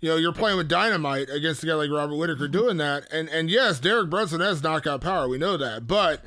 you 0.00 0.08
know, 0.08 0.16
you're 0.16 0.32
playing 0.32 0.56
with 0.56 0.68
dynamite 0.68 1.28
against 1.30 1.62
a 1.64 1.66
guy 1.66 1.74
like 1.74 1.90
Robert 1.90 2.16
Whitaker 2.16 2.44
mm-hmm. 2.44 2.52
doing 2.52 2.76
that. 2.76 3.10
And 3.12 3.28
and 3.28 3.50
yes, 3.50 3.80
Derek 3.80 4.10
Brunson 4.10 4.40
has 4.40 4.62
knockout 4.62 5.00
power. 5.00 5.28
We 5.28 5.38
know 5.38 5.56
that. 5.56 5.86
But 5.86 6.22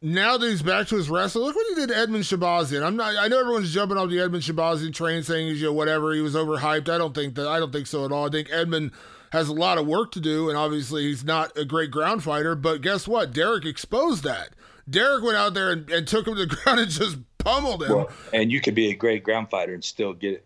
now 0.00 0.38
that 0.38 0.48
he's 0.48 0.62
back 0.62 0.86
to 0.88 0.96
his 0.96 1.10
wrestling, 1.10 1.44
look 1.44 1.56
what 1.56 1.66
he 1.68 1.74
did 1.74 1.90
to 1.90 1.94
Edmen 1.94 2.20
Shahbazyan. 2.20 2.82
I'm 2.82 2.96
not 2.96 3.16
I 3.16 3.28
know 3.28 3.40
everyone's 3.40 3.74
jumping 3.74 3.98
off 3.98 4.08
the 4.08 4.16
Edmen 4.16 4.40
Shahbazyan 4.40 4.94
train 4.94 5.22
saying 5.22 5.48
he's 5.48 5.60
you 5.60 5.66
know 5.66 5.74
whatever, 5.74 6.14
he 6.14 6.22
was 6.22 6.34
overhyped. 6.34 6.88
I 6.88 6.96
don't 6.96 7.14
think 7.14 7.34
that 7.34 7.46
I 7.46 7.58
don't 7.58 7.72
think 7.72 7.86
so 7.86 8.06
at 8.06 8.12
all. 8.12 8.26
I 8.26 8.30
think 8.30 8.48
Edmen 8.48 8.92
has 9.32 9.48
a 9.48 9.54
lot 9.54 9.78
of 9.78 9.86
work 9.86 10.10
to 10.12 10.20
do, 10.20 10.48
and 10.48 10.56
obviously 10.56 11.02
he's 11.02 11.22
not 11.22 11.56
a 11.56 11.64
great 11.64 11.90
ground 11.90 12.22
fighter, 12.22 12.54
but 12.54 12.80
guess 12.80 13.06
what? 13.06 13.32
Derek 13.32 13.64
exposed 13.64 14.24
that. 14.24 14.50
Derek 14.90 15.22
went 15.22 15.36
out 15.36 15.54
there 15.54 15.70
and, 15.70 15.88
and 15.90 16.06
took 16.06 16.26
him 16.26 16.34
to 16.34 16.46
the 16.46 16.56
ground 16.64 16.80
and 16.80 16.90
just 16.90 17.18
pummeled 17.38 17.82
him. 17.82 17.90
Well, 17.94 18.10
and 18.32 18.50
you 18.50 18.60
could 18.60 18.74
be 18.74 18.90
a 18.90 18.94
great 18.94 19.22
ground 19.22 19.50
fighter 19.50 19.72
and 19.72 19.84
still 19.84 20.12
get 20.12 20.44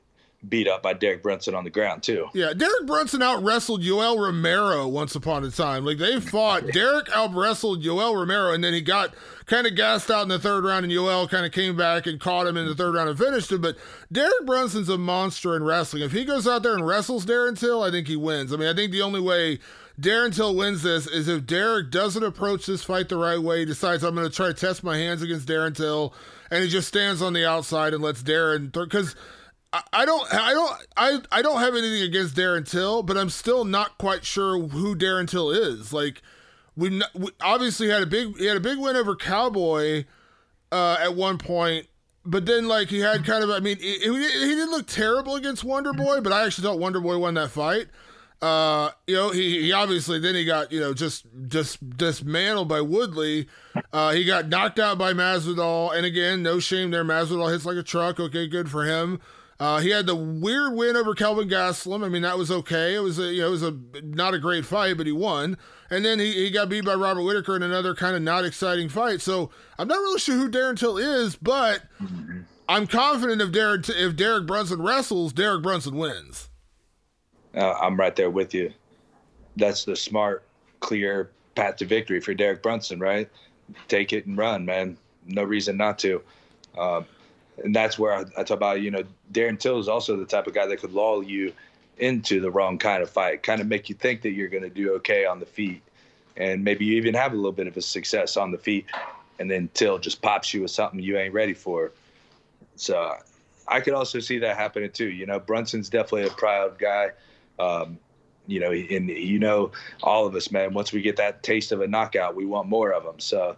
beat 0.49 0.68
up 0.68 0.82
by 0.82 0.92
Derek 0.92 1.22
Brunson 1.22 1.55
on 1.55 1.64
the 1.64 1.70
ground 1.70 2.03
too. 2.03 2.28
Yeah, 2.34 2.53
Derek 2.53 2.86
Brunson 2.86 3.22
out 3.22 3.42
wrestled 3.42 3.82
Yoel 3.82 4.18
Romero 4.18 4.86
once 4.86 5.14
upon 5.14 5.45
a 5.45 5.51
time. 5.51 5.84
Like 5.84 5.99
they 5.99 6.20
fought. 6.20 6.66
Derek 6.72 7.09
out 7.14 7.34
wrestled 7.34 7.82
Yoel 7.82 8.14
Romero, 8.14 8.53
and 8.53 8.62
then 8.62 8.72
he 8.74 8.80
got 8.80 9.14
kind 9.47 9.66
of 9.66 9.74
gassed 9.74 10.11
out 10.11 10.22
in 10.22 10.28
the 10.28 10.38
third 10.38 10.64
round, 10.64 10.84
and 10.84 10.92
Yoel 10.92 11.28
kind 11.28 11.47
of 11.47 11.53
came 11.53 11.76
back 11.76 12.07
and 12.07 12.20
caught 12.20 12.47
him 12.47 12.57
in 12.57 12.66
the 12.66 12.74
third 12.74 12.95
round 12.95 13.09
and 13.09 13.18
finished 13.18 13.53
him. 13.53 13.61
But 13.61 13.76
Derek 14.12 14.47
Brunson's 14.47 14.88
a 14.88 14.99
monster 14.99 15.57
in 15.57 15.64
wrestling. 15.64 16.03
If 16.03 16.12
he 16.12 16.24
goes 16.24 16.47
out 16.47 16.62
there 16.62 16.74
and 16.74 16.86
wrestles 16.86 17.26
Darren 17.26 17.59
Till, 17.59 17.82
I 17.82 17.90
think 17.90 18.09
he 18.09 18.16
wins. 18.16 18.53
I 18.53 18.57
mean, 18.57 18.68
I 18.68 18.74
think 18.74 18.92
the 18.92 19.03
only 19.03 19.20
way. 19.20 19.59
Darren 20.01 20.34
Till 20.34 20.57
wins 20.57 20.82
this 20.82 21.07
is 21.07 21.28
if 21.28 21.47
Derek 21.47 21.90
doesn't 21.90 22.22
approach 22.22 22.66
this 22.66 22.82
fight 22.82 23.09
the 23.09 23.16
right 23.16 23.40
way, 23.40 23.64
decides 23.64 24.03
I'm 24.03 24.14
going 24.14 24.28
to 24.28 24.34
try 24.34 24.49
to 24.49 24.55
test 24.55 24.82
my 24.82 24.97
hands 24.97 25.22
against 25.22 25.47
Darren 25.47 25.76
Till, 25.76 26.12
and 26.51 26.64
he 26.64 26.68
just 26.68 26.88
stands 26.88 27.22
on 27.22 27.32
the 27.32 27.47
outside 27.49 27.95
and 27.95 28.03
lets 28.03 28.22
Darren 28.22 28.72
because 28.72 29.14
I 29.92 30.05
don't, 30.05 30.32
I 30.32 30.53
don't, 30.53 30.72
I, 30.97 31.18
I 31.32 31.42
don't 31.42 31.61
have 31.61 31.74
anything 31.74 32.03
against 32.03 32.36
Darren 32.36 32.68
Till, 32.68 33.03
but 33.03 33.16
I'm 33.16 33.30
still 33.30 33.64
not 33.64 33.99
quite 33.99 34.24
sure 34.24 34.61
who 34.61 34.95
Darren 34.95 35.28
Till 35.28 35.51
is. 35.51 35.92
Like, 35.92 36.22
we, 36.76 37.03
we 37.14 37.30
obviously 37.40 37.88
had 37.88 38.03
a 38.03 38.07
big, 38.07 38.36
he 38.36 38.47
had 38.47 38.57
a 38.57 38.61
big 38.61 38.78
win 38.78 38.97
over 38.97 39.16
Cowboy 39.16 40.05
uh, 40.70 40.97
at 41.01 41.14
one 41.14 41.38
point, 41.38 41.86
but 42.24 42.47
then 42.47 42.68
like 42.68 42.88
he 42.88 43.01
had 43.01 43.24
kind 43.24 43.42
of, 43.42 43.51
I 43.51 43.61
mean, 43.61 43.76
he, 43.78 43.99
he 43.99 44.09
didn't 44.09 44.70
look 44.70 44.86
terrible 44.86 45.36
against 45.36 45.64
Wonder 45.64 45.92
Boy, 45.92 46.20
but 46.20 46.32
I 46.32 46.45
actually 46.45 46.64
thought 46.64 46.78
Wonder 46.78 47.01
Boy 47.01 47.18
won 47.18 47.34
that 47.34 47.51
fight. 47.51 47.86
Uh, 48.45 48.90
you 49.07 49.14
know, 49.14 49.30
he, 49.30 49.62
he 49.62 49.72
obviously 49.72 50.18
then 50.18 50.34
he 50.34 50.45
got 50.45 50.70
you 50.70 50.78
know 50.78 50.92
just 50.92 51.24
just 51.49 51.97
dismantled 51.97 52.68
by 52.68 52.78
Woodley. 52.78 53.49
Uh, 53.90 54.12
he 54.12 54.22
got 54.26 54.51
knocked 54.51 54.78
out 54.78 54.99
by 54.99 55.14
Masvidal, 55.14 55.97
and 55.97 56.05
again, 56.05 56.42
no 56.42 56.59
shame 56.59 56.90
there. 56.90 57.07
Masvidal 57.07 57.51
hits 57.51 57.64
like 57.64 57.78
a 57.78 57.82
truck. 57.82 58.20
Okay, 58.20 58.47
good 58.47 58.70
for 58.70 58.84
him. 58.84 59.18
Uh, 59.59 59.80
he 59.80 59.88
had 59.88 60.05
the 60.05 60.14
weird 60.14 60.74
win 60.74 60.95
over 60.95 61.14
Kelvin 61.14 61.49
Gastelum. 61.49 62.05
I 62.05 62.11
mean, 62.11 62.20
that 62.20 62.36
was 62.36 62.51
okay. 62.51 62.95
It 62.95 62.99
was 62.99 63.18
a, 63.18 63.32
you 63.32 63.40
know, 63.40 63.47
it 63.47 63.51
was 63.51 63.62
a 63.62 63.78
not 64.03 64.34
a 64.34 64.38
great 64.38 64.66
fight, 64.66 64.99
but 64.99 65.07
he 65.07 65.12
won. 65.12 65.57
And 65.88 66.05
then 66.05 66.18
he, 66.18 66.32
he 66.32 66.51
got 66.51 66.68
beat 66.68 66.84
by 66.84 66.95
Robert 66.97 67.22
Whitaker 67.22 67.57
in 67.57 67.62
another 67.62 67.95
kind 67.95 68.14
of 68.14 68.20
not 68.20 68.45
exciting 68.45 68.90
fight. 68.90 69.22
So 69.22 69.49
I'm 69.78 69.88
not 69.88 70.01
really 70.01 70.20
sure 70.20 70.36
who 70.36 70.51
Darren 70.51 70.78
Till 70.78 70.99
is, 70.99 71.34
but 71.36 71.84
I'm 72.68 72.86
confident 72.86 73.40
if 73.40 73.53
Derek 73.53 73.88
if 73.88 74.16
Derek 74.16 74.47
Brunson 74.47 74.82
wrestles, 74.82 75.32
Derek 75.32 75.62
Brunson 75.62 75.97
wins. 75.97 76.51
Uh, 77.57 77.72
I'm 77.72 77.96
right 77.96 78.14
there 78.14 78.30
with 78.30 78.55
you. 78.55 78.72
That's 79.57 79.84
the 79.84 79.96
smart, 79.96 80.44
clear 80.80 81.30
path 81.55 81.76
to 81.76 81.86
victory 81.86 82.20
for 82.20 82.34
Derek 82.34 82.62
Brunson, 82.62 82.98
right? 82.98 83.28
Take 83.88 84.12
it 84.12 84.26
and 84.26 84.36
run, 84.36 84.64
man. 84.64 84.96
No 85.26 85.42
reason 85.44 85.76
not 85.76 85.98
to. 86.00 86.22
Um, 86.76 87.07
and 87.62 87.74
that's 87.74 87.98
where 87.98 88.12
I, 88.12 88.24
I 88.36 88.42
talk 88.42 88.57
about 88.57 88.80
you 88.80 88.90
know 88.90 89.05
Darren 89.32 89.59
Till 89.59 89.78
is 89.78 89.88
also 89.88 90.16
the 90.16 90.24
type 90.24 90.46
of 90.46 90.55
guy 90.55 90.66
that 90.66 90.80
could 90.80 90.92
lull 90.92 91.22
you 91.22 91.52
into 91.98 92.40
the 92.40 92.50
wrong 92.50 92.78
kind 92.78 93.02
of 93.02 93.11
fight, 93.11 93.42
kind 93.42 93.61
of 93.61 93.68
make 93.68 93.88
you 93.88 93.94
think 93.94 94.22
that 94.22 94.30
you're 94.30 94.48
going 94.48 94.64
to 94.64 94.70
do 94.70 94.94
okay 94.94 95.24
on 95.24 95.38
the 95.38 95.46
feet, 95.46 95.82
and 96.36 96.64
maybe 96.64 96.84
you 96.84 96.96
even 96.96 97.14
have 97.14 97.32
a 97.32 97.36
little 97.36 97.52
bit 97.52 97.68
of 97.68 97.76
a 97.76 97.80
success 97.80 98.36
on 98.36 98.50
the 98.50 98.59
feet, 98.59 98.86
and 99.38 99.50
then 99.50 99.68
Till 99.74 99.98
just 99.98 100.20
pops 100.20 100.52
you 100.52 100.62
with 100.62 100.72
something 100.72 100.98
you 100.98 101.16
ain't 101.16 101.32
ready 101.32 101.55
for. 101.55 101.92
So 102.76 103.16
I 103.68 103.80
could 103.80 103.94
also 103.94 104.18
see 104.18 104.38
that 104.40 104.57
happening 104.57 104.90
too. 104.90 105.09
You 105.09 105.26
know, 105.26 105.38
Brunson's 105.38 105.88
definitely 105.88 106.24
a 106.24 106.30
proud 106.30 106.78
guy. 106.78 107.11
Um, 107.59 107.98
you 108.46 108.61
know, 108.61 108.72
and 108.72 109.09
you 109.09 109.38
know, 109.38 109.72
all 110.02 110.26
of 110.26 110.34
us, 110.34 110.50
man. 110.50 110.74
Once 110.74 110.92
we 110.92 111.00
get 111.00 111.16
that 111.16 111.42
taste 111.42 111.72
of 111.72 111.80
a 111.80 111.86
knockout, 111.86 112.34
we 112.34 112.44
want 112.44 112.68
more 112.68 112.92
of 112.92 113.05
them. 113.05 113.18
So 113.18 113.57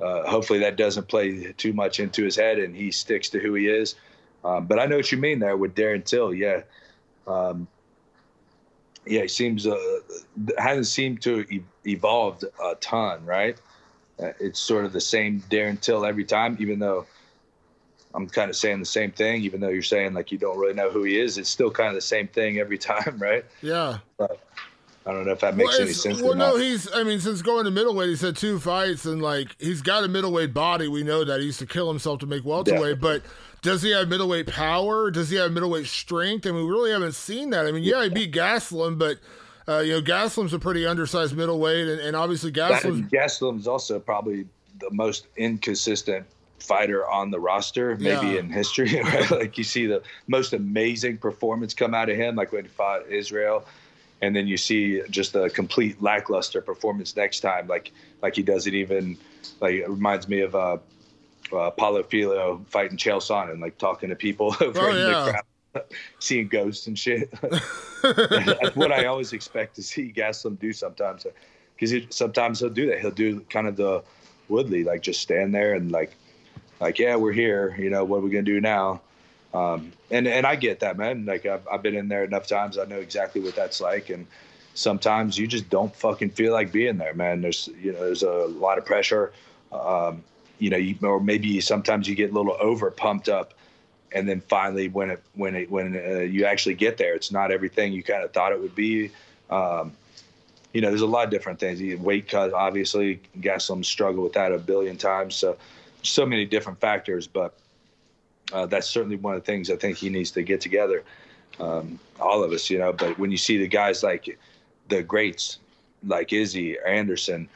uh, 0.00 0.28
hopefully 0.28 0.58
that 0.60 0.76
doesn't 0.76 1.08
play 1.08 1.52
too 1.52 1.72
much 1.72 2.00
into 2.00 2.24
his 2.24 2.36
head, 2.36 2.58
and 2.58 2.74
he 2.74 2.90
sticks 2.90 3.28
to 3.30 3.38
who 3.38 3.54
he 3.54 3.68
is. 3.68 3.94
Um, 4.44 4.66
but 4.66 4.78
I 4.78 4.86
know 4.86 4.96
what 4.96 5.10
you 5.12 5.18
mean 5.18 5.38
there 5.38 5.56
with 5.56 5.74
Darren 5.74 6.04
Till. 6.04 6.34
Yeah, 6.34 6.62
um, 7.26 7.66
yeah, 9.06 9.22
he 9.22 9.28
seems 9.28 9.66
uh, 9.66 10.00
hasn't 10.58 10.86
seemed 10.86 11.22
to 11.22 11.40
e- 11.50 11.64
evolved 11.86 12.44
a 12.62 12.74
ton, 12.76 13.24
right? 13.24 13.58
Uh, 14.18 14.32
it's 14.40 14.58
sort 14.58 14.84
of 14.84 14.92
the 14.92 15.00
same 15.00 15.40
Darren 15.50 15.80
Till 15.80 16.04
every 16.04 16.24
time, 16.24 16.56
even 16.58 16.78
though 16.78 17.06
I'm 18.16 18.26
kind 18.26 18.48
of 18.48 18.56
saying 18.56 18.80
the 18.80 18.86
same 18.86 19.12
thing, 19.12 19.42
even 19.42 19.60
though 19.60 19.68
you're 19.68 19.82
saying 19.82 20.14
like 20.14 20.32
you 20.32 20.38
don't 20.38 20.58
really 20.58 20.72
know 20.72 20.90
who 20.90 21.02
he 21.02 21.20
is. 21.20 21.36
It's 21.36 21.50
still 21.50 21.70
kind 21.70 21.88
of 21.88 21.94
the 21.94 22.00
same 22.00 22.28
thing 22.28 22.58
every 22.58 22.78
time, 22.92 23.18
right? 23.18 23.44
Yeah. 23.60 23.98
But 24.16 24.40
I 25.04 25.12
don't 25.12 25.26
know 25.26 25.32
if 25.32 25.40
that 25.40 25.56
makes 25.56 25.74
well, 25.74 25.82
any 25.82 25.92
sense. 25.92 26.22
Well, 26.22 26.34
no, 26.34 26.56
he's. 26.56 26.92
I 26.92 27.02
mean, 27.02 27.20
since 27.20 27.42
going 27.42 27.66
to 27.66 27.70
middleweight, 27.70 28.08
he's 28.08 28.22
had 28.22 28.36
two 28.36 28.58
fights, 28.58 29.04
and 29.04 29.22
like 29.22 29.54
he's 29.60 29.82
got 29.82 30.02
a 30.02 30.08
middleweight 30.08 30.54
body. 30.54 30.88
We 30.88 31.04
know 31.04 31.24
that 31.24 31.40
he 31.40 31.46
used 31.46 31.58
to 31.60 31.66
kill 31.66 31.88
himself 31.88 32.18
to 32.20 32.26
make 32.26 32.44
welterweight, 32.44 33.00
but. 33.00 33.22
Does 33.62 33.82
he 33.82 33.90
have 33.90 34.06
middleweight 34.06 34.46
power? 34.46 35.10
Does 35.10 35.28
he 35.28 35.38
have 35.38 35.50
middleweight 35.50 35.86
strength? 35.86 36.46
I 36.46 36.52
mean, 36.52 36.66
we 36.66 36.70
really 36.70 36.92
haven't 36.92 37.16
seen 37.16 37.50
that. 37.50 37.66
I 37.66 37.72
mean, 37.72 37.82
yeah, 37.82 38.04
he 38.04 38.10
beat 38.10 38.32
Gastelum, 38.32 38.96
but 38.96 39.18
uh, 39.66 39.80
you 39.80 39.94
know, 39.94 40.02
Gastelum's 40.02 40.52
a 40.52 40.58
pretty 40.60 40.86
undersized 40.86 41.36
middleweight, 41.36 41.88
and, 41.88 42.00
and 42.00 42.14
obviously 42.14 42.52
Gastelum. 42.52 43.10
Gastelum's 43.10 43.66
also 43.66 43.98
probably 43.98 44.46
the 44.78 44.90
most 44.92 45.26
inconsistent 45.36 46.26
fighter 46.58 47.08
on 47.08 47.30
the 47.30 47.38
roster, 47.38 47.96
maybe 47.96 48.28
Yeah. 48.28 48.40
in 48.40 48.50
history. 48.50 49.00
Right? 49.04 49.30
like 49.30 49.58
you 49.58 49.64
see 49.64 49.86
the 49.86 50.02
most 50.26 50.52
amazing 50.52 51.18
performance 51.18 51.74
come 51.74 51.94
out 51.94 52.08
of 52.08 52.16
him, 52.16 52.36
like 52.36 52.52
when 52.52 52.64
he 52.64 52.68
fought 52.68 53.06
Israel, 53.08 53.66
and 54.22 54.34
then 54.34 54.46
you 54.46 54.56
see 54.56 55.02
just 55.10 55.34
a 55.34 55.50
complete 55.50 56.00
lackluster 56.02 56.60
performance 56.62 57.14
next 57.16 57.40
time. 57.40 57.66
Like 57.68 57.92
like 58.22 58.34
he 58.36 58.42
doesn't 58.42 58.74
even 58.74 59.16
like 59.60 59.74
it 59.74 59.88
reminds 59.88 60.28
me 60.28 60.40
of 60.40 60.54
uh, 60.54 60.78
uh, 61.52 61.70
Paulo 61.70 62.02
Filho 62.02 62.64
fighting 62.68 62.96
Chael 62.96 63.18
Sonnen, 63.20 63.60
like 63.60 63.78
talking 63.78 64.08
to 64.08 64.16
people 64.16 64.54
over 64.60 64.80
Oh, 64.80 64.90
in 64.92 64.98
yeah. 64.98 65.24
the 65.24 65.30
crowd, 65.32 65.84
seeing 66.18 66.48
ghosts 66.48 66.86
and 66.86 66.98
shit. 66.98 67.30
That's 68.02 68.76
what 68.76 68.92
I 68.92 69.06
always 69.06 69.32
expect 69.32 69.76
to 69.76 69.82
see 69.82 70.12
Gastelum 70.12 70.58
do 70.58 70.72
sometimes, 70.72 71.26
because 71.74 71.90
he, 71.90 72.06
sometimes 72.10 72.60
he'll 72.60 72.70
do 72.70 72.86
that. 72.88 73.00
He'll 73.00 73.10
do 73.10 73.40
kind 73.50 73.66
of 73.68 73.76
the 73.76 74.02
Woodley, 74.48 74.84
like 74.84 75.02
just 75.02 75.20
stand 75.20 75.54
there 75.54 75.74
and 75.74 75.90
like, 75.92 76.16
like 76.80 76.98
yeah, 76.98 77.16
we're 77.16 77.32
here. 77.32 77.74
You 77.78 77.90
know, 77.90 78.04
what 78.04 78.18
are 78.18 78.20
we 78.20 78.30
gonna 78.30 78.42
do 78.42 78.60
now? 78.60 79.00
Um, 79.54 79.92
and 80.10 80.26
and 80.26 80.46
I 80.46 80.56
get 80.56 80.80
that, 80.80 80.96
man. 80.96 81.24
Like 81.24 81.46
I've, 81.46 81.66
I've 81.68 81.82
been 81.82 81.94
in 81.94 82.08
there 82.08 82.24
enough 82.24 82.46
times. 82.46 82.78
I 82.78 82.84
know 82.84 82.98
exactly 82.98 83.40
what 83.40 83.54
that's 83.54 83.80
like. 83.80 84.10
And 84.10 84.26
sometimes 84.74 85.38
you 85.38 85.46
just 85.46 85.70
don't 85.70 85.94
fucking 85.94 86.30
feel 86.30 86.52
like 86.52 86.72
being 86.72 86.98
there, 86.98 87.14
man. 87.14 87.40
There's 87.40 87.68
you 87.80 87.92
know 87.92 88.00
there's 88.00 88.22
a 88.22 88.30
lot 88.30 88.78
of 88.78 88.84
pressure. 88.84 89.32
Um, 89.72 90.22
you 90.58 90.70
know, 90.70 90.76
you, 90.76 90.96
or 91.02 91.20
maybe 91.20 91.60
sometimes 91.60 92.08
you 92.08 92.14
get 92.14 92.30
a 92.30 92.34
little 92.34 92.56
over 92.60 92.90
pumped 92.90 93.28
up, 93.28 93.54
and 94.12 94.28
then 94.28 94.40
finally 94.40 94.88
when 94.88 95.10
it 95.10 95.22
when 95.34 95.54
it 95.54 95.70
when 95.70 95.96
uh, 95.96 96.20
you 96.20 96.44
actually 96.44 96.74
get 96.74 96.96
there, 96.98 97.14
it's 97.14 97.32
not 97.32 97.50
everything 97.50 97.92
you 97.92 98.02
kind 98.02 98.22
of 98.22 98.32
thought 98.32 98.52
it 98.52 98.60
would 98.60 98.74
be. 98.74 99.10
Um, 99.50 99.92
you 100.72 100.82
know, 100.82 100.88
there's 100.88 101.00
a 101.00 101.06
lot 101.06 101.24
of 101.24 101.30
different 101.30 101.58
things. 101.58 101.80
Weight 102.00 102.28
cut, 102.28 102.52
obviously, 102.52 103.20
Gastelum 103.40 103.82
struggled 103.82 104.24
with 104.24 104.34
that 104.34 104.52
a 104.52 104.58
billion 104.58 104.98
times. 104.98 105.34
So, 105.34 105.56
so 106.10 106.26
many 106.26 106.44
different 106.44 106.80
factors, 106.80 107.26
but 107.26 107.54
uh, 108.52 108.66
that's 108.66 108.88
certainly 108.88 109.16
one 109.16 109.34
of 109.34 109.42
the 109.42 109.46
things 109.46 109.70
I 109.70 109.76
think 109.76 109.96
he 109.98 110.08
needs 110.08 110.30
to 110.32 110.42
get 110.42 110.60
together. 110.60 111.04
Um, 111.58 111.98
all 112.20 112.44
of 112.44 112.52
us, 112.52 112.68
you 112.70 112.78
know. 112.78 112.92
But 112.92 113.18
when 113.18 113.30
you 113.30 113.36
see 113.36 113.58
the 113.58 113.66
guys 113.66 114.02
like 114.02 114.38
the 114.88 115.02
greats, 115.02 115.58
like 116.06 116.32
Izzy 116.32 116.78
or 116.78 116.86
Anderson, 116.86 117.48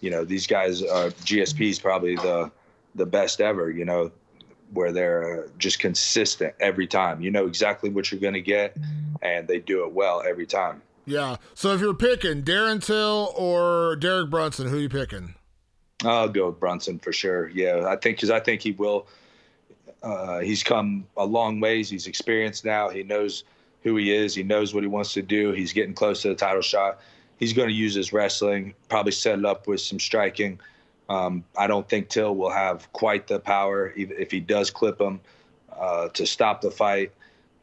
you 0.00 0.10
know, 0.10 0.24
these 0.24 0.46
guys 0.46 0.82
are 0.82 1.10
GSP's 1.10 1.78
probably 1.78 2.16
the 2.16 2.50
the 2.94 3.06
best 3.06 3.40
ever. 3.40 3.70
You 3.70 3.84
know, 3.84 4.10
where 4.72 4.92
they're 4.92 5.44
uh, 5.44 5.48
just 5.58 5.78
consistent 5.78 6.54
every 6.60 6.86
time. 6.86 7.20
You 7.20 7.30
know 7.30 7.46
exactly 7.46 7.90
what 7.90 8.10
you're 8.10 8.20
going 8.20 8.34
to 8.34 8.40
get, 8.40 8.76
and 9.22 9.46
they 9.46 9.60
do 9.60 9.84
it 9.84 9.92
well 9.92 10.22
every 10.26 10.46
time. 10.46 10.82
Yeah. 11.06 11.36
So 11.54 11.72
if 11.72 11.80
you're 11.80 11.94
picking 11.94 12.42
Darren 12.42 12.84
Till 12.84 13.32
or 13.36 13.96
Derek 13.96 14.28
Brunson, 14.28 14.68
who 14.68 14.78
are 14.78 14.80
you 14.80 14.88
picking? 14.88 15.35
I'll 16.06 16.28
go 16.28 16.46
with 16.46 16.60
Brunson 16.60 16.98
for 16.98 17.12
sure. 17.12 17.48
Yeah, 17.48 17.86
I 17.86 17.96
think 17.96 18.16
because 18.16 18.30
I 18.30 18.40
think 18.40 18.62
he 18.62 18.72
will. 18.72 19.06
Uh, 20.02 20.38
he's 20.38 20.62
come 20.62 21.06
a 21.16 21.24
long 21.24 21.58
ways. 21.58 21.88
He's 21.90 22.06
experienced 22.06 22.64
now. 22.64 22.88
He 22.88 23.02
knows 23.02 23.44
who 23.82 23.96
he 23.96 24.12
is. 24.12 24.34
He 24.34 24.42
knows 24.42 24.74
what 24.74 24.82
he 24.82 24.88
wants 24.88 25.12
to 25.14 25.22
do. 25.22 25.52
He's 25.52 25.72
getting 25.72 25.94
close 25.94 26.22
to 26.22 26.28
the 26.28 26.34
title 26.34 26.62
shot. 26.62 27.00
He's 27.38 27.52
going 27.52 27.68
to 27.68 27.74
use 27.74 27.94
his 27.94 28.12
wrestling, 28.12 28.74
probably 28.88 29.12
set 29.12 29.38
it 29.38 29.44
up 29.44 29.66
with 29.66 29.80
some 29.80 30.00
striking. 30.00 30.60
Um, 31.08 31.44
I 31.56 31.66
don't 31.66 31.88
think 31.88 32.08
Till 32.08 32.34
will 32.34 32.50
have 32.50 32.92
quite 32.92 33.26
the 33.26 33.38
power 33.38 33.92
if 33.96 34.30
he 34.30 34.40
does 34.40 34.70
clip 34.70 35.00
him 35.00 35.20
uh, 35.78 36.08
to 36.08 36.26
stop 36.26 36.60
the 36.60 36.70
fight. 36.70 37.12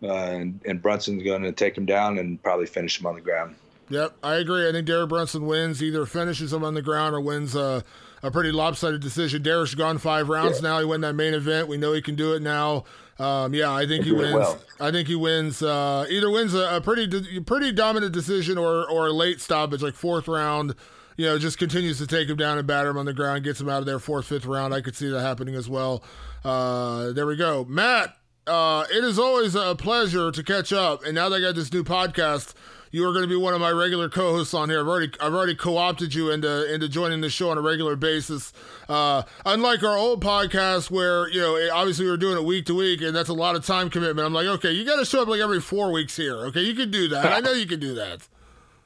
Uh, 0.02 0.14
and, 0.14 0.60
and 0.66 0.82
Brunson's 0.82 1.24
going 1.24 1.44
to 1.44 1.52
take 1.52 1.78
him 1.78 1.86
down 1.86 2.18
and 2.18 2.42
probably 2.44 2.66
finish 2.66 3.00
him 3.00 3.06
on 3.06 3.16
the 3.16 3.22
ground. 3.22 3.56
Yep, 3.90 4.16
I 4.24 4.36
agree. 4.36 4.68
I 4.68 4.72
think 4.72 4.88
Derek 4.88 5.10
Brunson 5.10 5.46
wins, 5.46 5.84
either 5.84 6.06
finishes 6.06 6.52
him 6.52 6.64
on 6.64 6.74
the 6.74 6.82
ground 6.82 7.16
or 7.16 7.22
wins 7.22 7.56
a, 7.56 7.84
a 8.24 8.32
pretty 8.32 8.52
lopsided 8.52 9.02
decision. 9.02 9.44
Derek's 9.44 9.76
gone 9.76 9.98
five 10.00 10.30
rounds 10.30 10.62
now. 10.62 10.80
He 10.80 10.86
won 10.86 11.02
that 11.02 11.14
main 11.14 11.34
event. 11.34 11.68
We 11.68 11.78
know 11.78 11.94
he 11.94 12.02
can 12.02 12.16
do 12.16 12.34
it 12.34 12.42
now. 12.42 12.86
Um, 13.20 13.54
yeah, 13.54 13.72
I 13.72 13.86
think 13.86 14.06
he 14.06 14.12
wins. 14.12 14.34
well. 14.34 14.60
I 14.80 14.90
think 14.90 15.08
he 15.08 15.16
wins. 15.16 15.62
Uh, 15.62 16.08
either 16.10 16.30
wins 16.32 16.56
a, 16.56 16.78
a 16.78 16.82
pretty 16.82 17.06
de- 17.06 17.42
pretty 17.42 17.72
dominant 17.72 18.12
decision 18.14 18.58
or 18.58 18.90
or 18.90 19.08
a 19.08 19.12
late 19.14 19.40
stoppage, 19.40 19.84
like 19.84 19.94
fourth 19.94 20.28
round. 20.28 20.74
You 21.16 21.28
know, 21.28 21.38
just 21.38 21.60
continues 21.60 22.00
to 22.00 22.08
take 22.08 22.28
him 22.28 22.38
down 22.38 22.58
and 22.58 22.66
batter 22.66 22.90
him 22.90 22.98
on 22.98 23.06
the 23.06 23.14
ground, 23.14 23.44
gets 23.44 23.62
him 23.62 23.70
out 23.70 23.80
of 23.80 23.86
there 23.86 24.00
fourth, 24.00 24.26
fifth 24.26 24.48
round. 24.48 24.74
I 24.74 24.82
could 24.82 24.96
see 24.96 25.10
that 25.10 25.22
happening 25.22 25.54
as 25.54 25.70
well. 25.70 26.04
Uh, 26.44 27.12
there 27.12 27.28
we 27.28 27.36
go, 27.36 27.66
Matt. 27.66 28.18
Uh, 28.48 28.86
it 28.92 29.04
is 29.04 29.20
always 29.20 29.54
a 29.56 29.76
pleasure 29.76 30.32
to 30.32 30.44
catch 30.44 30.74
up, 30.74 31.06
and 31.06 31.14
now 31.14 31.30
that 31.30 31.36
I 31.38 31.40
got 31.42 31.56
this 31.56 31.72
new 31.72 31.84
podcast, 31.84 32.54
you 32.94 33.04
are 33.06 33.12
going 33.12 33.24
to 33.24 33.28
be 33.28 33.36
one 33.36 33.56
of 33.56 33.60
my 33.60 33.72
regular 33.72 34.08
co-hosts 34.08 34.54
on 34.54 34.70
here. 34.70 34.80
I've 34.80 34.88
already 34.88 35.12
I've 35.20 35.34
already 35.34 35.56
co-opted 35.56 36.14
you 36.14 36.30
into 36.30 36.72
into 36.72 36.88
joining 36.88 37.22
the 37.22 37.30
show 37.30 37.50
on 37.50 37.58
a 37.58 37.62
regular 37.62 37.96
basis. 37.96 38.54
Uh, 38.88 39.24
unlike 39.48 39.82
our 39.82 39.98
old 39.98 40.24
podcast, 40.24 40.92
where 40.92 41.28
you 41.30 41.42
know 41.42 41.70
obviously 41.74 42.06
we 42.06 42.12
were 42.12 42.18
doing 42.18 42.38
it 42.38 42.44
week 42.44 42.68
to 42.68 42.76
week, 42.76 43.02
and 43.02 43.16
that's 43.16 43.30
a 43.30 43.34
lot 43.34 43.56
of 43.56 43.66
time 43.66 43.90
commitment. 43.90 44.26
I'm 44.26 44.34
like, 44.34 44.46
okay, 44.46 44.72
you 44.72 44.86
got 44.86 44.98
to 44.98 45.06
show 45.06 45.24
up 45.24 45.28
like 45.28 45.42
every 45.42 45.60
four 45.60 45.92
weeks 45.92 46.16
here. 46.16 46.38
Okay, 46.46 46.62
you 46.62 46.76
can 46.76 46.92
do 46.92 47.08
that. 47.10 47.26
I 47.26 47.40
know 47.40 47.52
you 47.52 47.66
can 47.66 47.80
do 47.80 47.96
that. 47.96 48.28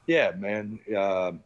Yeah, 0.06 0.30
man. 0.38 0.78
Um, 0.96 1.40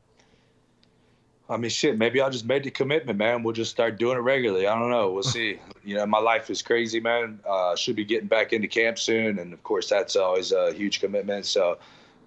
I 1.50 1.56
mean, 1.56 1.68
shit. 1.68 1.98
Maybe 1.98 2.20
I'll 2.20 2.30
just 2.30 2.46
make 2.46 2.62
the 2.62 2.70
commitment, 2.70 3.18
man. 3.18 3.42
We'll 3.42 3.54
just 3.54 3.72
start 3.72 3.98
doing 3.98 4.16
it 4.16 4.20
regularly. 4.20 4.68
I 4.68 4.78
don't 4.78 4.88
know. 4.88 5.10
We'll 5.10 5.22
see. 5.38 5.58
You 5.82 5.96
know, 5.96 6.06
my 6.06 6.20
life 6.20 6.48
is 6.48 6.62
crazy, 6.62 7.00
man. 7.00 7.40
Uh, 7.44 7.74
should 7.74 7.96
be 7.96 8.04
getting 8.04 8.28
back 8.28 8.52
into 8.52 8.68
camp 8.68 9.00
soon, 9.00 9.40
and 9.40 9.52
of 9.52 9.64
course, 9.64 9.88
that's 9.88 10.14
always 10.14 10.52
a 10.52 10.72
huge 10.72 11.00
commitment. 11.00 11.44
So, 11.44 11.78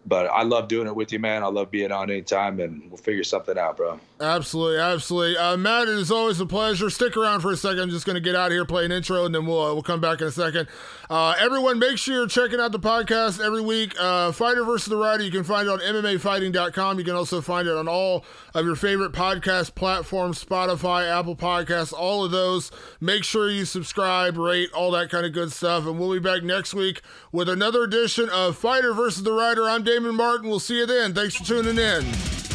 but 0.06 0.28
I 0.28 0.43
love 0.43 0.68
doing 0.68 0.88
it 0.88 0.95
with 0.95 1.12
you, 1.12 1.20
man. 1.20 1.43
I 1.43 1.47
love 1.47 1.72
being 1.72 1.91
on 1.91 2.10
anytime, 2.10 2.60
and 2.60 2.89
we'll 2.89 2.97
figure 2.97 3.24
something 3.24 3.58
out, 3.58 3.78
bro. 3.78 3.99
Absolutely, 4.18 4.80
absolutely. 4.80 5.38
Uh, 5.38 5.57
Matt, 5.57 5.89
it 5.89 5.97
is 5.97 6.09
always 6.09 6.39
a 6.39 6.45
pleasure. 6.45 6.89
Stick 6.89 7.18
around 7.18 7.41
for 7.41 7.51
a 7.51 7.57
second. 7.57 7.80
I'm 7.80 7.89
just 7.89 8.05
going 8.05 8.16
to 8.16 8.22
get 8.22 8.34
out 8.34 8.47
of 8.47 8.53
here, 8.53 8.63
play 8.63 8.86
an 8.86 8.91
intro, 8.93 9.26
and 9.26 9.36
then 9.36 9.45
we'll 9.45 9.61
uh, 9.61 9.74
we'll 9.74 9.84
come 9.84 9.99
back 9.99 10.22
in 10.22 10.28
a 10.28 10.32
second. 10.32 10.70
Uh, 11.09 11.36
everyone, 11.38 11.80
make 11.80 11.97
sure 11.97 12.16
you're 12.16 12.28
checking 12.28 12.61
out 12.61 12.72
the 12.72 12.80
podcast 12.80 13.43
every 13.43 13.59
week. 13.59 13.93
Uh, 13.99 14.32
Fighter 14.32 14.63
versus 14.63 14.88
the 14.88 14.95
Writer. 14.95 15.22
You 15.22 15.32
can 15.32 15.43
find 15.43 15.68
it 15.68 15.72
on 15.72 15.80
MMAfighting.com. 15.80 16.97
You 16.97 17.03
can 17.03 17.16
also 17.16 17.41
find 17.41 17.68
it 17.68 17.76
on 17.76 17.89
all 17.89 18.24
of 18.53 18.66
your 18.66 18.78
favorite 18.78 19.11
podcast 19.11 19.76
platforms, 19.76 20.43
Spotify, 20.43 21.09
Apple 21.11 21.36
Podcasts, 21.36 21.91
all 21.91 22.24
of 22.24 22.32
those. 22.32 22.72
Make 23.01 23.26
sure 23.26 23.49
you 23.49 23.66
subscribe, 23.66 24.38
rate, 24.38 24.72
all 24.72 24.91
that 24.91 25.09
kind 25.09 25.26
of 25.26 25.34
good 25.34 25.51
stuff. 25.51 25.86
And 25.86 25.99
we'll 25.99 26.13
be 26.13 26.20
back 26.20 26.41
next 26.41 26.74
week 26.74 27.01
with 27.34 27.49
another 27.49 27.84
edition 27.84 28.30
of 28.30 28.57
Fighter 28.57 28.93
versus 28.93 29.24
the 29.24 29.34
Writer. 29.34 29.70
I'm 29.70 29.84
Damon 29.84 30.16
Martin. 30.16 30.47
We'll 30.47 30.61
see 30.61 30.78
you 30.78 30.86
then. 30.86 31.13
Thanks 31.13 31.36
for 31.36 31.43
tuning 31.43 31.78
in. 31.78 32.55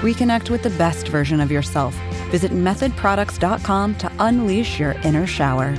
Reconnect 0.00 0.50
with 0.50 0.62
the 0.62 0.70
best 0.70 1.08
version 1.08 1.40
of 1.40 1.50
yourself. 1.50 1.94
Visit 2.30 2.52
methodproducts.com 2.52 3.94
to 3.96 4.12
unleash 4.18 4.78
your 4.78 4.92
inner 5.04 5.26
shower. 5.26 5.74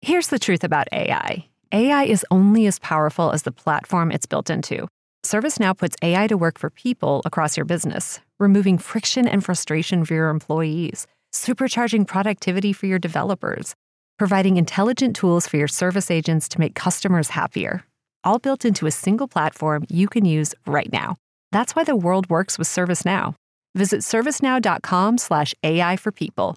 Here's 0.00 0.28
the 0.28 0.38
truth 0.38 0.64
about 0.64 0.86
AI 0.92 1.48
AI 1.72 2.04
is 2.04 2.26
only 2.30 2.66
as 2.66 2.78
powerful 2.78 3.32
as 3.32 3.42
the 3.42 3.50
platform 3.50 4.12
it's 4.12 4.26
built 4.26 4.50
into. 4.50 4.86
ServiceNow 5.24 5.76
puts 5.76 5.96
AI 6.02 6.26
to 6.26 6.36
work 6.36 6.58
for 6.58 6.68
people 6.68 7.22
across 7.24 7.56
your 7.56 7.64
business, 7.64 8.20
removing 8.38 8.76
friction 8.76 9.26
and 9.26 9.42
frustration 9.42 10.04
for 10.04 10.12
your 10.12 10.28
employees, 10.28 11.06
supercharging 11.32 12.06
productivity 12.06 12.74
for 12.74 12.84
your 12.84 12.98
developers, 12.98 13.74
providing 14.18 14.58
intelligent 14.58 15.16
tools 15.16 15.48
for 15.48 15.56
your 15.56 15.66
service 15.66 16.10
agents 16.10 16.48
to 16.50 16.60
make 16.60 16.74
customers 16.74 17.30
happier. 17.30 17.82
All 18.24 18.38
built 18.38 18.64
into 18.64 18.86
a 18.86 18.90
single 18.90 19.28
platform 19.28 19.84
you 19.88 20.08
can 20.08 20.24
use 20.24 20.54
right 20.66 20.90
now. 20.90 21.16
That's 21.52 21.76
why 21.76 21.84
the 21.84 21.94
world 21.94 22.28
works 22.30 22.58
with 22.58 22.66
ServiceNow. 22.66 23.34
Visit 23.74 24.00
servicenow.com/ai 24.00 25.96
for 25.96 26.12
people 26.12 26.56